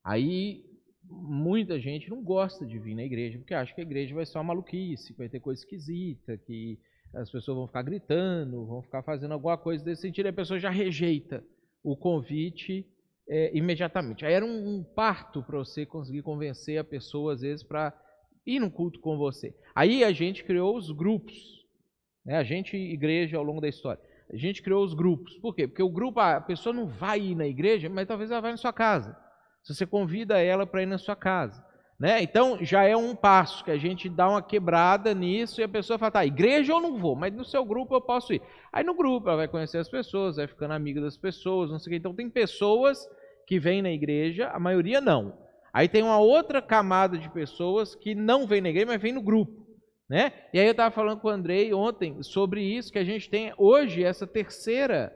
Aí 0.04 0.66
muita 1.06 1.80
gente 1.80 2.10
não 2.10 2.22
gosta 2.22 2.66
de 2.66 2.78
vir 2.78 2.94
na 2.94 3.06
igreja, 3.06 3.38
porque 3.38 3.54
acha 3.54 3.74
que 3.74 3.80
a 3.80 3.86
igreja 3.86 4.14
vai 4.14 4.26
ser 4.26 4.38
uma 4.40 4.44
maluquice, 4.44 5.14
que 5.14 5.20
vai 5.20 5.30
ter 5.30 5.40
coisa 5.40 5.62
esquisita, 5.62 6.38
que 6.38 6.78
as 7.14 7.32
pessoas 7.32 7.56
vão 7.56 7.66
ficar 7.66 7.84
gritando, 7.84 8.66
vão 8.66 8.82
ficar 8.82 9.04
fazendo 9.04 9.32
alguma 9.32 9.58
coisa 9.58 9.86
desse 9.86 10.02
sentido, 10.02 10.26
e 10.26 10.30
a 10.30 10.34
pessoa 10.34 10.60
já 10.60 10.70
rejeita 10.70 11.42
o 11.82 11.96
convite 11.96 12.86
é, 13.28 13.52
imediatamente. 13.56 14.26
Aí 14.26 14.34
era 14.34 14.46
um, 14.46 14.78
um 14.78 14.84
parto 14.84 15.44
para 15.44 15.58
você 15.58 15.86
conseguir 15.86 16.22
convencer 16.22 16.78
a 16.80 16.84
pessoa, 16.84 17.34
às 17.34 17.42
vezes, 17.42 17.64
para 17.64 17.94
ir 18.46 18.60
no 18.60 18.72
culto 18.72 19.00
com 19.00 19.18
você. 19.18 19.54
Aí 19.76 20.04
a 20.04 20.12
gente 20.12 20.44
criou 20.44 20.76
os 20.76 20.92
grupos, 20.92 21.66
né? 22.26 22.38
a 22.38 22.44
gente, 22.44 22.78
igreja, 22.78 23.38
ao 23.38 23.44
longo 23.44 23.62
da 23.62 23.68
história. 23.68 24.02
A 24.32 24.36
gente 24.36 24.62
criou 24.62 24.84
os 24.84 24.94
grupos. 24.94 25.38
Por 25.38 25.56
quê? 25.56 25.68
Porque 25.68 25.84
o 25.84 25.90
grupo, 25.90 26.20
a 26.20 26.42
pessoa 26.42 26.74
não 26.74 26.88
vai 26.88 27.20
ir 27.20 27.36
na 27.36 27.48
igreja, 27.48 27.90
mas 27.90 28.08
talvez 28.08 28.32
ela 28.32 28.42
vá 28.42 28.52
na 28.52 28.58
sua 28.58 28.74
casa. 28.74 29.16
Se 29.64 29.74
você 29.74 29.86
convida 29.86 30.42
ela 30.42 30.66
para 30.66 30.84
ir 30.84 30.86
na 30.86 30.98
sua 30.98 31.16
casa. 31.16 31.66
Né? 32.00 32.22
Então 32.22 32.60
já 32.62 32.84
é 32.84 32.96
um 32.96 33.16
passo 33.16 33.64
que 33.64 33.72
a 33.72 33.78
gente 33.78 34.08
dá 34.08 34.30
uma 34.30 34.42
quebrada 34.42 35.16
nisso 35.16 35.60
e 35.60 35.64
a 35.64 35.70
pessoa 35.70 35.98
fala, 35.98 36.12
tá, 36.12 36.26
igreja 36.26 36.72
eu 36.72 36.80
não 36.80 37.00
vou, 37.00 37.16
mas 37.16 37.34
no 37.34 37.44
seu 37.44 37.66
grupo 37.66 37.96
eu 37.96 38.02
posso 38.02 38.34
ir. 38.34 38.42
Aí 38.72 38.84
no 38.84 38.94
grupo 38.94 39.28
ela 39.28 39.38
vai 39.38 39.48
conhecer 39.48 39.80
as 39.80 39.90
pessoas, 39.90 40.36
vai 40.36 40.46
ficando 40.46 40.74
amiga 40.74 41.02
das 41.02 41.18
pessoas, 41.18 41.72
não 41.72 41.80
sei 41.80 41.90
o 41.90 41.92
que. 41.92 41.98
Então 41.98 42.14
tem 42.14 42.30
pessoas 42.30 43.10
que 43.48 43.58
vêm 43.58 43.82
na 43.82 43.90
igreja, 43.90 44.50
a 44.50 44.60
maioria 44.60 45.00
não. 45.00 45.34
Aí 45.74 45.88
tem 45.88 46.04
uma 46.04 46.20
outra 46.20 46.62
camada 46.62 47.18
de 47.18 47.30
pessoas 47.30 47.96
que 47.96 48.14
não 48.14 48.46
vêm 48.46 48.60
na 48.60 48.70
igreja, 48.70 48.88
mas 48.88 49.02
vêm 49.02 49.14
no 49.14 49.22
grupo. 49.22 49.66
Né? 50.10 50.34
E 50.54 50.60
aí 50.60 50.66
eu 50.66 50.72
estava 50.72 50.94
falando 50.94 51.20
com 51.20 51.28
o 51.28 51.32
Andrei 51.32 51.74
ontem 51.74 52.22
sobre 52.22 52.62
isso, 52.62 52.92
que 52.92 53.00
a 53.00 53.04
gente 53.04 53.30
tem 53.30 53.54
hoje 53.58 54.04
essa 54.04 54.28
terceira 54.28 55.16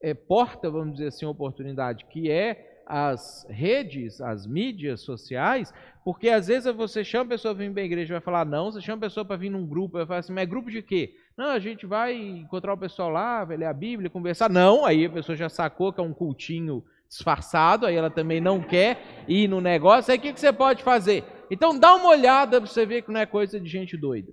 eh, 0.00 0.14
porta, 0.14 0.70
vamos 0.70 0.94
dizer 0.94 1.08
assim, 1.08 1.26
oportunidade, 1.26 2.04
que 2.06 2.30
é 2.30 2.82
as 2.86 3.46
redes, 3.48 4.20
as 4.20 4.46
mídias 4.46 5.00
sociais, 5.00 5.72
porque 6.04 6.28
às 6.28 6.48
vezes 6.48 6.72
você 6.74 7.02
chama 7.02 7.24
a 7.24 7.28
pessoa 7.28 7.54
para 7.54 7.64
vir 7.64 7.72
para 7.72 7.82
a 7.82 7.86
igreja 7.86 8.12
e 8.12 8.16
vai 8.16 8.20
falar 8.20 8.44
não, 8.44 8.70
você 8.70 8.80
chama 8.80 8.98
a 8.98 9.08
pessoa 9.08 9.24
para 9.24 9.36
vir 9.36 9.50
num 9.50 9.66
grupo, 9.66 9.96
vai 9.96 10.06
falar 10.06 10.20
assim, 10.20 10.32
mas 10.32 10.42
é 10.42 10.46
grupo 10.46 10.70
de 10.70 10.82
quê? 10.82 11.14
Não, 11.36 11.50
a 11.50 11.58
gente 11.58 11.86
vai 11.86 12.14
encontrar 12.14 12.74
o 12.74 12.78
pessoal 12.78 13.08
lá, 13.08 13.44
vai 13.44 13.56
ler 13.56 13.66
a 13.66 13.72
Bíblia, 13.72 14.10
conversar. 14.10 14.50
Não, 14.50 14.84
aí 14.84 15.06
a 15.06 15.10
pessoa 15.10 15.34
já 15.34 15.48
sacou 15.48 15.92
que 15.92 16.00
é 16.00 16.04
um 16.04 16.12
cultinho 16.12 16.84
disfarçado, 17.14 17.86
aí 17.86 17.94
ela 17.94 18.10
também 18.10 18.40
não 18.40 18.60
quer 18.60 19.00
ir 19.28 19.48
no 19.48 19.60
negócio, 19.60 20.10
aí 20.10 20.18
o 20.18 20.20
que, 20.20 20.32
que 20.32 20.40
você 20.40 20.52
pode 20.52 20.82
fazer? 20.82 21.24
Então 21.50 21.78
dá 21.78 21.94
uma 21.94 22.08
olhada 22.08 22.60
para 22.60 22.68
você 22.68 22.84
ver 22.84 23.02
que 23.02 23.12
não 23.12 23.20
é 23.20 23.26
coisa 23.26 23.60
de 23.60 23.68
gente 23.68 23.96
doida. 23.96 24.32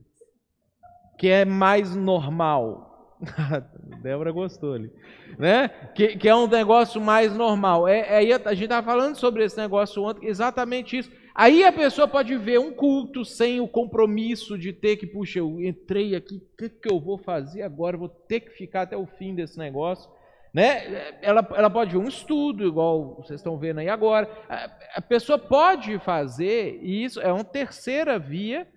Que 1.18 1.28
é 1.28 1.46
mais 1.46 1.96
normal. 1.96 3.20
Débora 4.02 4.32
gostou 4.32 4.74
ali. 4.74 4.92
Né? 5.38 5.68
Que, 5.94 6.18
que 6.18 6.28
é 6.28 6.36
um 6.36 6.48
negócio 6.48 7.00
mais 7.00 7.36
normal. 7.36 7.88
É, 7.88 8.18
aí 8.18 8.34
a 8.34 8.54
gente 8.54 8.64
estava 8.64 8.86
falando 8.86 9.16
sobre 9.16 9.44
esse 9.44 9.58
negócio 9.58 10.04
ontem, 10.04 10.28
exatamente 10.28 10.98
isso. 10.98 11.12
Aí 11.36 11.64
a 11.64 11.72
pessoa 11.72 12.08
pode 12.08 12.36
ver 12.38 12.60
um 12.60 12.74
culto 12.74 13.24
sem 13.24 13.62
o 13.62 13.68
compromisso 13.68 14.58
de 14.58 14.74
ter 14.74 14.98
que, 14.98 15.06
puxa, 15.06 15.40
eu 15.40 15.62
entrei 15.62 16.16
aqui, 16.16 16.38
o 16.38 16.58
que, 16.58 16.70
que 16.70 16.92
eu 16.92 17.00
vou 17.00 17.18
fazer 17.18 17.62
agora? 17.62 17.96
Vou 17.96 18.10
ter 18.10 18.40
que 18.40 18.50
ficar 18.50 18.82
até 18.82 18.98
o 18.98 19.06
fim 19.06 19.36
desse 19.36 19.58
negócio. 19.58 20.10
Né? 20.54 21.18
Ela, 21.22 21.48
ela 21.56 21.70
pode 21.70 21.98
um 21.98 22.08
estudo, 22.08 22.66
igual 22.66 23.16
vocês 23.16 23.40
estão 23.40 23.58
vendo 23.58 23.80
aí 23.80 23.90
agora. 23.90 24.30
A, 24.50 24.70
a 24.96 25.02
pessoa 25.02 25.40
pode 25.40 25.98
fazer 26.00 26.82
isso, 26.84 27.22
é 27.22 27.32
uma 27.32 27.44
terceira 27.44 28.20
via 28.20 28.68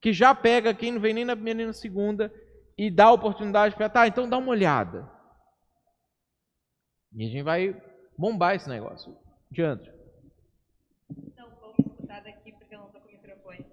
que 0.00 0.12
já 0.12 0.34
pega 0.34 0.74
quem 0.74 0.92
não 0.92 1.00
vem 1.00 1.14
nem 1.14 1.24
na 1.24 1.36
primeira 1.36 1.58
nem 1.58 1.66
na 1.66 1.72
segunda 1.72 2.32
e 2.76 2.90
dá 2.90 3.06
a 3.06 3.12
oportunidade 3.12 3.76
para, 3.76 3.88
tá, 3.88 4.06
então 4.06 4.28
dá 4.28 4.36
uma 4.36 4.50
olhada. 4.50 5.08
E 7.14 7.24
a 7.24 7.28
gente 7.28 7.42
vai 7.42 7.80
bombar 8.18 8.56
esse 8.56 8.68
negócio. 8.68 9.16
Diante. 9.50 9.90
Vamos 11.36 11.78
escutar 11.78 12.22
daqui 12.22 12.52
porque 12.52 12.74
eu 12.74 12.80
não 12.80 12.88
com 12.88 12.98
o 12.98 13.12
microfone. 13.12 13.66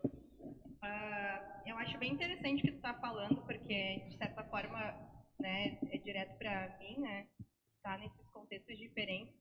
Ah, 0.81 1.61
eu 1.65 1.77
acho 1.77 1.97
bem 1.97 2.13
interessante 2.13 2.61
o 2.61 2.65
que 2.65 2.71
tu 2.71 2.75
está 2.75 2.93
falando, 2.95 3.41
porque, 3.43 4.03
de 4.09 4.17
certa 4.17 4.43
forma, 4.43 4.93
né, 5.39 5.79
é 5.89 5.97
direto 5.97 6.37
para 6.37 6.77
mim, 6.79 6.99
né, 6.99 7.27
tá 7.81 7.97
nesses 7.97 8.29
contextos 8.31 8.77
diferentes. 8.77 9.33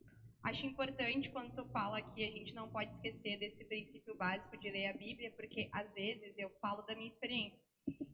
Acho 0.44 0.64
importante 0.66 1.28
quando 1.30 1.54
tu 1.54 1.64
fala 1.70 2.00
que 2.00 2.24
a 2.24 2.30
gente 2.30 2.54
não 2.54 2.68
pode 2.68 2.90
esquecer 2.94 3.38
desse 3.38 3.64
princípio 3.64 4.16
básico 4.16 4.56
de 4.56 4.70
ler 4.70 4.88
a 4.88 4.92
Bíblia, 4.92 5.32
porque, 5.32 5.68
às 5.72 5.92
vezes, 5.92 6.32
eu 6.38 6.50
falo 6.60 6.82
da 6.82 6.94
minha 6.94 7.08
experiência. 7.08 7.58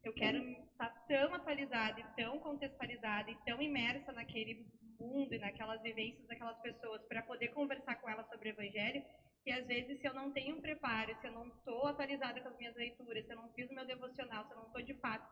Eu 0.02 0.12
quero 0.12 0.38
estar 0.38 0.90
tão 1.06 1.34
atualizada 1.34 2.00
e 2.00 2.04
tão 2.16 2.38
contextualizada 2.38 3.30
e 3.30 3.36
tão 3.44 3.60
imersa 3.60 4.12
naquele 4.12 4.66
mundo 4.98 5.34
e 5.34 5.38
naquelas 5.38 5.82
vivências 5.82 6.26
daquelas 6.26 6.58
pessoas 6.60 7.02
para 7.08 7.22
poder 7.22 7.48
conversar 7.48 7.96
com 7.96 8.08
elas 8.08 8.28
sobre 8.28 8.48
o 8.48 8.52
Evangelho, 8.52 9.04
que 9.42 9.50
às 9.50 9.66
vezes 9.66 10.00
se 10.00 10.06
eu 10.06 10.14
não 10.14 10.32
tenho 10.32 10.56
um 10.56 10.60
preparo, 10.60 11.14
se 11.20 11.26
eu 11.26 11.32
não 11.32 11.48
estou 11.48 11.86
atualizada 11.86 12.40
com 12.40 12.48
as 12.48 12.56
minhas 12.56 12.74
leituras, 12.76 13.24
se 13.26 13.32
eu 13.32 13.36
não 13.36 13.52
fiz 13.52 13.70
o 13.70 13.74
meu 13.74 13.84
devocional, 13.84 14.46
se 14.46 14.52
eu 14.52 14.56
não 14.58 14.66
estou 14.66 14.82
de 14.82 14.94
fato 14.94 15.26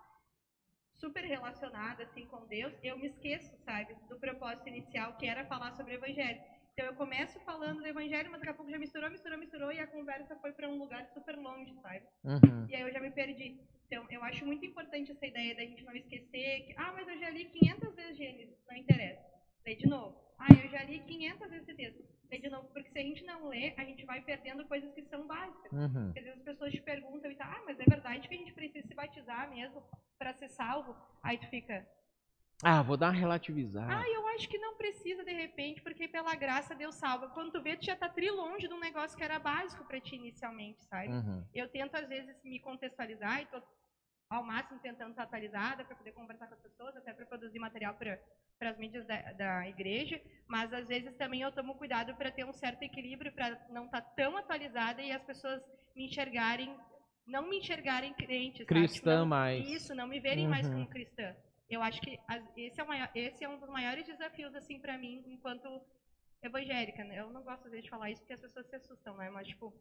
super 1.02 1.24
relacionada 1.24 2.04
assim 2.04 2.24
com 2.26 2.46
Deus, 2.46 2.72
eu 2.80 2.96
me 2.96 3.08
esqueço, 3.08 3.50
sabe, 3.64 3.96
do 4.08 4.16
propósito 4.20 4.68
inicial 4.68 5.16
que 5.18 5.26
era 5.26 5.44
falar 5.46 5.72
sobre 5.72 5.94
o 5.94 5.96
Evangelho. 5.96 6.40
Então 6.72 6.86
eu 6.86 6.94
começo 6.94 7.40
falando 7.40 7.80
do 7.80 7.86
Evangelho, 7.86 8.30
mas 8.30 8.40
daqui 8.40 8.52
a 8.52 8.54
pouco 8.54 8.70
já 8.70 8.78
misturou, 8.78 9.10
misturou, 9.10 9.36
misturou 9.36 9.72
e 9.72 9.80
a 9.80 9.86
conversa 9.88 10.36
foi 10.36 10.52
para 10.52 10.68
um 10.68 10.78
lugar 10.78 11.04
super 11.12 11.36
longe, 11.36 11.74
sabe? 11.82 12.04
Uhum. 12.24 12.66
E 12.68 12.76
aí 12.76 12.82
eu 12.82 12.92
já 12.92 13.00
me 13.00 13.10
perdi. 13.10 13.60
Então, 13.88 14.06
eu 14.10 14.22
acho 14.22 14.46
muito 14.46 14.64
importante 14.64 15.10
essa 15.10 15.26
ideia 15.26 15.54
da 15.54 15.62
gente 15.62 15.84
não 15.84 15.94
esquecer 15.94 16.64
que, 16.64 16.74
ah, 16.78 16.92
mas 16.94 17.06
eu 17.08 17.18
já 17.18 17.28
li 17.30 17.44
500 17.46 17.94
vezes 17.94 18.16
Gênesis, 18.16 18.56
não 18.70 18.76
interessa. 18.76 19.22
Lê 19.66 19.74
de 19.74 19.86
novo. 19.86 20.16
Ah, 20.44 20.52
eu 20.64 20.68
já 20.70 20.82
li 20.84 20.98
500 21.00 21.50
vezes 21.50 21.68
esse 21.68 21.76
texto. 21.76 22.04
Lê 22.30 22.38
de 22.38 22.48
novo. 22.50 22.68
Porque 22.72 22.90
se 22.90 22.98
a 22.98 23.02
gente 23.02 23.24
não 23.24 23.46
lê, 23.48 23.74
a 23.76 23.84
gente 23.84 24.04
vai 24.04 24.20
perdendo 24.22 24.64
coisas 24.66 24.92
que 24.94 25.02
são 25.02 25.26
básicas. 25.26 25.70
Uhum. 25.72 26.06
Porque 26.06 26.18
às 26.18 26.24
vezes 26.24 26.38
as 26.40 26.44
pessoas 26.44 26.72
te 26.72 26.80
perguntam 26.80 27.30
e 27.30 27.34
tá, 27.36 27.44
ah, 27.44 27.62
mas 27.66 27.78
é 27.78 27.84
verdade 27.84 28.26
que 28.28 28.34
a 28.34 28.38
gente 28.38 28.52
precisa 28.52 28.86
se 28.88 28.94
batizar 28.94 29.48
mesmo 29.50 29.82
para 30.18 30.32
ser 30.34 30.48
salvo? 30.48 30.96
Aí 31.22 31.38
tu 31.38 31.46
fica, 31.48 31.86
Ah, 32.64 32.82
vou 32.82 32.96
dar 32.96 33.06
uma 33.10 33.18
relativizada. 33.18 33.92
ah, 33.98 34.08
eu 34.08 34.26
acho 34.28 34.48
que 34.48 34.58
não 34.58 34.76
precisa 34.76 35.24
de 35.24 35.32
repente, 35.32 35.82
porque 35.82 36.08
pela 36.08 36.34
graça 36.34 36.74
Deus 36.74 36.94
salva. 36.96 37.28
Quando 37.30 37.52
tu 37.52 37.62
vê, 37.62 37.76
tu 37.76 37.84
já 37.84 37.94
tá 37.96 38.08
tri 38.08 38.30
longe 38.30 38.66
de 38.66 38.74
um 38.74 38.80
negócio 38.80 39.16
que 39.16 39.22
era 39.24 39.38
básico 39.38 39.84
para 39.84 40.00
ti 40.00 40.16
inicialmente, 40.16 40.82
sabe? 40.84 41.08
Uhum. 41.08 41.44
Eu 41.54 41.68
tento 41.68 41.94
às 41.96 42.08
vezes 42.08 42.34
me 42.42 42.58
contextualizar 42.60 43.42
e 43.42 43.46
tô 43.46 43.60
ao 44.32 44.42
máximo 44.42 44.80
tentando 44.80 45.10
estar 45.10 45.24
atualizada 45.24 45.84
para 45.84 45.94
poder 45.94 46.12
conversar 46.12 46.46
com 46.46 46.54
as 46.54 46.60
pessoas, 46.60 46.96
até 46.96 47.12
para 47.12 47.26
produzir 47.26 47.58
material 47.58 47.94
para 47.94 48.18
as 48.70 48.78
mídias 48.78 49.06
da, 49.06 49.20
da 49.32 49.68
igreja, 49.68 50.20
mas 50.48 50.72
às 50.72 50.88
vezes 50.88 51.14
também 51.16 51.42
eu 51.42 51.52
tomo 51.52 51.74
cuidado 51.74 52.14
para 52.14 52.30
ter 52.30 52.44
um 52.44 52.52
certo 52.52 52.82
equilíbrio, 52.82 53.32
para 53.32 53.60
não 53.68 53.84
estar 53.86 54.00
tão 54.16 54.36
atualizada 54.36 55.02
e 55.02 55.12
as 55.12 55.22
pessoas 55.22 55.62
me 55.94 56.06
enxergarem, 56.06 56.80
não 57.26 57.48
me 57.48 57.58
enxergarem 57.58 58.14
crente? 58.14 58.64
Cristã 58.64 58.98
Tipo, 58.98 59.08
não- 59.10 59.26
mais. 59.26 59.66
Isso, 59.68 59.94
não 59.94 60.06
me 60.06 60.18
verem 60.18 60.48
mais 60.48 60.66
Uhum. 60.66 60.72
como 60.74 60.88
cristã. 60.88 61.36
Eu 61.68 61.82
acho 61.82 62.00
que 62.00 62.18
esse 62.56 62.80
é, 62.80 62.84
maior, 62.84 63.10
esse 63.14 63.44
é 63.44 63.48
um 63.48 63.58
dos 63.58 63.68
maiores 63.68 64.06
desafios 64.06 64.54
assim 64.54 64.78
para 64.80 64.96
mim 64.96 65.22
enquanto 65.26 65.82
evangélica. 66.42 67.04
Né? 67.04 67.18
Eu 67.20 67.30
não 67.30 67.42
gosto 67.42 67.64
às 67.66 67.70
vezes 67.70 67.84
de 67.84 67.90
falar 67.90 68.10
isso 68.10 68.20
porque 68.22 68.34
as 68.34 68.40
pessoas 68.40 68.66
se 68.66 68.76
assustam, 68.76 69.16
né? 69.16 69.28
Mas 69.30 69.46
tipo, 69.48 69.74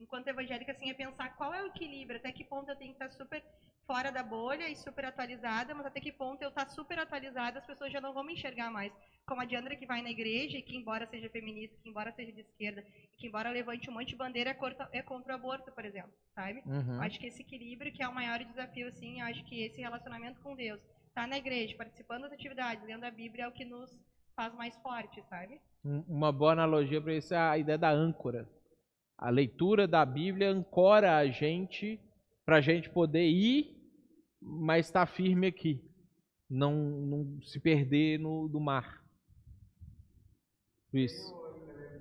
enquanto 0.00 0.28
evangélica 0.28 0.72
assim 0.72 0.90
é 0.90 0.94
pensar 0.94 1.30
qual 1.36 1.52
é 1.52 1.62
o 1.62 1.66
equilíbrio, 1.66 2.18
até 2.18 2.32
que 2.32 2.44
ponto 2.44 2.70
eu 2.70 2.76
tenho 2.76 2.94
que 2.94 3.02
estar 3.02 3.10
super 3.10 3.44
fora 3.90 4.12
da 4.12 4.22
bolha 4.22 4.68
e 4.68 4.76
super 4.76 5.04
atualizada, 5.06 5.74
mas 5.74 5.84
até 5.84 5.98
que 6.00 6.12
ponto 6.12 6.40
eu 6.42 6.50
estar 6.50 6.68
super 6.68 6.96
atualizada, 7.00 7.58
as 7.58 7.66
pessoas 7.66 7.92
já 7.92 8.00
não 8.00 8.12
vão 8.14 8.22
me 8.22 8.34
enxergar 8.34 8.70
mais. 8.70 8.92
Como 9.26 9.40
a 9.40 9.44
Diandra 9.44 9.74
que 9.74 9.84
vai 9.84 10.00
na 10.00 10.10
igreja 10.10 10.56
e 10.58 10.62
que 10.62 10.76
embora 10.76 11.08
seja 11.08 11.28
feminista, 11.28 11.76
que 11.82 11.88
embora 11.88 12.12
seja 12.12 12.30
de 12.30 12.40
esquerda, 12.42 12.84
que 13.18 13.26
embora 13.26 13.50
levante 13.50 13.90
um 13.90 13.92
monte 13.92 14.10
de 14.10 14.16
bandeira 14.16 14.50
é 14.50 14.54
contra, 14.54 14.88
é 14.92 15.02
contra 15.02 15.32
o 15.32 15.36
aborto, 15.36 15.72
por 15.72 15.84
exemplo, 15.84 16.12
sabe? 16.36 16.62
Uhum. 16.66 17.00
Acho 17.00 17.18
que 17.18 17.26
esse 17.26 17.42
equilíbrio 17.42 17.92
que 17.92 18.00
é 18.00 18.06
o 18.08 18.14
maior 18.14 18.38
desafio, 18.44 18.86
assim, 18.86 19.20
eu 19.20 19.26
acho 19.26 19.44
que 19.46 19.60
esse 19.60 19.80
relacionamento 19.80 20.40
com 20.40 20.54
Deus, 20.54 20.80
tá 21.12 21.26
na 21.26 21.36
igreja, 21.38 21.76
participando 21.76 22.22
das 22.22 22.32
atividades, 22.32 22.84
lendo 22.84 23.02
a 23.02 23.10
Bíblia 23.10 23.46
é 23.46 23.48
o 23.48 23.52
que 23.52 23.64
nos 23.64 23.90
faz 24.36 24.54
mais 24.54 24.76
forte, 24.76 25.20
sabe? 25.28 25.60
Um- 25.84 26.04
Uma 26.08 26.30
boa 26.30 26.52
analogia 26.52 27.00
para 27.02 27.14
isso 27.14 27.34
é 27.34 27.38
a 27.38 27.58
ideia 27.58 27.76
da 27.76 27.90
âncora. 27.90 28.48
A 29.18 29.30
leitura 29.30 29.88
da 29.88 30.04
Bíblia 30.06 30.48
ancora 30.48 31.16
a 31.16 31.26
gente 31.26 31.98
para 32.46 32.56
a 32.56 32.60
gente 32.60 32.88
poder 32.88 33.28
ir, 33.28 33.79
mas 34.40 34.86
estar 34.86 35.06
firme 35.06 35.46
aqui. 35.46 35.84
Não, 36.48 36.74
não 36.74 37.42
se 37.42 37.60
perder 37.60 38.18
no 38.18 38.48
do 38.48 38.58
mar. 38.58 39.04
Isso. 40.92 41.32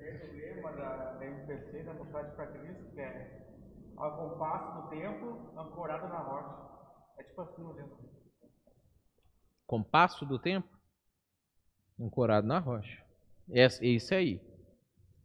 Esse 0.02 0.26
lema 0.28 0.72
da, 0.72 1.14
da 1.14 1.26
MPC, 1.26 1.84
da 1.84 1.94
Mocidade 1.94 2.36
para 2.36 2.48
Cristo, 2.48 2.86
que 2.94 3.00
é 3.00 3.46
ao 3.96 4.18
compasso 4.18 4.82
do 4.82 4.90
tempo, 4.90 5.52
ancorado 5.58 6.08
na 6.08 6.20
rocha. 6.20 6.70
É 7.18 7.24
tipo 7.24 7.42
assim 7.42 7.62
o 7.62 7.72
lema. 7.74 7.98
Compasso 9.68 10.26
do 10.26 10.40
tempo? 10.40 10.68
Ancorado 12.00 12.48
na 12.48 12.60
rocha. 12.60 13.06
É 13.52 13.66
é 13.66 13.88
isso 13.88 14.16
aí. 14.16 14.42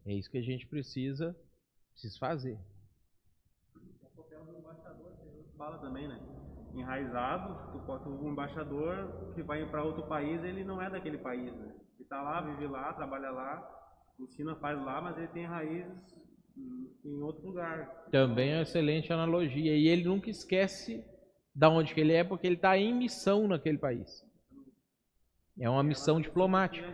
É 0.05 0.13
isso 0.13 0.31
que 0.31 0.37
a 0.37 0.43
gente 0.43 0.67
precisa, 0.67 1.35
precisa 1.93 2.19
fazer. 2.19 2.59
O 3.75 4.17
papel 4.17 4.45
do 4.45 4.59
embaixador, 4.59 5.13
fala 5.57 5.79
também, 5.79 6.09
né? 6.09 6.34
Enraizado, 6.75 7.73
tu 7.73 7.79
pode- 7.87 8.09
o 8.09 8.29
embaixador 8.29 9.33
que 9.35 9.43
vai 9.43 9.65
para 9.65 9.85
outro 9.85 10.03
país, 10.09 10.43
ele 10.43 10.65
não 10.65 10.83
é 10.83 10.91
daquele 10.91 11.19
país, 11.19 11.53
né? 11.53 11.73
Ele 11.95 12.03
está 12.03 12.21
lá, 12.21 12.41
vive 12.41 12.67
lá, 12.67 12.93
trabalha 12.93 13.31
lá, 13.31 13.63
ensina, 14.19 14.57
faz 14.57 14.77
lá, 14.85 15.01
mas 15.01 15.17
ele 15.17 15.29
tem 15.29 15.47
raízes 15.47 15.93
em 17.05 17.23
outro 17.23 17.47
lugar. 17.47 18.07
Também 18.11 18.51
é 18.51 18.57
uma 18.57 18.63
excelente 18.63 19.13
analogia. 19.13 19.77
E 19.77 19.87
ele 19.87 20.05
nunca 20.05 20.31
esquece 20.31 21.05
da 21.55 21.69
onde 21.69 21.95
que 21.95 22.01
ele 22.01 22.13
é, 22.13 22.25
porque 22.25 22.47
ele 22.47 22.57
está 22.57 22.77
em 22.77 22.93
missão 22.93 23.47
naquele 23.47 23.79
país. 23.79 24.25
É 25.61 25.71
uma 25.71 25.83
missão 25.85 26.21
diplomática. 26.21 26.87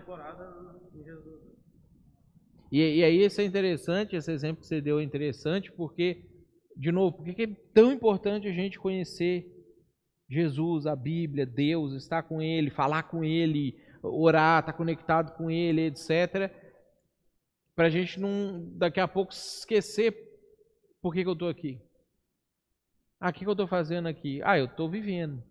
E. 2.70 2.98
E, 2.98 3.02
aí 3.02 3.24
isso 3.24 3.40
é 3.40 3.44
interessante, 3.44 4.14
esse 4.14 4.30
exemplo 4.30 4.60
que 4.60 4.66
você 4.66 4.80
deu 4.80 5.00
é 5.00 5.02
interessante, 5.02 5.72
porque, 5.72 6.24
de 6.76 6.92
novo, 6.92 7.16
por 7.16 7.24
que 7.24 7.42
é 7.42 7.56
tão 7.74 7.90
importante 7.90 8.46
a 8.46 8.52
gente 8.52 8.78
conhecer 8.78 9.59
Jesus, 10.30 10.86
a 10.86 10.94
Bíblia, 10.94 11.44
Deus, 11.44 11.92
estar 11.94 12.22
com 12.22 12.40
Ele, 12.40 12.70
falar 12.70 13.02
com 13.02 13.24
Ele, 13.24 13.76
orar, 14.00 14.60
estar 14.60 14.72
conectado 14.72 15.36
com 15.36 15.50
Ele, 15.50 15.86
etc. 15.86 16.50
Para 17.74 17.86
a 17.86 17.90
gente 17.90 18.20
não, 18.20 18.70
daqui 18.76 19.00
a 19.00 19.08
pouco, 19.08 19.32
esquecer 19.32 20.14
por 21.02 21.12
que, 21.12 21.22
que 21.22 21.28
eu 21.28 21.32
estou 21.32 21.48
aqui. 21.48 21.80
Ah, 23.20 23.30
o 23.30 23.32
que, 23.32 23.40
que 23.40 23.46
eu 23.46 23.52
estou 23.52 23.66
fazendo 23.66 24.06
aqui? 24.06 24.40
Ah, 24.44 24.56
eu 24.56 24.66
estou 24.66 24.88
vivendo. 24.88 25.42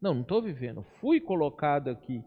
Não, 0.00 0.12
não 0.12 0.22
estou 0.22 0.42
vivendo. 0.42 0.84
Fui 1.00 1.20
colocado 1.20 1.88
aqui 1.88 2.22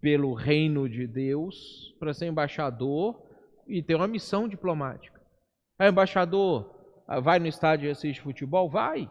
pelo 0.00 0.34
reino 0.34 0.88
de 0.88 1.06
Deus 1.06 1.94
para 1.98 2.12
ser 2.12 2.26
embaixador 2.26 3.22
e 3.68 3.82
ter 3.82 3.94
uma 3.94 4.08
missão 4.08 4.48
diplomática. 4.48 5.20
Ah, 5.78 5.88
embaixador 5.88 6.74
ah, 7.06 7.20
vai 7.20 7.38
no 7.38 7.46
estádio 7.46 7.86
e 7.86 7.90
assiste 7.90 8.20
futebol? 8.20 8.68
Vai. 8.68 9.08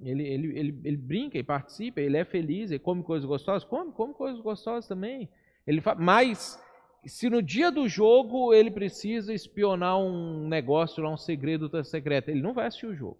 Ele, 0.00 0.22
ele, 0.26 0.58
ele, 0.58 0.80
ele 0.84 0.96
brinca 0.96 1.38
e 1.38 1.42
participa, 1.42 2.00
ele 2.00 2.16
é 2.16 2.24
feliz, 2.24 2.70
ele 2.70 2.78
come 2.78 3.02
coisas 3.02 3.26
gostosas? 3.26 3.64
Come, 3.64 3.92
come 3.92 4.12
coisas 4.12 4.40
gostosas 4.40 4.88
também. 4.88 5.28
Ele 5.66 5.80
fa... 5.80 5.94
Mas 5.94 6.60
se 7.06 7.28
no 7.28 7.42
dia 7.42 7.70
do 7.70 7.88
jogo 7.88 8.52
ele 8.52 8.70
precisa 8.70 9.32
espionar 9.32 9.98
um 9.98 10.48
negócio 10.48 11.06
um 11.06 11.16
segredo 11.16 11.70
secreto, 11.84 12.30
ele 12.30 12.42
não 12.42 12.54
vai 12.54 12.66
assistir 12.66 12.86
o 12.86 12.94
jogo. 12.94 13.18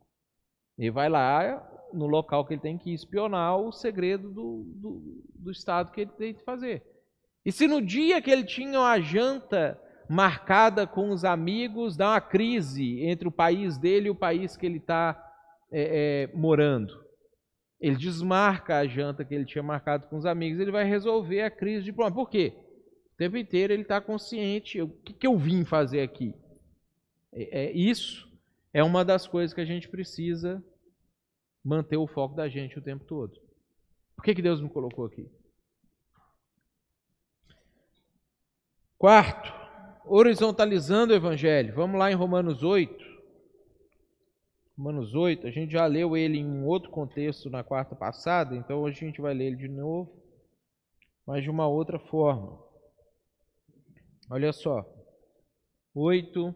Ele 0.79 0.91
vai 0.91 1.09
lá 1.09 1.71
no 1.93 2.07
local 2.07 2.45
que 2.45 2.55
ele 2.55 2.61
tem 2.61 2.77
que 2.77 2.93
espionar 2.93 3.57
o 3.59 3.71
segredo 3.71 4.29
do, 4.31 4.65
do, 4.75 5.23
do 5.35 5.51
estado 5.51 5.93
que 5.93 6.01
ele 6.01 6.11
tem 6.11 6.35
que 6.35 6.43
fazer. 6.43 6.83
E 7.45 7.53
se 7.53 7.69
no 7.69 7.81
dia 7.81 8.21
que 8.21 8.31
ele 8.31 8.45
tinha 8.45 8.81
uma 8.81 9.01
janta 9.01 9.81
marcada 10.09 10.87
com 10.87 11.11
os 11.11 11.25
amigos, 11.25 11.97
dá 11.97 12.11
uma 12.11 12.21
crise 12.21 13.03
entre 13.03 13.29
o 13.29 13.33
país 13.33 13.79
dele 13.79 14.09
e 14.09 14.11
o 14.11 14.15
país 14.15 14.57
que 14.57 14.67
ele 14.67 14.79
está 14.79 15.21
é, 15.71 16.29
é, 16.33 16.37
morando, 16.37 17.05
ele 17.81 17.97
desmarca 17.97 18.79
a 18.79 18.87
janta 18.87 19.25
que 19.25 19.35
ele 19.35 19.45
tinha 19.45 19.63
marcado 19.63 20.07
com 20.07 20.17
os 20.17 20.25
amigos, 20.25 20.61
ele 20.61 20.71
vai 20.71 20.85
resolver 20.85 21.43
a 21.43 21.51
crise 21.51 21.85
diplomática. 21.85 22.21
Por 22.21 22.31
quê? 22.31 22.55
O 23.13 23.17
tempo 23.17 23.37
inteiro 23.37 23.73
ele 23.73 23.83
está 23.83 24.01
consciente, 24.01 24.81
o 24.81 24.89
que, 24.89 25.13
que 25.13 25.27
eu 25.27 25.37
vim 25.37 25.65
fazer 25.65 26.01
aqui? 26.01 26.35
É, 27.33 27.65
é, 27.65 27.73
isso 27.73 28.29
é 28.73 28.83
uma 28.83 29.05
das 29.05 29.27
coisas 29.27 29.53
que 29.53 29.61
a 29.61 29.65
gente 29.65 29.89
precisa 29.89 30.65
manter 31.65 31.97
o 31.97 32.07
foco 32.07 32.35
da 32.35 32.49
gente 32.49 32.79
o 32.79 32.83
tempo 32.83 33.05
todo. 33.05 33.33
Por 34.17 34.25
que, 34.25 34.35
que 34.35 34.43
Deus 34.43 34.61
me 34.61 34.69
colocou 34.69 35.07
aqui? 35.07 35.29
Quarto, 38.97 39.53
horizontalizando 40.07 41.13
o 41.13 41.17
Evangelho. 41.17 41.75
Vamos 41.75 41.99
lá 41.99 42.11
em 42.11 42.15
Romanos 42.15 42.63
8. 42.63 43.14
Romanos 44.77 45.15
8, 45.15 45.47
a 45.47 45.51
gente 45.51 45.73
já 45.73 45.87
leu 45.87 46.17
ele 46.17 46.39
em 46.39 46.47
um 46.47 46.67
outro 46.67 46.91
contexto 46.91 47.49
na 47.49 47.63
quarta 47.63 47.95
passada, 47.95 48.57
então 48.57 48.83
hoje 48.83 49.05
a 49.05 49.07
gente 49.07 49.21
vai 49.21 49.33
ler 49.33 49.47
ele 49.47 49.57
de 49.57 49.69
novo, 49.69 50.21
mas 51.25 51.45
de 51.45 51.51
uma 51.51 51.69
outra 51.69 51.99
forma. 51.99 52.61
Olha 54.29 54.53
só. 54.53 54.85
8. 55.95 56.53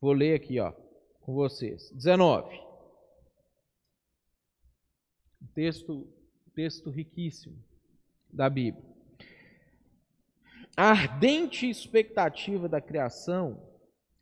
Vou 0.00 0.12
ler 0.12 0.34
aqui, 0.34 0.58
ó, 0.58 0.72
com 1.20 1.32
vocês. 1.32 1.92
19. 1.92 2.60
Texto, 5.54 6.12
texto 6.56 6.90
riquíssimo 6.90 7.56
da 8.28 8.50
Bíblia. 8.50 8.84
A 10.76 10.90
ardente 10.90 11.70
expectativa 11.70 12.68
da 12.68 12.80
criação 12.80 13.73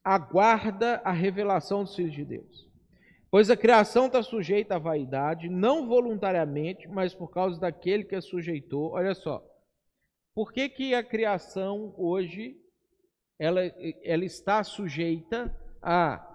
aguarda 0.04 1.00
a 1.04 1.12
revelação 1.12 1.84
dos 1.84 1.94
filhos 1.94 2.12
de 2.12 2.24
Deus. 2.24 2.68
Pois 3.30 3.48
a 3.48 3.56
criação 3.56 4.06
está 4.06 4.22
sujeita 4.22 4.74
à 4.74 4.78
vaidade, 4.78 5.48
não 5.48 5.88
voluntariamente, 5.88 6.86
mas 6.86 7.14
por 7.14 7.28
causa 7.28 7.58
daquele 7.58 8.04
que 8.04 8.14
a 8.14 8.20
sujeitou. 8.20 8.92
Olha 8.92 9.14
só. 9.14 9.42
Por 10.34 10.52
que, 10.52 10.68
que 10.68 10.94
a 10.94 11.02
criação 11.02 11.94
hoje 11.96 12.56
ela, 13.38 13.62
ela 14.04 14.24
está 14.24 14.62
sujeita 14.62 15.54
a 15.80 16.28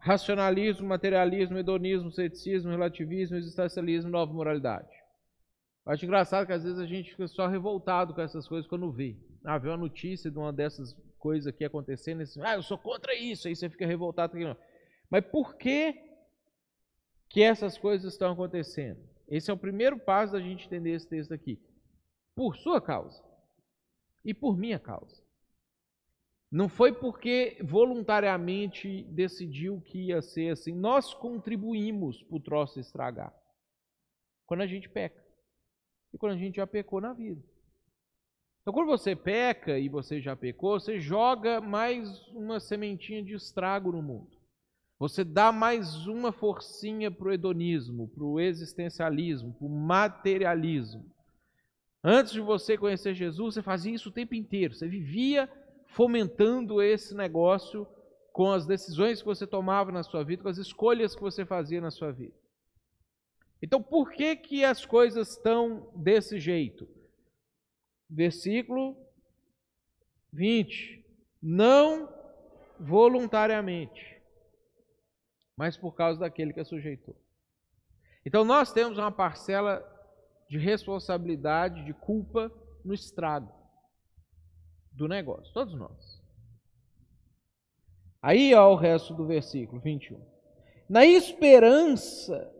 racionalismo, 0.00 0.88
materialismo, 0.88 1.58
hedonismo, 1.58 2.10
ceticismo, 2.10 2.70
relativismo, 2.70 3.36
existencialismo, 3.36 4.10
nova 4.10 4.32
moralidade? 4.32 4.90
Eu 5.86 5.92
acho 5.92 6.04
engraçado 6.04 6.46
que 6.46 6.52
às 6.52 6.64
vezes 6.64 6.78
a 6.78 6.86
gente 6.86 7.10
fica 7.10 7.28
só 7.28 7.46
revoltado 7.46 8.12
com 8.12 8.20
essas 8.20 8.48
coisas 8.48 8.68
quando 8.68 8.90
vê. 8.90 9.16
Ah, 9.44 9.58
vê 9.58 9.68
uma 9.68 9.76
notícia 9.76 10.30
de 10.30 10.38
uma 10.38 10.52
dessas 10.52 10.96
coisas 11.20 11.46
aqui 11.46 11.64
acontecendo, 11.64 12.24
ah, 12.42 12.54
eu 12.54 12.62
sou 12.62 12.78
contra 12.78 13.14
isso, 13.14 13.46
aí 13.46 13.54
você 13.54 13.68
fica 13.68 13.86
revoltado. 13.86 14.36
Mas 15.08 15.24
por 15.26 15.56
que, 15.56 15.94
que 17.28 17.42
essas 17.42 17.78
coisas 17.78 18.12
estão 18.12 18.32
acontecendo? 18.32 18.98
Esse 19.28 19.50
é 19.50 19.54
o 19.54 19.58
primeiro 19.58 19.98
passo 19.98 20.32
da 20.32 20.40
gente 20.40 20.66
entender 20.66 20.92
esse 20.92 21.06
texto 21.06 21.32
aqui. 21.32 21.60
por 22.34 22.56
sua 22.56 22.80
causa 22.80 23.22
e 24.24 24.32
por 24.32 24.56
minha 24.56 24.78
causa. 24.78 25.22
Não 26.50 26.68
foi 26.68 26.92
porque 26.92 27.58
voluntariamente 27.62 29.04
decidiu 29.04 29.80
que 29.82 30.06
ia 30.06 30.20
ser 30.20 30.52
assim. 30.52 30.72
Nós 30.74 31.14
contribuímos 31.14 32.22
para 32.24 32.36
o 32.36 32.40
troço 32.40 32.80
estragar. 32.80 33.32
Quando 34.46 34.62
a 34.62 34.66
gente 34.66 34.88
peca. 34.88 35.22
E 36.12 36.18
quando 36.18 36.32
a 36.32 36.38
gente 36.38 36.56
já 36.56 36.66
pecou 36.66 37.00
na 37.00 37.12
vida. 37.12 37.40
Então, 38.62 38.74
quando 38.74 38.88
você 38.88 39.16
peca 39.16 39.78
e 39.78 39.88
você 39.88 40.20
já 40.20 40.36
pecou, 40.36 40.78
você 40.78 41.00
joga 41.00 41.60
mais 41.60 42.28
uma 42.28 42.60
sementinha 42.60 43.22
de 43.22 43.34
estrago 43.34 43.90
no 43.90 44.02
mundo. 44.02 44.38
Você 44.98 45.24
dá 45.24 45.50
mais 45.50 46.06
uma 46.06 46.30
forcinha 46.30 47.10
para 47.10 47.28
o 47.28 47.32
hedonismo, 47.32 48.08
para 48.08 48.22
o 48.22 48.38
existencialismo, 48.38 49.54
para 49.54 49.66
o 49.66 49.70
materialismo. 49.70 51.10
Antes 52.04 52.34
de 52.34 52.40
você 52.40 52.76
conhecer 52.76 53.14
Jesus, 53.14 53.54
você 53.54 53.62
fazia 53.62 53.94
isso 53.94 54.10
o 54.10 54.12
tempo 54.12 54.34
inteiro. 54.34 54.74
Você 54.74 54.86
vivia 54.86 55.50
fomentando 55.86 56.82
esse 56.82 57.14
negócio 57.14 57.86
com 58.30 58.52
as 58.52 58.66
decisões 58.66 59.20
que 59.20 59.26
você 59.26 59.46
tomava 59.46 59.90
na 59.90 60.02
sua 60.02 60.22
vida, 60.22 60.42
com 60.42 60.48
as 60.50 60.58
escolhas 60.58 61.14
que 61.14 61.22
você 61.22 61.46
fazia 61.46 61.80
na 61.80 61.90
sua 61.90 62.12
vida. 62.12 62.34
Então, 63.62 63.82
por 63.82 64.12
que 64.12 64.36
que 64.36 64.64
as 64.64 64.84
coisas 64.84 65.30
estão 65.30 65.90
desse 65.96 66.38
jeito? 66.38 66.86
Versículo 68.10 68.96
20. 70.32 71.04
Não 71.40 72.12
voluntariamente, 72.78 74.20
mas 75.56 75.76
por 75.76 75.94
causa 75.94 76.20
daquele 76.20 76.52
que 76.52 76.60
a 76.60 76.64
sujeitou. 76.64 77.16
Então 78.24 78.44
nós 78.44 78.72
temos 78.72 78.98
uma 78.98 79.12
parcela 79.12 79.86
de 80.48 80.58
responsabilidade, 80.58 81.84
de 81.84 81.94
culpa 81.94 82.52
no 82.84 82.92
estrago 82.92 83.52
do 84.92 85.06
negócio, 85.06 85.52
todos 85.52 85.74
nós. 85.74 86.20
Aí 88.20 88.54
ó 88.54 88.72
o 88.72 88.76
resto 88.76 89.14
do 89.14 89.26
versículo 89.26 89.80
21. 89.80 90.20
Na 90.88 91.06
esperança 91.06 92.52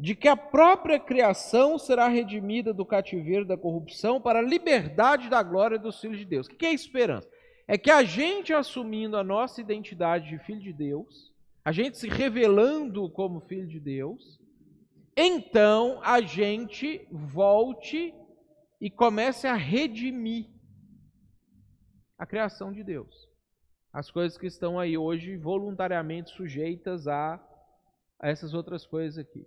de 0.00 0.14
que 0.14 0.28
a 0.28 0.36
própria 0.36 0.98
criação 0.98 1.78
será 1.78 2.08
redimida 2.08 2.72
do 2.72 2.86
cativeiro 2.86 3.44
da 3.44 3.54
corrupção 3.54 4.18
para 4.18 4.38
a 4.38 4.42
liberdade 4.42 5.28
da 5.28 5.42
glória 5.42 5.78
dos 5.78 6.00
filhos 6.00 6.18
de 6.18 6.24
Deus. 6.24 6.46
O 6.46 6.50
que 6.56 6.64
é 6.64 6.72
esperança? 6.72 7.28
É 7.68 7.76
que 7.76 7.90
a 7.90 8.02
gente 8.02 8.50
assumindo 8.50 9.18
a 9.18 9.22
nossa 9.22 9.60
identidade 9.60 10.30
de 10.30 10.38
filho 10.38 10.60
de 10.60 10.72
Deus, 10.72 11.30
a 11.62 11.70
gente 11.70 11.98
se 11.98 12.08
revelando 12.08 13.10
como 13.10 13.42
filho 13.42 13.66
de 13.66 13.78
Deus, 13.78 14.40
então 15.14 16.00
a 16.02 16.22
gente 16.22 17.06
volte 17.12 18.14
e 18.80 18.90
comece 18.90 19.46
a 19.46 19.54
redimir 19.54 20.46
a 22.16 22.24
criação 22.24 22.72
de 22.72 22.82
Deus. 22.82 23.28
As 23.92 24.10
coisas 24.10 24.38
que 24.38 24.46
estão 24.46 24.78
aí 24.78 24.96
hoje 24.96 25.36
voluntariamente 25.36 26.30
sujeitas 26.30 27.06
a, 27.06 27.38
a 28.18 28.30
essas 28.30 28.54
outras 28.54 28.86
coisas 28.86 29.18
aqui. 29.18 29.46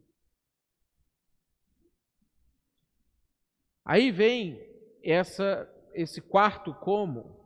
Aí 3.86 4.12
vem 4.12 4.62
essa, 5.04 5.70
esse 5.94 6.22
quarto 6.22 6.74
como, 6.74 7.44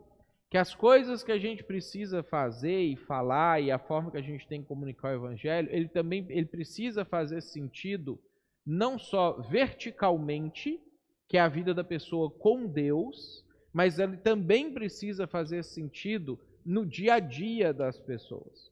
que 0.50 0.58
as 0.58 0.74
coisas 0.74 1.24
que 1.24 1.32
a 1.32 1.38
gente 1.38 1.64
precisa 1.64 2.24
fazer 2.24 2.80
e 2.80 2.96
falar 2.96 3.62
e 3.62 3.72
a 3.72 3.80
forma 3.80 4.12
que 4.12 4.18
a 4.18 4.22
gente 4.22 4.48
tem 4.48 4.62
que 4.62 4.68
comunicar 4.68 5.10
o 5.12 5.26
evangelho, 5.26 5.68
ele 5.72 5.90
também 5.90 6.26
ele 6.30 6.46
precisa 6.46 7.04
fazer 7.04 7.42
sentido 7.42 8.20
não 8.66 9.00
só 9.00 9.42
verticalmente, 9.50 10.80
que 11.28 11.38
é 11.38 11.42
a 11.42 11.50
vida 11.50 11.74
da 11.74 11.84
pessoa 11.84 12.30
com 12.30 12.66
Deus, 12.66 13.46
mas 13.74 14.00
ele 14.00 14.18
também 14.18 14.74
precisa 14.74 15.28
fazer 15.28 15.64
sentido 15.64 16.40
no 16.66 16.86
dia 16.86 17.16
a 17.16 17.20
dia 17.20 17.74
das 17.74 18.00
pessoas. 18.00 18.72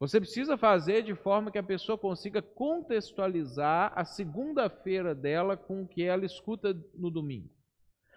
Você 0.00 0.20
precisa 0.20 0.56
fazer 0.56 1.02
de 1.02 1.14
forma 1.14 1.50
que 1.50 1.58
a 1.58 1.62
pessoa 1.62 1.98
consiga 1.98 2.40
contextualizar 2.40 3.92
a 3.96 4.04
segunda-feira 4.04 5.12
dela 5.12 5.56
com 5.56 5.82
o 5.82 5.88
que 5.88 6.04
ela 6.04 6.24
escuta 6.24 6.72
no 6.94 7.10
domingo. 7.10 7.50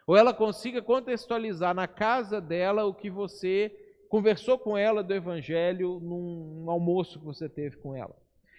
Ou 0.05 0.15
ela 0.15 0.33
consiga 0.33 0.81
contextualizar 0.81 1.73
na 1.73 1.87
casa 1.87 2.39
dela 2.39 2.85
o 2.85 2.93
que 2.93 3.09
você 3.09 3.75
conversou 4.09 4.59
com 4.59 4.77
ela 4.77 5.01
do 5.01 5.13
evangelho 5.13 5.99
num 5.99 6.69
almoço 6.69 7.19
que 7.19 7.25
você 7.25 7.49
teve 7.49 7.77
com 7.77 7.95
ela. 7.95 8.15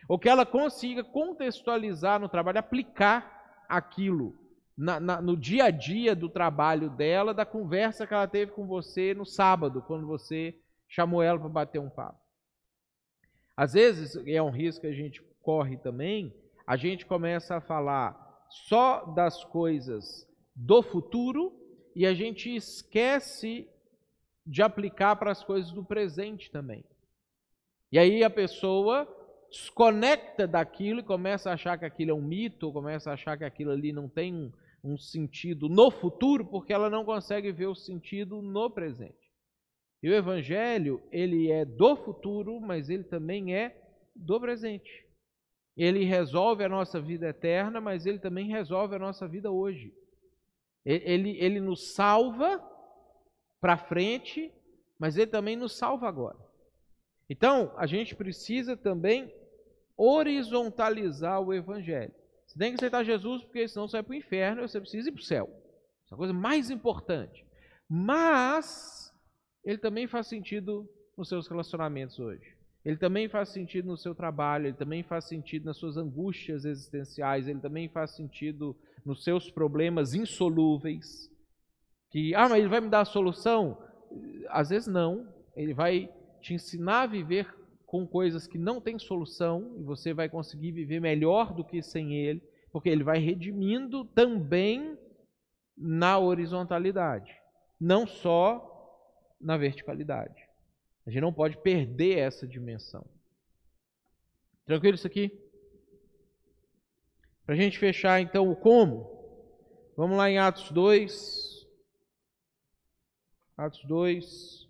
Ou 0.09 0.19
que 0.19 0.29
ela 0.29 0.45
consiga 0.45 1.05
contextualizar 1.05 2.19
no 2.19 2.29
trabalho, 2.29 2.59
aplicar 2.59 3.65
aquilo 3.69 4.35
na, 4.77 4.99
na, 4.99 5.21
no 5.21 5.37
dia 5.37 5.65
a 5.65 5.71
dia 5.71 6.17
do 6.17 6.29
trabalho 6.29 6.91
dela, 6.91 7.33
da 7.33 7.45
conversa 7.45 8.07
que 8.07 8.15
ela 8.15 8.27
teve 8.27 8.53
com 8.53 8.67
você 8.67 9.15
no 9.15 9.25
sábado, 9.25 9.83
quando 9.83 10.07
você 10.07 10.59
chamou 10.89 11.23
ela 11.23 11.39
para 11.39 11.49
bater 11.49 11.79
um 11.79 11.91
papo. 11.91 12.22
Às 13.57 13.75
vezes, 13.75 14.17
é 14.27 14.43
um 14.43 14.51
risco 14.51 14.83
que 14.83 14.87
a 14.87 14.93
gente 14.93 15.23
corre 15.43 15.77
também, 15.77 16.35
a 16.67 16.77
gente 16.77 17.05
começa 17.05 17.57
a 17.57 17.61
falar 17.61 18.47
só 18.49 19.05
das 19.07 19.45
coisas 19.45 20.29
do 20.55 20.83
futuro 20.83 21.53
e 21.95 22.07
a 22.07 22.15
gente 22.15 22.55
esquece 22.55 23.69
de 24.47 24.63
aplicar 24.63 25.17
para 25.17 25.31
as 25.31 25.43
coisas 25.43 25.71
do 25.73 25.85
presente 25.85 26.51
também. 26.51 26.85
E 27.91 27.99
aí 27.99 28.25
a 28.25 28.31
pessoa 28.31 29.07
desconecta 29.51 30.47
daquilo 30.47 31.01
e 31.01 31.05
começa 31.05 31.51
a 31.51 31.55
achar 31.55 31.79
que 31.79 31.85
aquilo 31.85 32.11
é 32.11 32.15
um 32.15 32.23
mito, 32.23 32.73
começa 32.73 33.11
a 33.11 33.15
achar 33.15 33.37
que 33.37 33.45
aquilo 33.45 33.71
ali 33.71 33.93
não 33.93 34.09
tem 34.09 34.53
um 34.83 34.97
sentido 34.97 35.69
no 35.69 35.91
futuro, 35.91 36.45
porque 36.45 36.73
ela 36.73 36.91
não 36.91 37.05
consegue 37.05 37.53
ver 37.53 37.67
o 37.67 37.75
sentido 37.75 38.41
no 38.41 38.71
presente. 38.71 39.22
E 40.03 40.11
o 40.11 40.15
evangelho, 40.15 41.01
ele 41.13 41.51
é 41.51 41.65
do 41.65 41.97
futuro, 41.97 42.61
mas 42.61 42.91
ele 42.91 43.05
também 43.05 43.55
é 43.55 43.81
do 44.15 44.41
presente. 44.41 45.07
Ele 45.77 46.05
resolve 46.05 46.65
a 46.65 46.69
nossa 46.69 47.01
vida 47.01 47.29
eterna, 47.29 47.81
mas 47.81 48.05
ele 48.05 48.19
também 48.19 48.49
resolve 48.49 48.97
a 48.97 48.99
nossa 48.99 49.29
vida 49.29 49.51
hoje. 49.51 49.95
Ele, 50.85 51.39
ele 51.39 51.61
nos 51.61 51.95
salva 51.95 52.61
para 53.61 53.79
frente, 53.79 54.53
mas 54.99 55.17
ele 55.17 55.29
também 55.29 55.57
nos 55.57 55.77
salva 55.77 56.09
agora. 56.09 56.39
Então, 57.31 57.73
a 57.77 57.87
gente 57.87 58.15
precisa 58.17 58.77
também 58.77 59.33
horizontalizar 59.97 61.41
o 61.41 61.55
evangelho. 61.55 62.13
Você 62.45 62.59
tem 62.59 62.73
que 62.73 62.77
aceitar 62.77 63.05
Jesus, 63.05 63.43
porque 63.45 63.67
senão 63.69 63.89
você 63.89 63.97
vai 63.99 64.03
para 64.03 64.13
o 64.13 64.17
inferno 64.17 64.63
e 64.63 64.69
você 64.69 64.81
precisa 64.81 65.09
ir 65.09 65.13
para 65.13 65.21
o 65.21 65.25
céu. 65.25 65.49
Essa 66.05 66.13
é 66.13 66.17
a 66.17 66.19
coisa 66.19 66.33
mais 66.35 66.69
importante. 66.69 67.47
Mas 67.89 69.02
ele 69.65 69.79
também 69.79 70.07
faz 70.07 70.27
sentido 70.27 70.89
nos 71.17 71.29
seus 71.29 71.49
relacionamentos 71.49 72.19
hoje. 72.19 72.57
Ele 72.85 72.97
também 72.97 73.29
faz 73.29 73.51
sentido 73.51 73.87
no 73.87 73.97
seu 73.97 74.15
trabalho, 74.15 74.67
ele 74.67 74.77
também 74.77 75.03
faz 75.05 75.27
sentido 75.27 75.67
nas 75.67 75.77
suas 75.77 75.97
angústias 75.97 76.65
existenciais, 76.65 77.47
ele 77.47 77.61
também 77.61 77.89
faz 77.89 78.11
sentido 78.11 78.77
nos 79.05 79.23
seus 79.23 79.51
problemas 79.51 80.15
insolúveis. 80.15 81.31
Que, 82.11 82.35
ah, 82.35 82.49
mas 82.49 82.59
ele 82.59 82.69
vai 82.69 82.81
me 82.81 82.89
dar 82.89 83.03
a 83.03 83.05
solução? 83.05 83.79
Às 84.49 84.71
vezes 84.71 84.89
não. 84.89 85.29
Ele 85.57 85.73
vai 85.73 86.13
te 86.41 86.55
ensinar 86.55 87.03
a 87.03 87.07
viver 87.07 87.55
com 87.87 88.07
coisas 88.07 88.47
que 88.47 88.59
não 88.59 88.81
têm 88.81 88.99
solução 88.99 89.77
e 89.79 89.83
você 89.83 90.13
vai 90.13 90.29
conseguir 90.29 90.73
viver 90.73 91.01
melhor 91.01 91.55
do 91.55 91.63
que 91.63 91.83
sem 91.83 92.15
ele, 92.15 92.43
porque 92.73 92.89
ele 92.89 93.05
vai 93.05 93.19
redimindo 93.19 94.05
também 94.07 94.99
na 95.77 96.19
horizontalidade. 96.19 97.33
Não 97.81 98.07
só 98.07 98.72
na 99.43 99.57
verticalidade. 99.57 100.49
A 101.05 101.11
gente 101.11 101.21
não 101.21 101.33
pode 101.33 101.59
perder 101.59 102.19
essa 102.19 102.47
dimensão. 102.47 103.05
Tranquilo 104.65 104.95
isso 104.95 105.07
aqui? 105.07 105.37
Para 107.45 107.57
a 107.57 107.59
gente 107.59 107.79
fechar 107.79 108.21
então 108.21 108.49
o 108.51 108.55
como, 108.55 109.11
vamos 109.97 110.17
lá 110.17 110.31
em 110.31 110.39
Atos 110.39 110.71
2. 110.71 111.67
Atos 113.57 113.85
2, 113.85 114.69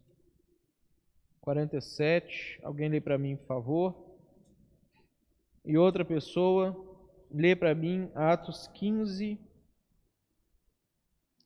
47. 1.42 2.60
Alguém 2.62 2.88
lê 2.88 3.00
para 3.00 3.18
mim, 3.18 3.36
por 3.36 3.46
favor. 3.46 4.16
E 5.64 5.76
outra 5.76 6.04
pessoa, 6.04 6.74
lê 7.30 7.54
para 7.54 7.74
mim 7.74 8.10
Atos 8.14 8.66
15, 8.68 9.38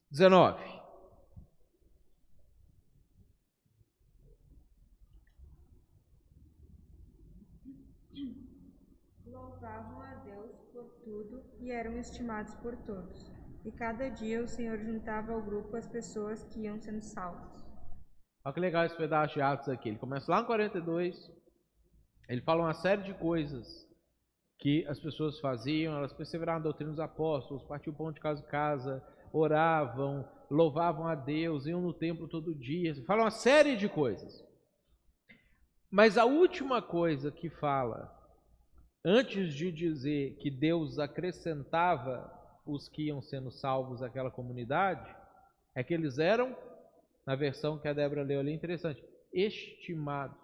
19. 0.09 0.76
E 11.67 11.71
eram 11.71 11.97
estimados 11.97 12.55
por 12.55 12.75
todos. 12.77 13.29
E 13.65 13.71
cada 13.71 14.07
dia 14.07 14.41
o 14.41 14.47
Senhor 14.47 14.77
juntava 14.77 15.33
ao 15.33 15.41
grupo 15.41 15.75
as 15.75 15.85
pessoas 15.85 16.41
que 16.45 16.61
iam 16.61 16.79
sendo 16.79 17.01
salvas. 17.01 17.61
Olha 18.45 18.53
que 18.53 18.59
legal 18.61 18.85
esse 18.85 18.95
pedaço 18.95 19.33
de 19.33 19.41
Atos 19.41 19.67
aqui. 19.67 19.89
Ele 19.89 19.97
começa 19.97 20.31
lá 20.31 20.39
no 20.39 20.47
42, 20.47 21.29
ele 22.29 22.41
fala 22.41 22.63
uma 22.63 22.73
série 22.73 23.03
de 23.03 23.13
coisas 23.13 23.85
que 24.57 24.87
as 24.87 24.97
pessoas 24.97 25.41
faziam, 25.41 25.97
elas 25.97 26.13
perseveraram 26.13 26.59
na 26.59 26.63
doutrina 26.63 26.91
dos 26.91 27.01
apóstolos, 27.01 27.63
partiam 27.63 27.93
pão 27.93 28.13
de 28.13 28.21
casa 28.21 28.41
em 28.41 28.47
casa, 28.47 29.03
oravam, 29.33 30.25
louvavam 30.49 31.05
a 31.05 31.15
Deus, 31.15 31.65
iam 31.65 31.81
no 31.81 31.93
templo 31.93 32.29
todo 32.29 32.55
dia, 32.55 32.95
fala 33.05 33.23
uma 33.23 33.31
série 33.31 33.75
de 33.75 33.89
coisas. 33.89 34.41
Mas 35.91 36.17
a 36.17 36.23
última 36.23 36.81
coisa 36.81 37.29
que 37.29 37.49
fala, 37.49 38.16
antes 39.03 39.53
de 39.53 39.71
dizer 39.71 40.35
que 40.37 40.49
Deus 40.49 40.99
acrescentava 40.99 42.33
os 42.65 42.89
que 42.89 43.07
iam 43.07 43.21
sendo 43.21 43.51
salvos 43.51 44.01
àquela 44.01 44.29
comunidade, 44.29 45.15
é 45.73 45.83
que 45.83 45.93
eles 45.93 46.17
eram, 46.17 46.55
na 47.25 47.35
versão 47.35 47.77
que 47.77 47.87
a 47.87 47.93
Débora 47.93 48.23
leu 48.23 48.39
ali, 48.39 48.51
interessante, 48.51 49.03
estimados. 49.33 50.37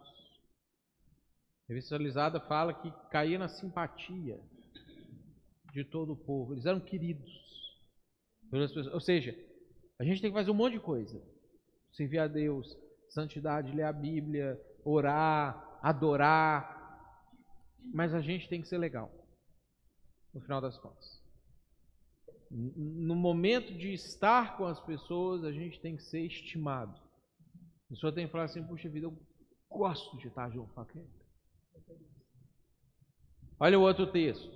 A 1.69 1.73
revista 1.73 2.39
fala 2.41 2.73
que 2.73 2.91
caía 3.09 3.39
na 3.39 3.47
simpatia 3.47 4.39
de 5.73 5.83
todo 5.83 6.13
o 6.13 6.17
povo. 6.17 6.53
Eles 6.53 6.65
eram 6.65 6.79
queridos. 6.79 7.31
Ou 8.91 8.99
seja, 8.99 9.35
a 9.99 10.03
gente 10.03 10.21
tem 10.21 10.29
que 10.29 10.37
fazer 10.37 10.51
um 10.51 10.55
monte 10.55 10.73
de 10.73 10.79
coisa. 10.79 11.19
Servir 11.93 12.19
a 12.19 12.27
Deus, 12.27 12.77
santidade, 13.09 13.75
ler 13.75 13.83
a 13.83 13.93
Bíblia, 13.93 14.59
orar, 14.83 15.79
adorar. 15.81 16.82
Mas 17.91 18.13
a 18.13 18.21
gente 18.21 18.47
tem 18.47 18.61
que 18.61 18.67
ser 18.67 18.77
legal. 18.77 19.11
No 20.33 20.41
final 20.41 20.61
das 20.61 20.77
contas. 20.77 21.21
No 22.49 23.15
momento 23.15 23.73
de 23.73 23.93
estar 23.93 24.57
com 24.57 24.65
as 24.65 24.79
pessoas, 24.79 25.43
a 25.43 25.51
gente 25.51 25.79
tem 25.81 25.95
que 25.95 26.03
ser 26.03 26.21
estimado. 26.21 26.95
A 27.85 27.89
pessoa 27.89 28.13
tem 28.13 28.25
que 28.25 28.31
falar 28.31 28.45
assim, 28.45 28.63
puxa 28.63 28.89
vida, 28.89 29.07
eu 29.07 29.17
gosto 29.69 30.17
de 30.17 30.27
estar 30.27 30.49
junto 30.51 30.71
com 30.73 30.81
aquele. 30.81 31.09
Olha 33.59 33.79
o 33.79 33.81
outro 33.81 34.11
texto, 34.11 34.51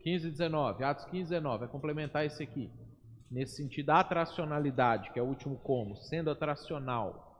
15 0.00 0.28
e 0.28 0.30
19, 0.30 0.84
Atos 0.84 1.04
15 1.06 1.16
e 1.18 1.24
19, 1.24 1.58
vai 1.60 1.68
complementar 1.68 2.24
esse 2.24 2.42
aqui. 2.42 2.70
Nesse 3.30 3.56
sentido, 3.56 3.90
a 3.90 4.00
atracionalidade, 4.00 5.12
que 5.12 5.18
é 5.18 5.22
o 5.22 5.26
último 5.26 5.58
como, 5.58 5.96
sendo 5.96 6.30
atracional. 6.30 7.34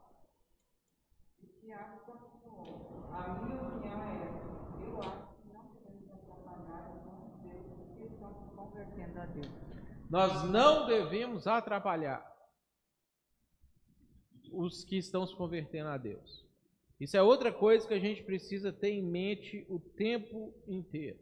A 3.11 3.33
minha 3.45 3.61
opinião 3.61 4.03
é 4.03 4.27
essa. 4.27 4.43
Eu 4.83 4.99
acho 4.99 5.41
que 5.41 5.53
não 5.53 5.73
devemos 5.73 6.09
atrapalhar 6.11 6.91
os 6.91 7.41
Deus 7.43 7.65
que 7.97 8.13
estão 8.13 8.33
se 8.33 8.55
convertendo 8.55 9.19
a 9.19 9.25
Deus. 9.27 9.65
Nós 10.09 10.43
não 10.49 10.85
devemos 10.85 11.47
atrapalhar 11.47 12.23
os 14.51 14.83
que 14.83 14.97
estão 14.97 15.25
se 15.25 15.35
convertendo 15.35 15.89
a 15.89 15.97
Deus. 15.97 16.45
Isso 16.99 17.17
é 17.17 17.21
outra 17.21 17.51
coisa 17.51 17.87
que 17.87 17.93
a 17.93 17.99
gente 17.99 18.23
precisa 18.23 18.71
ter 18.71 18.91
em 18.91 19.03
mente 19.03 19.65
o 19.69 19.79
tempo 19.79 20.53
inteiro. 20.67 21.19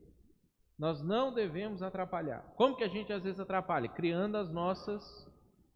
Nós 0.78 1.02
não 1.02 1.34
devemos 1.34 1.82
atrapalhar. 1.82 2.42
Como 2.56 2.76
que 2.76 2.84
a 2.84 2.88
gente 2.88 3.12
às 3.12 3.24
vezes 3.24 3.40
atrapalha? 3.40 3.90
Criando 3.90 4.38
as 4.38 4.52
nossas 4.52 5.28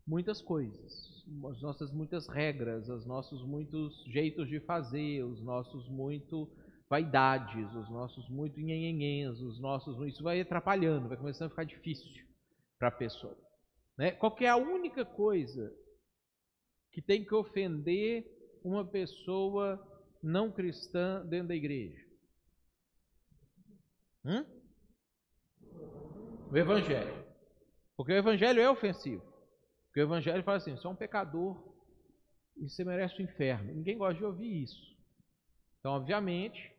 muitas 0.06 0.42
coisas, 0.42 1.26
as 1.50 1.62
nossas 1.62 1.92
muitas 1.92 2.28
regras, 2.28 2.88
os 2.90 3.06
nossos 3.06 3.44
muitos 3.44 4.04
jeitos 4.06 4.48
de 4.48 4.60
fazer, 4.60 5.24
os 5.24 5.42
nossos 5.42 5.88
muito 5.90 6.50
vaidades, 6.90 7.74
os 7.76 7.90
nossos 7.90 8.30
muito 8.30 8.60
nhenhenhens, 8.60 9.42
os 9.42 9.60
nossos 9.60 10.00
isso 10.08 10.24
vai 10.24 10.40
atrapalhando, 10.40 11.10
vai 11.10 11.18
começando 11.18 11.48
a 11.48 11.50
ficar 11.50 11.66
difícil 11.66 12.08
para 12.78 12.90
a 12.90 12.92
pessoa. 12.92 13.38
Né? 13.98 14.12
Qual 14.12 14.36
é 14.40 14.48
a 14.48 14.56
única 14.56 15.04
coisa 15.04 15.74
que 16.92 17.02
tem 17.02 17.26
que 17.26 17.34
ofender 17.34 18.26
uma 18.64 18.86
pessoa 18.86 19.84
não 20.22 20.52
cristã 20.52 21.26
dentro 21.26 21.50
da 21.50 21.56
igreja? 21.56 22.06
Hum? 24.26 24.46
O 26.52 26.58
Evangelho. 26.58 27.26
Porque 27.96 28.14
o 28.14 28.18
Evangelho 28.18 28.62
é 28.62 28.70
ofensivo. 28.70 29.24
Porque 29.88 30.02
o 30.02 30.04
Evangelho 30.04 30.44
fala 30.44 30.58
assim: 30.58 30.76
você 30.76 30.86
é 30.86 30.90
um 30.90 30.96
pecador 30.96 31.76
e 32.56 32.70
você 32.70 32.84
merece 32.84 33.20
o 33.20 33.24
inferno. 33.24 33.74
Ninguém 33.74 33.98
gosta 33.98 34.16
de 34.16 34.26
ouvir 34.26 34.64
isso. 34.64 34.96
Então, 35.80 35.94
obviamente, 35.94 36.72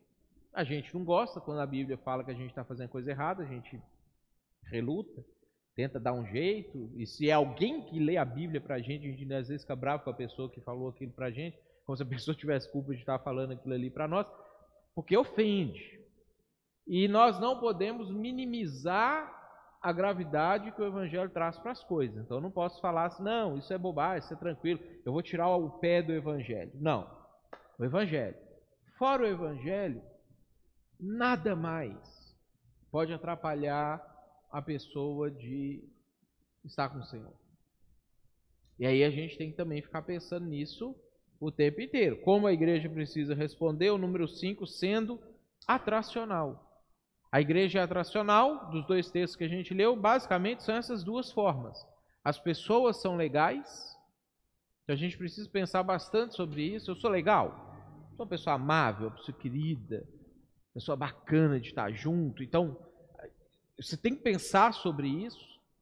a 0.53 0.63
gente 0.63 0.93
não 0.93 1.03
gosta 1.03 1.39
quando 1.41 1.59
a 1.59 1.65
Bíblia 1.65 1.97
fala 1.97 2.23
que 2.23 2.31
a 2.31 2.35
gente 2.35 2.49
está 2.49 2.63
fazendo 2.63 2.89
coisa 2.89 3.11
errada, 3.11 3.43
a 3.43 3.47
gente 3.47 3.81
reluta, 4.63 5.23
tenta 5.79 5.97
dar 5.97 6.11
um 6.11 6.25
jeito. 6.25 6.91
E 6.97 7.07
se 7.07 7.29
é 7.29 7.31
alguém 7.31 7.81
que 7.85 7.97
lê 7.99 8.17
a 8.17 8.25
Bíblia 8.25 8.59
para 8.59 8.75
a 8.75 8.81
gente, 8.81 9.07
a 9.07 9.11
gente 9.13 9.33
às 9.33 9.47
vezes 9.47 9.61
fica 9.61 9.77
bravo 9.77 10.03
com 10.03 10.09
a 10.09 10.13
pessoa 10.13 10.49
que 10.49 10.59
falou 10.59 10.89
aquilo 10.89 11.13
para 11.13 11.27
a 11.27 11.31
gente 11.31 11.57
como 11.85 11.95
se 11.95 12.03
a 12.03 12.05
pessoa 12.05 12.35
tivesse 12.35 12.69
culpa 12.69 12.93
de 12.93 12.99
estar 12.99 13.17
falando 13.19 13.53
aquilo 13.53 13.73
ali 13.73 13.89
para 13.89 14.05
nós, 14.05 14.27
porque 14.93 15.15
ofende. 15.15 15.97
E 16.85 17.07
nós 17.07 17.39
não 17.39 17.61
podemos 17.61 18.11
minimizar 18.11 19.37
a 19.81 19.93
gravidade 19.93 20.73
que 20.73 20.81
o 20.81 20.85
Evangelho 20.85 21.29
traz 21.29 21.57
para 21.57 21.71
as 21.71 21.81
coisas. 21.81 22.17
Então 22.17 22.37
eu 22.37 22.41
não 22.41 22.51
posso 22.51 22.81
falar 22.81 23.05
assim, 23.05 23.23
não, 23.23 23.57
isso 23.57 23.73
é 23.73 23.77
bobagem, 23.77 24.19
isso 24.19 24.33
é 24.33 24.37
tranquilo, 24.37 24.81
eu 25.05 25.13
vou 25.13 25.21
tirar 25.21 25.47
o 25.55 25.79
pé 25.79 26.01
do 26.01 26.11
Evangelho. 26.11 26.73
Não. 26.75 27.09
O 27.79 27.85
Evangelho. 27.85 28.35
Fora 28.97 29.23
o 29.23 29.27
Evangelho, 29.27 30.01
nada 30.99 31.55
mais 31.55 31.97
pode 32.91 33.13
atrapalhar 33.13 34.08
a 34.49 34.61
pessoa 34.61 35.29
de 35.29 35.83
estar 36.65 36.89
com 36.89 36.99
o 36.99 37.05
Senhor. 37.05 37.33
E 38.77 38.85
aí 38.85 39.03
a 39.03 39.09
gente 39.09 39.37
tem 39.37 39.51
que 39.51 39.57
também 39.57 39.81
ficar 39.81 40.01
pensando 40.01 40.45
nisso 40.45 40.95
o 41.39 41.51
tempo 41.51 41.81
inteiro. 41.81 42.21
Como 42.21 42.47
a 42.47 42.53
igreja 42.53 42.89
precisa 42.89 43.33
responder? 43.33 43.89
O 43.91 43.97
número 43.97 44.27
5 44.27 44.65
sendo 44.65 45.21
atracional. 45.67 46.65
A 47.31 47.39
igreja 47.39 47.79
é 47.79 47.83
atracional, 47.83 48.71
dos 48.71 48.85
dois 48.87 49.11
textos 49.11 49.35
que 49.35 49.43
a 49.43 49.49
gente 49.49 49.73
leu, 49.73 49.95
basicamente 49.95 50.63
são 50.63 50.75
essas 50.75 51.03
duas 51.03 51.31
formas. 51.31 51.77
As 52.23 52.39
pessoas 52.39 52.99
são 53.01 53.15
legais, 53.15 53.95
então 54.83 54.95
a 54.95 54.97
gente 54.97 55.17
precisa 55.17 55.47
pensar 55.47 55.83
bastante 55.83 56.35
sobre 56.35 56.63
isso. 56.63 56.89
Eu 56.89 56.95
sou 56.95 57.09
legal? 57.09 57.75
Sou 58.15 58.25
uma 58.25 58.27
pessoa 58.27 58.55
amável, 58.55 59.07
uma 59.07 59.15
pessoa 59.15 59.37
querida, 59.37 60.07
pessoa 60.73 60.97
bacana 60.97 61.59
de 61.59 61.67
estar 61.67 61.91
junto. 61.91 62.41
Então, 62.41 62.75
você 63.81 63.95
tem 63.95 64.13
que 64.13 64.21
pensar 64.21 64.73
sobre 64.73 65.07
isso, 65.07 65.39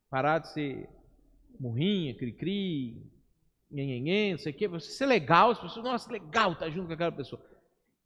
parar 0.10 0.40
de 0.40 0.54
ser 0.54 0.90
murrinha, 1.60 2.14
cri-cri, 2.14 3.02
nhenhenhen, 3.70 4.34
não 4.34 4.40
sei 4.40 4.52
o 4.52 4.56
quê, 4.56 4.68
você 4.68 4.92
ser 4.92 5.06
legal, 5.06 5.52
as 5.52 5.60
pessoas, 5.60 5.84
nossa, 5.84 6.12
legal 6.12 6.54
estar 6.54 6.70
junto 6.70 6.88
com 6.88 6.94
aquela 6.94 7.12
pessoa. 7.12 7.42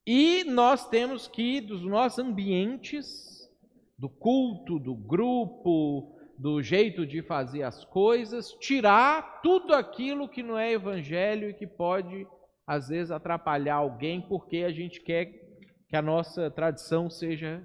E 0.05 0.43
nós 0.45 0.87
temos 0.89 1.27
que, 1.27 1.61
dos 1.61 1.83
nossos 1.83 2.19
ambientes, 2.19 3.49
do 3.97 4.09
culto, 4.09 4.79
do 4.79 4.95
grupo, 4.95 6.17
do 6.37 6.61
jeito 6.61 7.05
de 7.05 7.21
fazer 7.21 7.61
as 7.61 7.85
coisas, 7.85 8.53
tirar 8.53 9.41
tudo 9.41 9.75
aquilo 9.75 10.27
que 10.27 10.41
não 10.41 10.57
é 10.57 10.71
evangelho 10.71 11.49
e 11.49 11.53
que 11.53 11.67
pode, 11.67 12.25
às 12.65 12.87
vezes, 12.87 13.11
atrapalhar 13.11 13.75
alguém, 13.75 14.21
porque 14.21 14.57
a 14.57 14.71
gente 14.71 15.01
quer 15.01 15.25
que 15.87 15.95
a 15.95 16.01
nossa 16.01 16.49
tradição 16.49 17.09
seja 17.09 17.63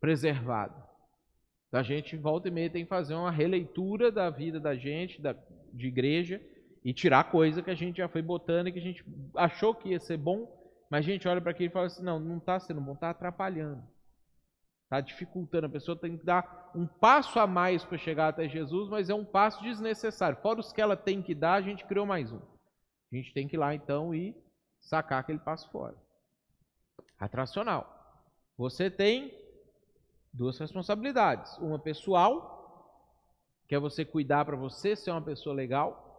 preservada. 0.00 0.89
A 1.72 1.82
gente, 1.82 2.16
volta 2.16 2.48
e 2.48 2.50
meia, 2.50 2.68
tem 2.68 2.82
que 2.82 2.88
fazer 2.88 3.14
uma 3.14 3.30
releitura 3.30 4.10
da 4.10 4.28
vida 4.28 4.58
da 4.58 4.74
gente, 4.74 5.22
da, 5.22 5.36
de 5.72 5.86
igreja, 5.86 6.40
e 6.84 6.92
tirar 6.92 7.30
coisa 7.30 7.62
que 7.62 7.70
a 7.70 7.74
gente 7.74 7.98
já 7.98 8.08
foi 8.08 8.22
botando 8.22 8.68
e 8.68 8.72
que 8.72 8.78
a 8.78 8.82
gente 8.82 9.04
achou 9.36 9.74
que 9.74 9.90
ia 9.90 10.00
ser 10.00 10.16
bom, 10.16 10.48
mas 10.90 11.00
a 11.00 11.08
gente 11.08 11.28
olha 11.28 11.40
para 11.40 11.52
aquilo 11.52 11.70
e 11.70 11.72
fala 11.72 11.86
assim: 11.86 12.02
não, 12.02 12.18
não 12.18 12.38
está 12.38 12.58
sendo 12.58 12.80
bom, 12.80 12.94
está 12.94 13.10
atrapalhando, 13.10 13.82
está 14.84 15.00
dificultando. 15.00 15.66
A 15.66 15.70
pessoa 15.70 15.96
tem 15.96 16.16
que 16.16 16.24
dar 16.24 16.72
um 16.74 16.86
passo 16.86 17.38
a 17.38 17.46
mais 17.46 17.84
para 17.84 17.98
chegar 17.98 18.28
até 18.28 18.48
Jesus, 18.48 18.88
mas 18.88 19.08
é 19.08 19.14
um 19.14 19.24
passo 19.24 19.62
desnecessário. 19.62 20.38
Fora 20.40 20.58
os 20.58 20.72
que 20.72 20.80
ela 20.80 20.96
tem 20.96 21.22
que 21.22 21.34
dar, 21.34 21.54
a 21.54 21.62
gente 21.62 21.84
criou 21.84 22.06
mais 22.06 22.32
um. 22.32 22.40
A 23.12 23.16
gente 23.16 23.32
tem 23.32 23.46
que 23.46 23.56
ir 23.56 23.58
lá 23.58 23.74
então 23.74 24.14
e 24.14 24.34
sacar 24.80 25.20
aquele 25.20 25.38
passo 25.38 25.70
fora. 25.70 25.96
Atracional. 27.18 27.96
Você 28.56 28.90
tem 28.90 29.39
duas 30.32 30.58
responsabilidades: 30.58 31.56
uma 31.58 31.78
pessoal, 31.78 32.58
que 33.68 33.74
é 33.74 33.78
você 33.78 34.04
cuidar 34.04 34.44
para 34.44 34.56
você 34.56 34.96
ser 34.96 35.10
uma 35.10 35.22
pessoa 35.22 35.54
legal 35.54 36.10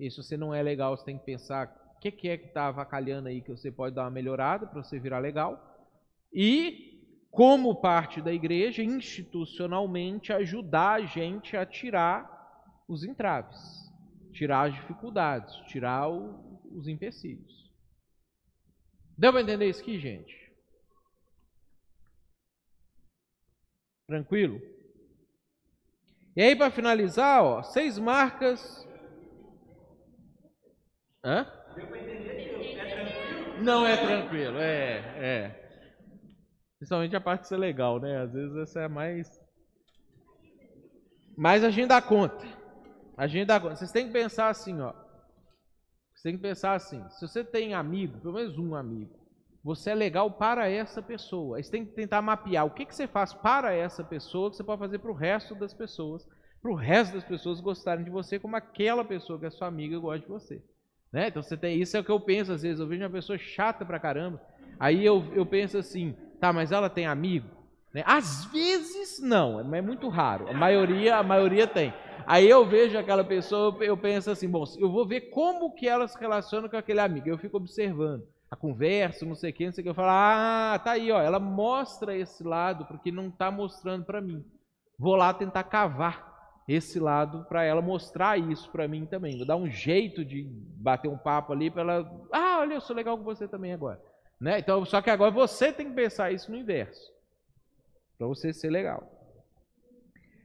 e 0.00 0.10
se 0.10 0.16
você 0.16 0.34
não 0.34 0.54
é 0.54 0.62
legal, 0.62 0.96
você 0.96 1.04
tem 1.04 1.18
que 1.18 1.26
pensar 1.26 1.76
o 1.94 2.00
que, 2.00 2.10
que 2.10 2.28
é 2.30 2.38
que 2.38 2.46
está 2.46 2.68
avacalhando 2.68 3.28
aí 3.28 3.42
que 3.42 3.50
você 3.50 3.70
pode 3.70 3.94
dar 3.94 4.04
uma 4.04 4.10
melhorada 4.10 4.66
para 4.66 4.82
você 4.82 4.98
virar 4.98 5.18
legal. 5.18 5.62
E, 6.32 7.26
como 7.30 7.82
parte 7.82 8.22
da 8.22 8.32
igreja, 8.32 8.82
institucionalmente, 8.82 10.32
ajudar 10.32 10.92
a 10.92 11.04
gente 11.04 11.54
a 11.54 11.66
tirar 11.66 12.38
os 12.88 13.04
entraves, 13.04 13.92
tirar 14.32 14.68
as 14.68 14.74
dificuldades, 14.74 15.54
tirar 15.66 16.08
o, 16.08 16.58
os 16.72 16.88
empecilhos. 16.88 17.70
Deu 19.18 19.32
para 19.32 19.42
entender 19.42 19.68
isso 19.68 19.82
aqui, 19.82 20.00
gente? 20.00 20.34
Tranquilo? 24.10 24.60
E 26.34 26.42
aí, 26.42 26.56
para 26.56 26.70
finalizar, 26.70 27.44
ó, 27.44 27.62
seis 27.62 27.96
marcas 27.96 28.84
Hã? 31.24 31.46
Não 33.62 33.86
é 33.86 33.96
tranquilo, 33.96 34.58
é, 34.58 34.98
é. 35.18 35.70
Principalmente 36.78 37.14
a 37.14 37.20
parte 37.20 37.42
de 37.42 37.48
ser 37.48 37.58
legal, 37.58 38.00
né? 38.00 38.22
Às 38.22 38.32
vezes 38.32 38.56
essa 38.56 38.80
é 38.80 38.88
mais. 38.88 39.28
Mas 41.36 41.62
a 41.62 41.70
gente 41.70 41.88
dá 41.88 42.00
conta. 42.00 42.44
A 43.16 43.26
gente 43.26 43.46
dá 43.46 43.60
conta. 43.60 43.76
Vocês 43.76 43.92
têm 43.92 44.06
que 44.06 44.12
pensar 44.12 44.48
assim, 44.48 44.80
ó. 44.80 44.94
Você 46.14 46.30
tem 46.30 46.36
que 46.36 46.42
pensar 46.42 46.72
assim: 46.72 47.06
se 47.10 47.20
você 47.20 47.44
tem 47.44 47.74
amigo, 47.74 48.18
pelo 48.20 48.34
menos 48.34 48.58
um 48.58 48.74
amigo, 48.74 49.19
você 49.62 49.90
é 49.90 49.94
legal 49.94 50.30
para 50.30 50.68
essa 50.68 51.02
pessoa. 51.02 51.56
Aí 51.56 51.64
você 51.64 51.70
tem 51.70 51.84
que 51.84 51.92
tentar 51.92 52.22
mapear 52.22 52.64
o 52.64 52.70
que, 52.70 52.86
que 52.86 52.94
você 52.94 53.06
faz 53.06 53.32
para 53.32 53.74
essa 53.74 54.02
pessoa 54.02 54.50
que 54.50 54.56
você 54.56 54.64
pode 54.64 54.80
fazer 54.80 54.98
para 54.98 55.10
o 55.10 55.14
resto 55.14 55.54
das 55.54 55.74
pessoas, 55.74 56.26
para 56.62 56.70
o 56.70 56.74
resto 56.74 57.14
das 57.14 57.24
pessoas 57.24 57.60
gostarem 57.60 58.04
de 58.04 58.10
você 58.10 58.38
como 58.38 58.56
aquela 58.56 59.04
pessoa 59.04 59.38
que 59.38 59.46
é 59.46 59.50
sua 59.50 59.68
amiga 59.68 59.98
gosta 59.98 60.20
de 60.20 60.28
você. 60.28 60.62
Né? 61.12 61.28
Então 61.28 61.42
você 61.42 61.56
tem 61.56 61.80
isso 61.80 61.96
é 61.96 62.00
o 62.00 62.04
que 62.04 62.10
eu 62.10 62.20
penso 62.20 62.52
às 62.52 62.62
vezes. 62.62 62.80
Eu 62.80 62.86
vejo 62.86 63.02
uma 63.02 63.10
pessoa 63.10 63.38
chata 63.38 63.84
pra 63.84 64.00
caramba. 64.00 64.40
Aí 64.78 65.04
eu, 65.04 65.24
eu 65.34 65.44
penso 65.44 65.76
assim, 65.76 66.16
tá, 66.40 66.52
mas 66.52 66.72
ela 66.72 66.88
tem 66.88 67.06
amigo? 67.06 67.48
Né? 67.92 68.02
Às 68.06 68.46
vezes 68.46 69.20
não, 69.20 69.74
é 69.74 69.82
muito 69.82 70.08
raro. 70.08 70.48
A 70.48 70.54
maioria, 70.54 71.16
a 71.16 71.22
maioria 71.22 71.66
tem. 71.66 71.92
Aí 72.26 72.48
eu 72.48 72.64
vejo 72.64 72.96
aquela 72.96 73.24
pessoa, 73.24 73.76
eu 73.82 73.96
penso 73.96 74.30
assim, 74.30 74.48
bom, 74.48 74.64
eu 74.78 74.90
vou 74.90 75.06
ver 75.06 75.22
como 75.30 75.74
que 75.74 75.86
ela 75.86 76.06
se 76.08 76.18
relaciona 76.18 76.68
com 76.68 76.76
aquele 76.76 77.00
amigo. 77.00 77.28
Eu 77.28 77.38
fico 77.38 77.58
observando 77.58 78.22
a 78.50 78.56
conversa, 78.56 79.24
não 79.24 79.34
sei 79.34 79.50
o 79.50 79.54
que, 79.54 79.64
não 79.66 79.72
sei 79.72 79.82
o 79.82 79.84
que. 79.84 79.90
Eu 79.90 79.94
falo, 79.94 80.10
ah, 80.10 80.80
tá 80.82 80.92
aí, 80.92 81.12
ó, 81.12 81.20
ela 81.20 81.38
mostra 81.38 82.16
esse 82.16 82.42
lado 82.42 82.84
porque 82.86 83.12
não 83.12 83.28
está 83.28 83.50
mostrando 83.50 84.04
para 84.04 84.20
mim. 84.20 84.44
Vou 84.98 85.14
lá 85.14 85.32
tentar 85.32 85.62
cavar 85.64 86.28
esse 86.66 86.98
lado 86.98 87.44
para 87.48 87.64
ela 87.64 87.80
mostrar 87.80 88.38
isso 88.38 88.70
para 88.70 88.88
mim 88.88 89.06
também. 89.06 89.36
Vou 89.36 89.46
dar 89.46 89.56
um 89.56 89.70
jeito 89.70 90.24
de 90.24 90.42
bater 90.76 91.08
um 91.08 91.16
papo 91.16 91.52
ali 91.52 91.70
para 91.70 91.82
ela, 91.82 92.26
ah, 92.32 92.58
olha, 92.60 92.74
eu 92.74 92.80
sou 92.80 92.94
legal 92.94 93.16
com 93.16 93.24
você 93.24 93.46
também 93.46 93.72
agora. 93.72 94.00
Né? 94.40 94.58
Então, 94.58 94.84
só 94.84 95.00
que 95.00 95.10
agora 95.10 95.30
você 95.30 95.72
tem 95.72 95.88
que 95.88 95.94
pensar 95.94 96.32
isso 96.32 96.50
no 96.50 96.56
inverso. 96.56 97.12
Para 98.18 98.26
você 98.26 98.52
ser 98.52 98.70
legal. 98.70 99.08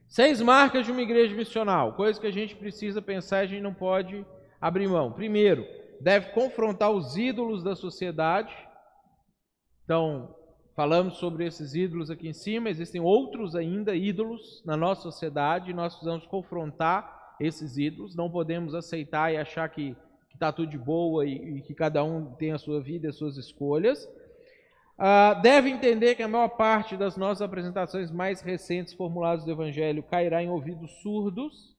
Seis 0.08 0.40
marcas 0.40 0.86
de 0.86 0.92
uma 0.92 1.02
igreja 1.02 1.34
missional. 1.34 1.94
Coisa 1.94 2.20
que 2.20 2.26
a 2.26 2.32
gente 2.32 2.54
precisa 2.54 3.02
pensar 3.02 3.42
e 3.42 3.44
a 3.44 3.46
gente 3.46 3.62
não 3.62 3.74
pode 3.74 4.24
abrir 4.60 4.88
mão. 4.88 5.12
Primeiro, 5.12 5.66
deve 6.00 6.30
confrontar 6.30 6.90
os 6.90 7.16
ídolos 7.16 7.62
da 7.62 7.74
sociedade. 7.74 8.54
Então, 9.84 10.34
falamos 10.74 11.16
sobre 11.18 11.46
esses 11.46 11.74
ídolos 11.74 12.10
aqui 12.10 12.28
em 12.28 12.32
cima, 12.32 12.68
existem 12.68 13.00
outros 13.00 13.54
ainda 13.54 13.94
ídolos 13.94 14.62
na 14.64 14.76
nossa 14.76 15.02
sociedade, 15.02 15.72
nós 15.72 15.94
precisamos 15.94 16.26
confrontar 16.26 17.34
esses 17.40 17.76
ídolos, 17.76 18.16
não 18.16 18.30
podemos 18.30 18.74
aceitar 18.74 19.32
e 19.32 19.36
achar 19.36 19.68
que 19.68 19.96
está 20.34 20.52
tudo 20.52 20.70
de 20.70 20.78
boa 20.78 21.24
e, 21.24 21.58
e, 21.58 21.62
que 21.62 21.74
cada 21.74 22.04
um 22.04 22.34
tem 22.34 22.52
a 22.52 22.58
sua 22.58 22.80
vida 22.80 23.06
e 23.06 23.10
as 23.10 23.16
suas 23.16 23.36
escolhas. 23.36 24.04
Uh, 24.98 25.40
deve 25.42 25.68
entender 25.68 26.14
que 26.14 26.22
a 26.22 26.28
maior 26.28 26.48
parte 26.48 26.96
das 26.96 27.16
nossas 27.16 27.42
apresentações 27.42 28.10
mais 28.10 28.40
recentes 28.40 28.94
formuladas 28.94 29.44
do 29.44 29.50
Evangelho 29.50 30.02
cairá 30.02 30.42
em 30.42 30.48
ouvidos 30.48 30.90
surdos, 31.02 31.75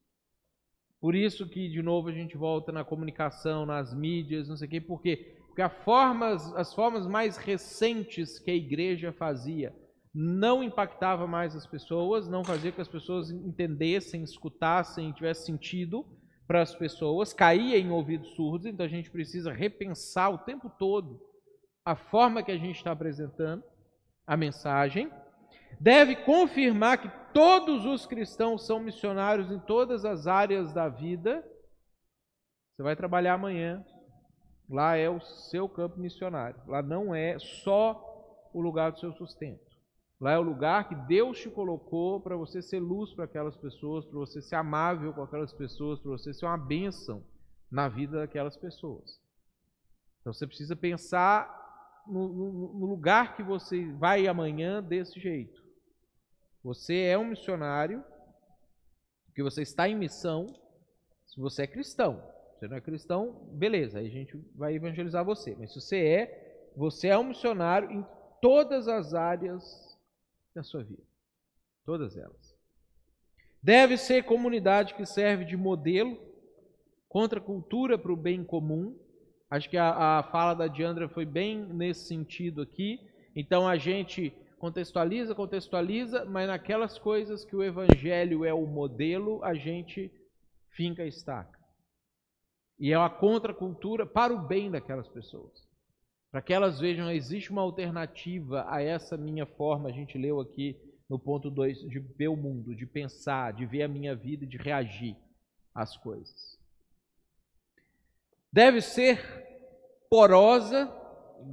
por 1.00 1.16
isso 1.16 1.48
que, 1.48 1.70
de 1.70 1.82
novo, 1.82 2.10
a 2.10 2.12
gente 2.12 2.36
volta 2.36 2.72
na 2.72 2.84
comunicação, 2.84 3.66
nas 3.66 3.94
mídias, 3.94 4.48
não 4.48 4.58
sei 4.58 4.68
o 4.68 4.72
quê, 4.72 4.82
por 4.82 5.02
quê? 5.02 5.38
Porque 5.48 5.68
formas, 5.84 6.54
as 6.56 6.74
formas 6.74 7.08
mais 7.08 7.38
recentes 7.38 8.40
que 8.40 8.52
a 8.52 8.56
igreja 8.56 9.12
fazia 9.12 9.76
não 10.14 10.64
impactava 10.64 11.28
mais 11.28 11.56
as 11.56 11.68
pessoas, 11.68 12.28
não 12.28 12.44
fazia 12.44 12.72
que 12.72 12.82
as 12.82 12.88
pessoas 12.88 13.30
entendessem, 13.30 14.24
escutassem, 14.24 15.12
tivesse 15.12 15.46
sentido 15.46 16.06
para 16.48 16.62
as 16.62 16.74
pessoas, 16.74 17.34
caía 17.34 17.78
em 17.78 17.92
ouvidos 17.92 18.34
surdos, 18.36 18.66
então 18.66 18.86
a 18.86 18.90
gente 18.90 19.12
precisa 19.12 19.52
repensar 19.52 20.30
o 20.30 20.40
tempo 20.40 20.72
todo 20.80 21.22
a 21.86 21.96
forma 21.96 22.42
que 22.42 22.52
a 22.52 22.58
gente 22.58 22.78
está 22.78 22.92
apresentando 22.92 23.64
a 24.26 24.36
mensagem. 24.36 25.12
Deve 25.80 26.16
confirmar 26.16 26.98
que 26.98 27.10
todos 27.34 27.86
os 27.86 28.06
cristãos 28.06 28.66
são 28.66 28.80
missionários 28.80 29.52
em 29.52 29.60
todas 29.60 30.06
as 30.06 30.28
áreas 30.28 30.74
da 30.74 30.90
vida. 30.90 31.46
Você 32.76 32.84
vai 32.84 32.96
trabalhar 32.96 33.36
amanhã. 33.36 33.86
Lá 34.70 34.96
é 34.98 35.10
o 35.10 35.20
seu 35.22 35.70
campo 35.70 36.00
missionário. 36.00 36.60
Lá 36.68 36.82
não 36.82 37.14
é 37.14 37.38
só 37.40 38.04
o 38.54 38.62
lugar 38.62 38.92
do 38.92 39.00
seu 39.00 39.14
sustento. 39.14 39.66
Lá 40.20 40.32
é 40.32 40.38
o 40.38 40.42
lugar 40.42 40.90
que 40.90 40.96
Deus 40.96 41.40
te 41.40 41.50
colocou 41.50 42.20
para 42.20 42.36
você 42.36 42.62
ser 42.62 42.80
luz 42.80 43.14
para 43.14 43.26
aquelas 43.26 43.56
pessoas, 43.56 44.04
para 44.06 44.18
você 44.18 44.42
ser 44.42 44.56
amável 44.56 45.14
com 45.14 45.22
aquelas 45.22 45.54
pessoas, 45.54 46.00
para 46.00 46.10
você 46.10 46.34
ser 46.34 46.46
uma 46.46 46.58
bênção 46.58 47.24
na 47.70 47.88
vida 47.88 48.20
daquelas 48.20 48.58
pessoas. 48.58 49.22
Então 50.22 50.34
você 50.34 50.48
precisa 50.48 50.76
pensar 50.76 51.67
no, 52.08 52.74
no, 52.74 52.86
lugar 52.86 53.36
que 53.36 53.44
você 53.44 53.86
vai 53.94 54.28
amanhã 54.28 54.82
desse 54.82 55.20
jeito. 55.20 55.64
Você 56.64 57.02
é 57.02 57.18
um 57.18 57.26
missionário, 57.26 58.04
que 59.34 59.44
você 59.44 59.62
está 59.62 59.88
em 59.88 59.96
missão, 59.96 60.48
se 61.28 61.40
você 61.40 61.64
é 61.64 61.68
cristão. 61.68 62.22
Se 62.54 62.62
você 62.62 62.68
não 62.68 62.78
é 62.78 62.82
cristão, 62.82 63.48
beleza, 63.52 64.00
aí 64.00 64.08
a 64.08 64.12
gente 64.12 64.36
vai 64.56 64.74
evangelizar 64.74 65.24
você. 65.24 65.56
Mas 65.60 65.72
se 65.72 65.80
você 65.80 65.98
é, 65.98 66.72
você 66.76 67.10
é 67.10 67.18
um 67.18 67.26
missionário 67.26 67.92
em 67.92 68.06
todas 68.42 68.88
as 68.88 69.14
áreas 69.14 69.98
da 70.56 70.64
sua 70.64 70.84
vida. 70.84 71.04
Todas 71.86 72.18
elas. 72.18 72.58
Deve 73.62 73.98
ser 73.98 74.24
comunidade 74.24 74.96
que 74.96 75.06
serve 75.06 75.46
de 75.46 75.56
modelo 75.56 76.18
contra 77.08 77.40
a 77.40 77.44
cultura 77.44 77.98
para 77.98 78.12
o 78.12 78.18
bem 78.18 78.44
comum. 78.44 78.98
Acho 79.50 79.70
que 79.70 79.78
a, 79.78 80.20
a 80.20 80.24
fala 80.24 80.54
da 80.54 80.68
Diandra 80.68 81.08
foi 81.08 81.26
bem 81.26 81.66
nesse 81.66 82.08
sentido 82.08 82.62
aqui. 82.62 83.00
Então 83.36 83.68
a 83.68 83.78
gente 83.78 84.32
contextualiza, 84.60 85.36
contextualiza, 85.36 86.26
mas 86.26 86.48
naquelas 86.48 86.98
coisas 86.98 87.46
que 87.46 87.56
o 87.56 87.64
evangelho 87.64 88.44
é 88.44 88.54
o 88.54 88.66
modelo, 88.66 89.44
a 89.44 89.54
gente 89.54 90.12
finca 90.76 91.04
a 91.04 91.08
estaca. 91.08 91.58
E 92.80 92.92
é 92.92 92.98
uma 92.98 93.10
contracultura 93.10 94.06
para 94.06 94.34
o 94.34 94.48
bem 94.48 94.70
daquelas 94.70 95.08
pessoas. 95.08 95.68
Para 96.32 96.42
que 96.42 96.54
elas 96.54 96.80
vejam, 96.80 97.10
existe 97.10 97.52
uma 97.52 97.62
alternativa 97.62 98.66
a 98.68 98.82
essa 98.82 99.18
minha 99.18 99.46
forma, 99.46 99.90
a 99.90 99.92
gente 99.92 100.18
leu 100.18 100.40
aqui 100.40 100.76
no 101.10 101.18
ponto 101.18 101.50
2, 101.50 101.80
de 101.90 102.00
ver 102.00 102.28
o 102.28 102.36
mundo, 102.36 102.76
de 102.76 102.86
pensar, 102.86 103.54
de 103.54 103.66
ver 103.66 103.84
a 103.84 103.88
minha 103.88 104.16
vida, 104.16 104.46
de 104.46 104.58
reagir 104.58 105.16
às 105.74 105.96
coisas. 105.96 106.57
Deve 108.58 108.82
ser 108.82 109.20
porosa, 110.10 110.92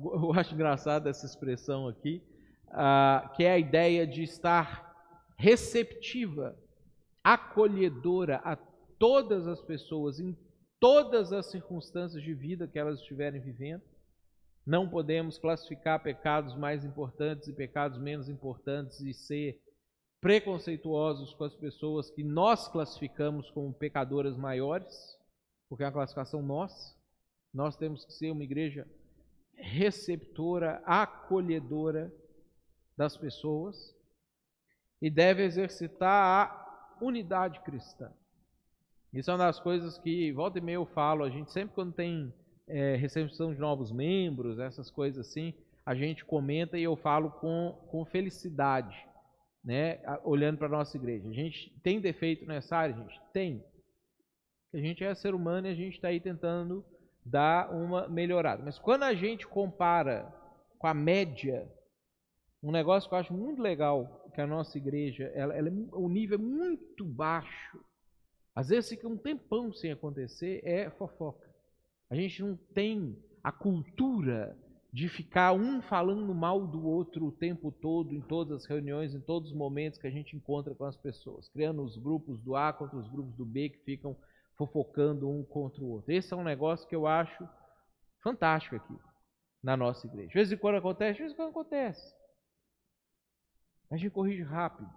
eu 0.02 0.32
acho 0.32 0.54
engraçada 0.54 1.10
essa 1.10 1.26
expressão 1.26 1.86
aqui, 1.86 2.22
uh, 2.68 3.30
que 3.36 3.44
é 3.44 3.52
a 3.52 3.58
ideia 3.58 4.06
de 4.06 4.22
estar 4.22 4.90
receptiva, 5.36 6.58
acolhedora 7.22 8.36
a 8.36 8.56
todas 8.98 9.46
as 9.46 9.60
pessoas, 9.60 10.18
em 10.18 10.34
todas 10.80 11.30
as 11.30 11.50
circunstâncias 11.50 12.22
de 12.22 12.32
vida 12.32 12.66
que 12.66 12.78
elas 12.78 13.00
estiverem 13.00 13.38
vivendo. 13.38 13.82
Não 14.66 14.88
podemos 14.88 15.36
classificar 15.36 16.02
pecados 16.02 16.56
mais 16.56 16.86
importantes 16.86 17.48
e 17.48 17.52
pecados 17.52 17.98
menos 17.98 18.30
importantes 18.30 19.00
e 19.00 19.12
ser 19.12 19.60
preconceituosos 20.22 21.34
com 21.34 21.44
as 21.44 21.54
pessoas 21.54 22.10
que 22.10 22.24
nós 22.24 22.66
classificamos 22.66 23.50
como 23.50 23.74
pecadoras 23.74 24.38
maiores, 24.38 25.18
porque 25.68 25.82
é 25.82 25.86
uma 25.86 25.92
classificação 25.92 26.40
nossa. 26.42 27.03
Nós 27.54 27.76
temos 27.76 28.04
que 28.04 28.12
ser 28.12 28.32
uma 28.32 28.42
igreja 28.42 28.86
receptora, 29.54 30.82
acolhedora 30.84 32.12
das 32.96 33.16
pessoas 33.16 33.94
e 35.00 35.08
deve 35.08 35.44
exercitar 35.44 36.10
a 36.10 36.98
unidade 37.00 37.60
cristã. 37.60 38.10
Isso 39.12 39.30
é 39.30 39.34
uma 39.34 39.46
das 39.46 39.60
coisas 39.60 39.96
que, 39.98 40.32
volta 40.32 40.58
e 40.58 40.60
meia, 40.60 40.76
eu 40.76 40.86
falo, 40.86 41.22
a 41.22 41.30
gente 41.30 41.52
sempre 41.52 41.74
quando 41.74 41.92
tem 41.92 42.34
é, 42.66 42.96
recepção 42.96 43.54
de 43.54 43.60
novos 43.60 43.92
membros, 43.92 44.58
essas 44.58 44.90
coisas 44.90 45.24
assim, 45.24 45.54
a 45.86 45.94
gente 45.94 46.24
comenta 46.24 46.76
e 46.76 46.82
eu 46.82 46.96
falo 46.96 47.30
com, 47.30 47.78
com 47.88 48.04
felicidade, 48.04 48.96
né, 49.62 50.00
olhando 50.24 50.58
para 50.58 50.66
a 50.66 50.70
nossa 50.70 50.96
igreja. 50.96 51.28
A 51.28 51.32
gente 51.32 51.70
tem 51.82 52.00
defeito 52.00 52.44
nessa 52.46 52.76
área? 52.76 52.96
A 52.96 52.98
gente 52.98 53.20
tem. 53.32 53.64
A 54.72 54.78
gente 54.78 55.04
é 55.04 55.14
ser 55.14 55.34
humano 55.34 55.68
e 55.68 55.70
a 55.70 55.74
gente 55.74 55.94
está 55.94 56.08
aí 56.08 56.18
tentando 56.18 56.84
dar 57.24 57.72
uma 57.72 58.08
melhorada. 58.08 58.62
Mas 58.62 58.78
quando 58.78 59.04
a 59.04 59.14
gente 59.14 59.46
compara 59.46 60.32
com 60.78 60.86
a 60.86 60.94
média 60.94 61.68
um 62.62 62.70
negócio 62.70 63.08
que 63.08 63.14
eu 63.14 63.18
acho 63.18 63.34
muito 63.34 63.60
legal, 63.60 64.30
que 64.34 64.40
a 64.40 64.46
nossa 64.46 64.78
igreja, 64.78 65.30
ela, 65.34 65.54
ela 65.54 65.68
é, 65.68 65.72
o 65.92 66.08
nível 66.08 66.38
é 66.38 66.42
muito 66.42 67.04
baixo. 67.04 67.78
Às 68.54 68.68
vezes 68.68 68.90
fica 68.90 69.06
um 69.06 69.16
tempão 69.16 69.72
sem 69.72 69.92
acontecer, 69.92 70.60
é 70.64 70.88
fofoca. 70.90 71.46
A 72.08 72.14
gente 72.14 72.42
não 72.42 72.56
tem 72.74 73.16
a 73.42 73.52
cultura 73.52 74.56
de 74.92 75.08
ficar 75.08 75.52
um 75.52 75.82
falando 75.82 76.32
mal 76.34 76.66
do 76.66 76.86
outro 76.86 77.26
o 77.26 77.32
tempo 77.32 77.72
todo, 77.72 78.14
em 78.14 78.20
todas 78.20 78.62
as 78.62 78.64
reuniões, 78.64 79.14
em 79.14 79.20
todos 79.20 79.50
os 79.50 79.56
momentos 79.56 79.98
que 79.98 80.06
a 80.06 80.10
gente 80.10 80.36
encontra 80.36 80.74
com 80.74 80.84
as 80.84 80.96
pessoas, 80.96 81.48
criando 81.48 81.82
os 81.82 81.96
grupos 81.96 82.40
do 82.40 82.54
A 82.54 82.72
contra 82.72 82.96
os 82.96 83.08
grupos 83.08 83.34
do 83.34 83.44
B 83.44 83.70
que 83.70 83.78
ficam 83.78 84.16
fofocando 84.56 85.28
um 85.28 85.44
contra 85.44 85.82
o 85.82 85.90
outro. 85.90 86.12
Esse 86.12 86.32
é 86.32 86.36
um 86.36 86.44
negócio 86.44 86.88
que 86.88 86.94
eu 86.94 87.06
acho 87.06 87.48
fantástico 88.22 88.76
aqui 88.76 88.94
na 89.62 89.76
nossa 89.76 90.06
igreja. 90.06 90.28
De 90.28 90.34
vez 90.34 90.52
em 90.52 90.56
quando 90.56 90.76
acontece, 90.76 91.14
de 91.14 91.20
vez 91.20 91.32
em 91.32 91.36
quando 91.36 91.50
acontece. 91.50 92.14
A 93.90 93.96
gente 93.96 94.10
corrige 94.10 94.42
rápido, 94.42 94.90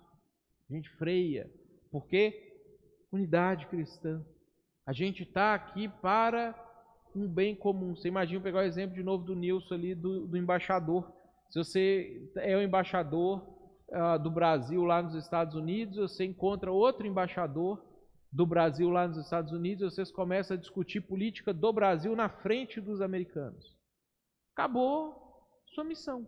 a 0.70 0.74
gente 0.74 0.90
freia, 0.92 1.50
porque 1.92 2.48
unidade 3.12 3.68
cristã. 3.68 4.24
A 4.86 4.94
gente 4.94 5.24
está 5.24 5.54
aqui 5.54 5.88
para 5.88 6.56
um 7.16 7.28
bem 7.28 7.56
comum. 7.56 7.96
Você 7.96 8.08
imagina 8.08 8.42
pegar 8.42 8.60
o 8.60 8.64
exemplo 8.64 8.96
de 8.96 9.04
novo 9.04 9.24
do 9.24 9.36
Nilson 9.36 9.74
ali, 9.74 9.96
do, 9.96 10.28
do 10.28 10.38
embaixador. 10.38 11.12
Se 11.50 11.60
você 11.60 12.30
é 12.36 12.56
o 12.56 12.62
embaixador 12.62 13.46
uh, 13.90 14.20
do 14.22 14.30
Brasil 14.30 14.84
lá 14.84 15.02
nos 15.02 15.16
Estados 15.16 15.56
Unidos, 15.56 15.98
você 15.98 16.26
encontra 16.26 16.72
outro 16.72 17.08
embaixador 17.08 17.84
do 18.32 18.46
Brasil 18.46 18.90
lá 18.90 19.08
nos 19.08 19.18
Estados 19.18 19.52
Unidos, 19.52 19.94
vocês 19.94 20.12
começam 20.12 20.56
a 20.56 20.60
discutir 20.60 21.02
política 21.02 21.54
do 21.54 21.72
Brasil 21.72 22.16
na 22.16 22.30
frente 22.30 22.82
dos 22.82 23.02
americanos. 23.02 23.76
Acabou 24.54 25.48
sua 25.68 25.84
missão. 25.84 26.28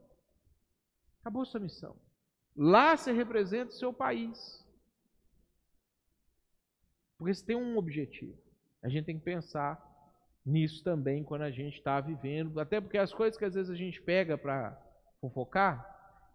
Acabou 1.22 1.46
sua 1.46 1.60
missão. 1.60 1.96
Lá 2.56 2.96
você 2.96 3.12
representa 3.12 3.72
o 3.72 3.78
seu 3.78 3.94
país. 3.94 4.66
Porque 7.18 7.34
você 7.34 7.46
tem 7.46 7.56
um 7.56 7.78
objetivo. 7.78 8.38
A 8.82 8.88
gente 8.88 9.06
tem 9.06 9.18
que 9.18 9.26
pensar 9.26 9.84
nisso 10.46 10.84
também 10.84 11.24
quando 11.24 11.42
a 11.42 11.52
gente 11.52 11.78
está 11.78 12.00
vivendo. 12.00 12.60
Até 12.60 12.80
porque 12.80 12.98
as 12.98 13.14
coisas 13.14 13.38
que 13.38 13.46
às 13.46 13.54
vezes 13.54 13.70
a 13.70 13.76
gente 13.76 14.02
pega 14.02 14.38
para 14.38 14.80
fofocar, 15.20 15.86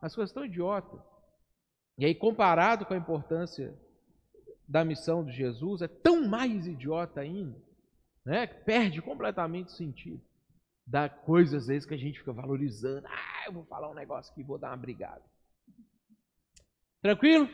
as 0.00 0.14
coisas 0.14 0.30
estão 0.30 0.44
idiotas. 0.44 1.00
E 1.96 2.04
aí, 2.04 2.14
comparado 2.14 2.84
com 2.84 2.92
a 2.92 2.98
importância 2.98 3.72
da 4.66 4.84
missão 4.84 5.24
de 5.24 5.32
Jesus, 5.32 5.82
é 5.82 5.88
tão 5.88 6.26
mais 6.26 6.66
idiota 6.66 7.20
ainda, 7.20 7.56
né? 8.24 8.46
perde 8.46 9.02
completamente 9.02 9.68
o 9.68 9.76
sentido 9.76 10.22
da 10.86 11.08
coisa, 11.08 11.56
às 11.56 11.66
vezes, 11.66 11.86
que 11.86 11.94
a 11.94 11.98
gente 11.98 12.18
fica 12.18 12.32
valorizando. 12.32 13.06
Ah, 13.06 13.44
eu 13.46 13.52
vou 13.52 13.64
falar 13.64 13.90
um 13.90 13.94
negócio 13.94 14.32
aqui, 14.32 14.42
vou 14.42 14.58
dar 14.58 14.68
uma 14.68 14.76
brigada. 14.76 15.22
Tranquilo? 17.00 17.48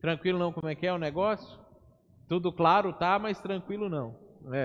Tranquilo 0.00 0.38
não, 0.38 0.52
como 0.52 0.68
é 0.68 0.74
que 0.74 0.86
é 0.86 0.92
o 0.92 0.98
negócio? 0.98 1.58
Tudo 2.28 2.52
claro, 2.52 2.92
tá, 2.92 3.18
mas 3.18 3.40
tranquilo 3.40 3.88
não. 3.88 4.18
É. 4.52 4.64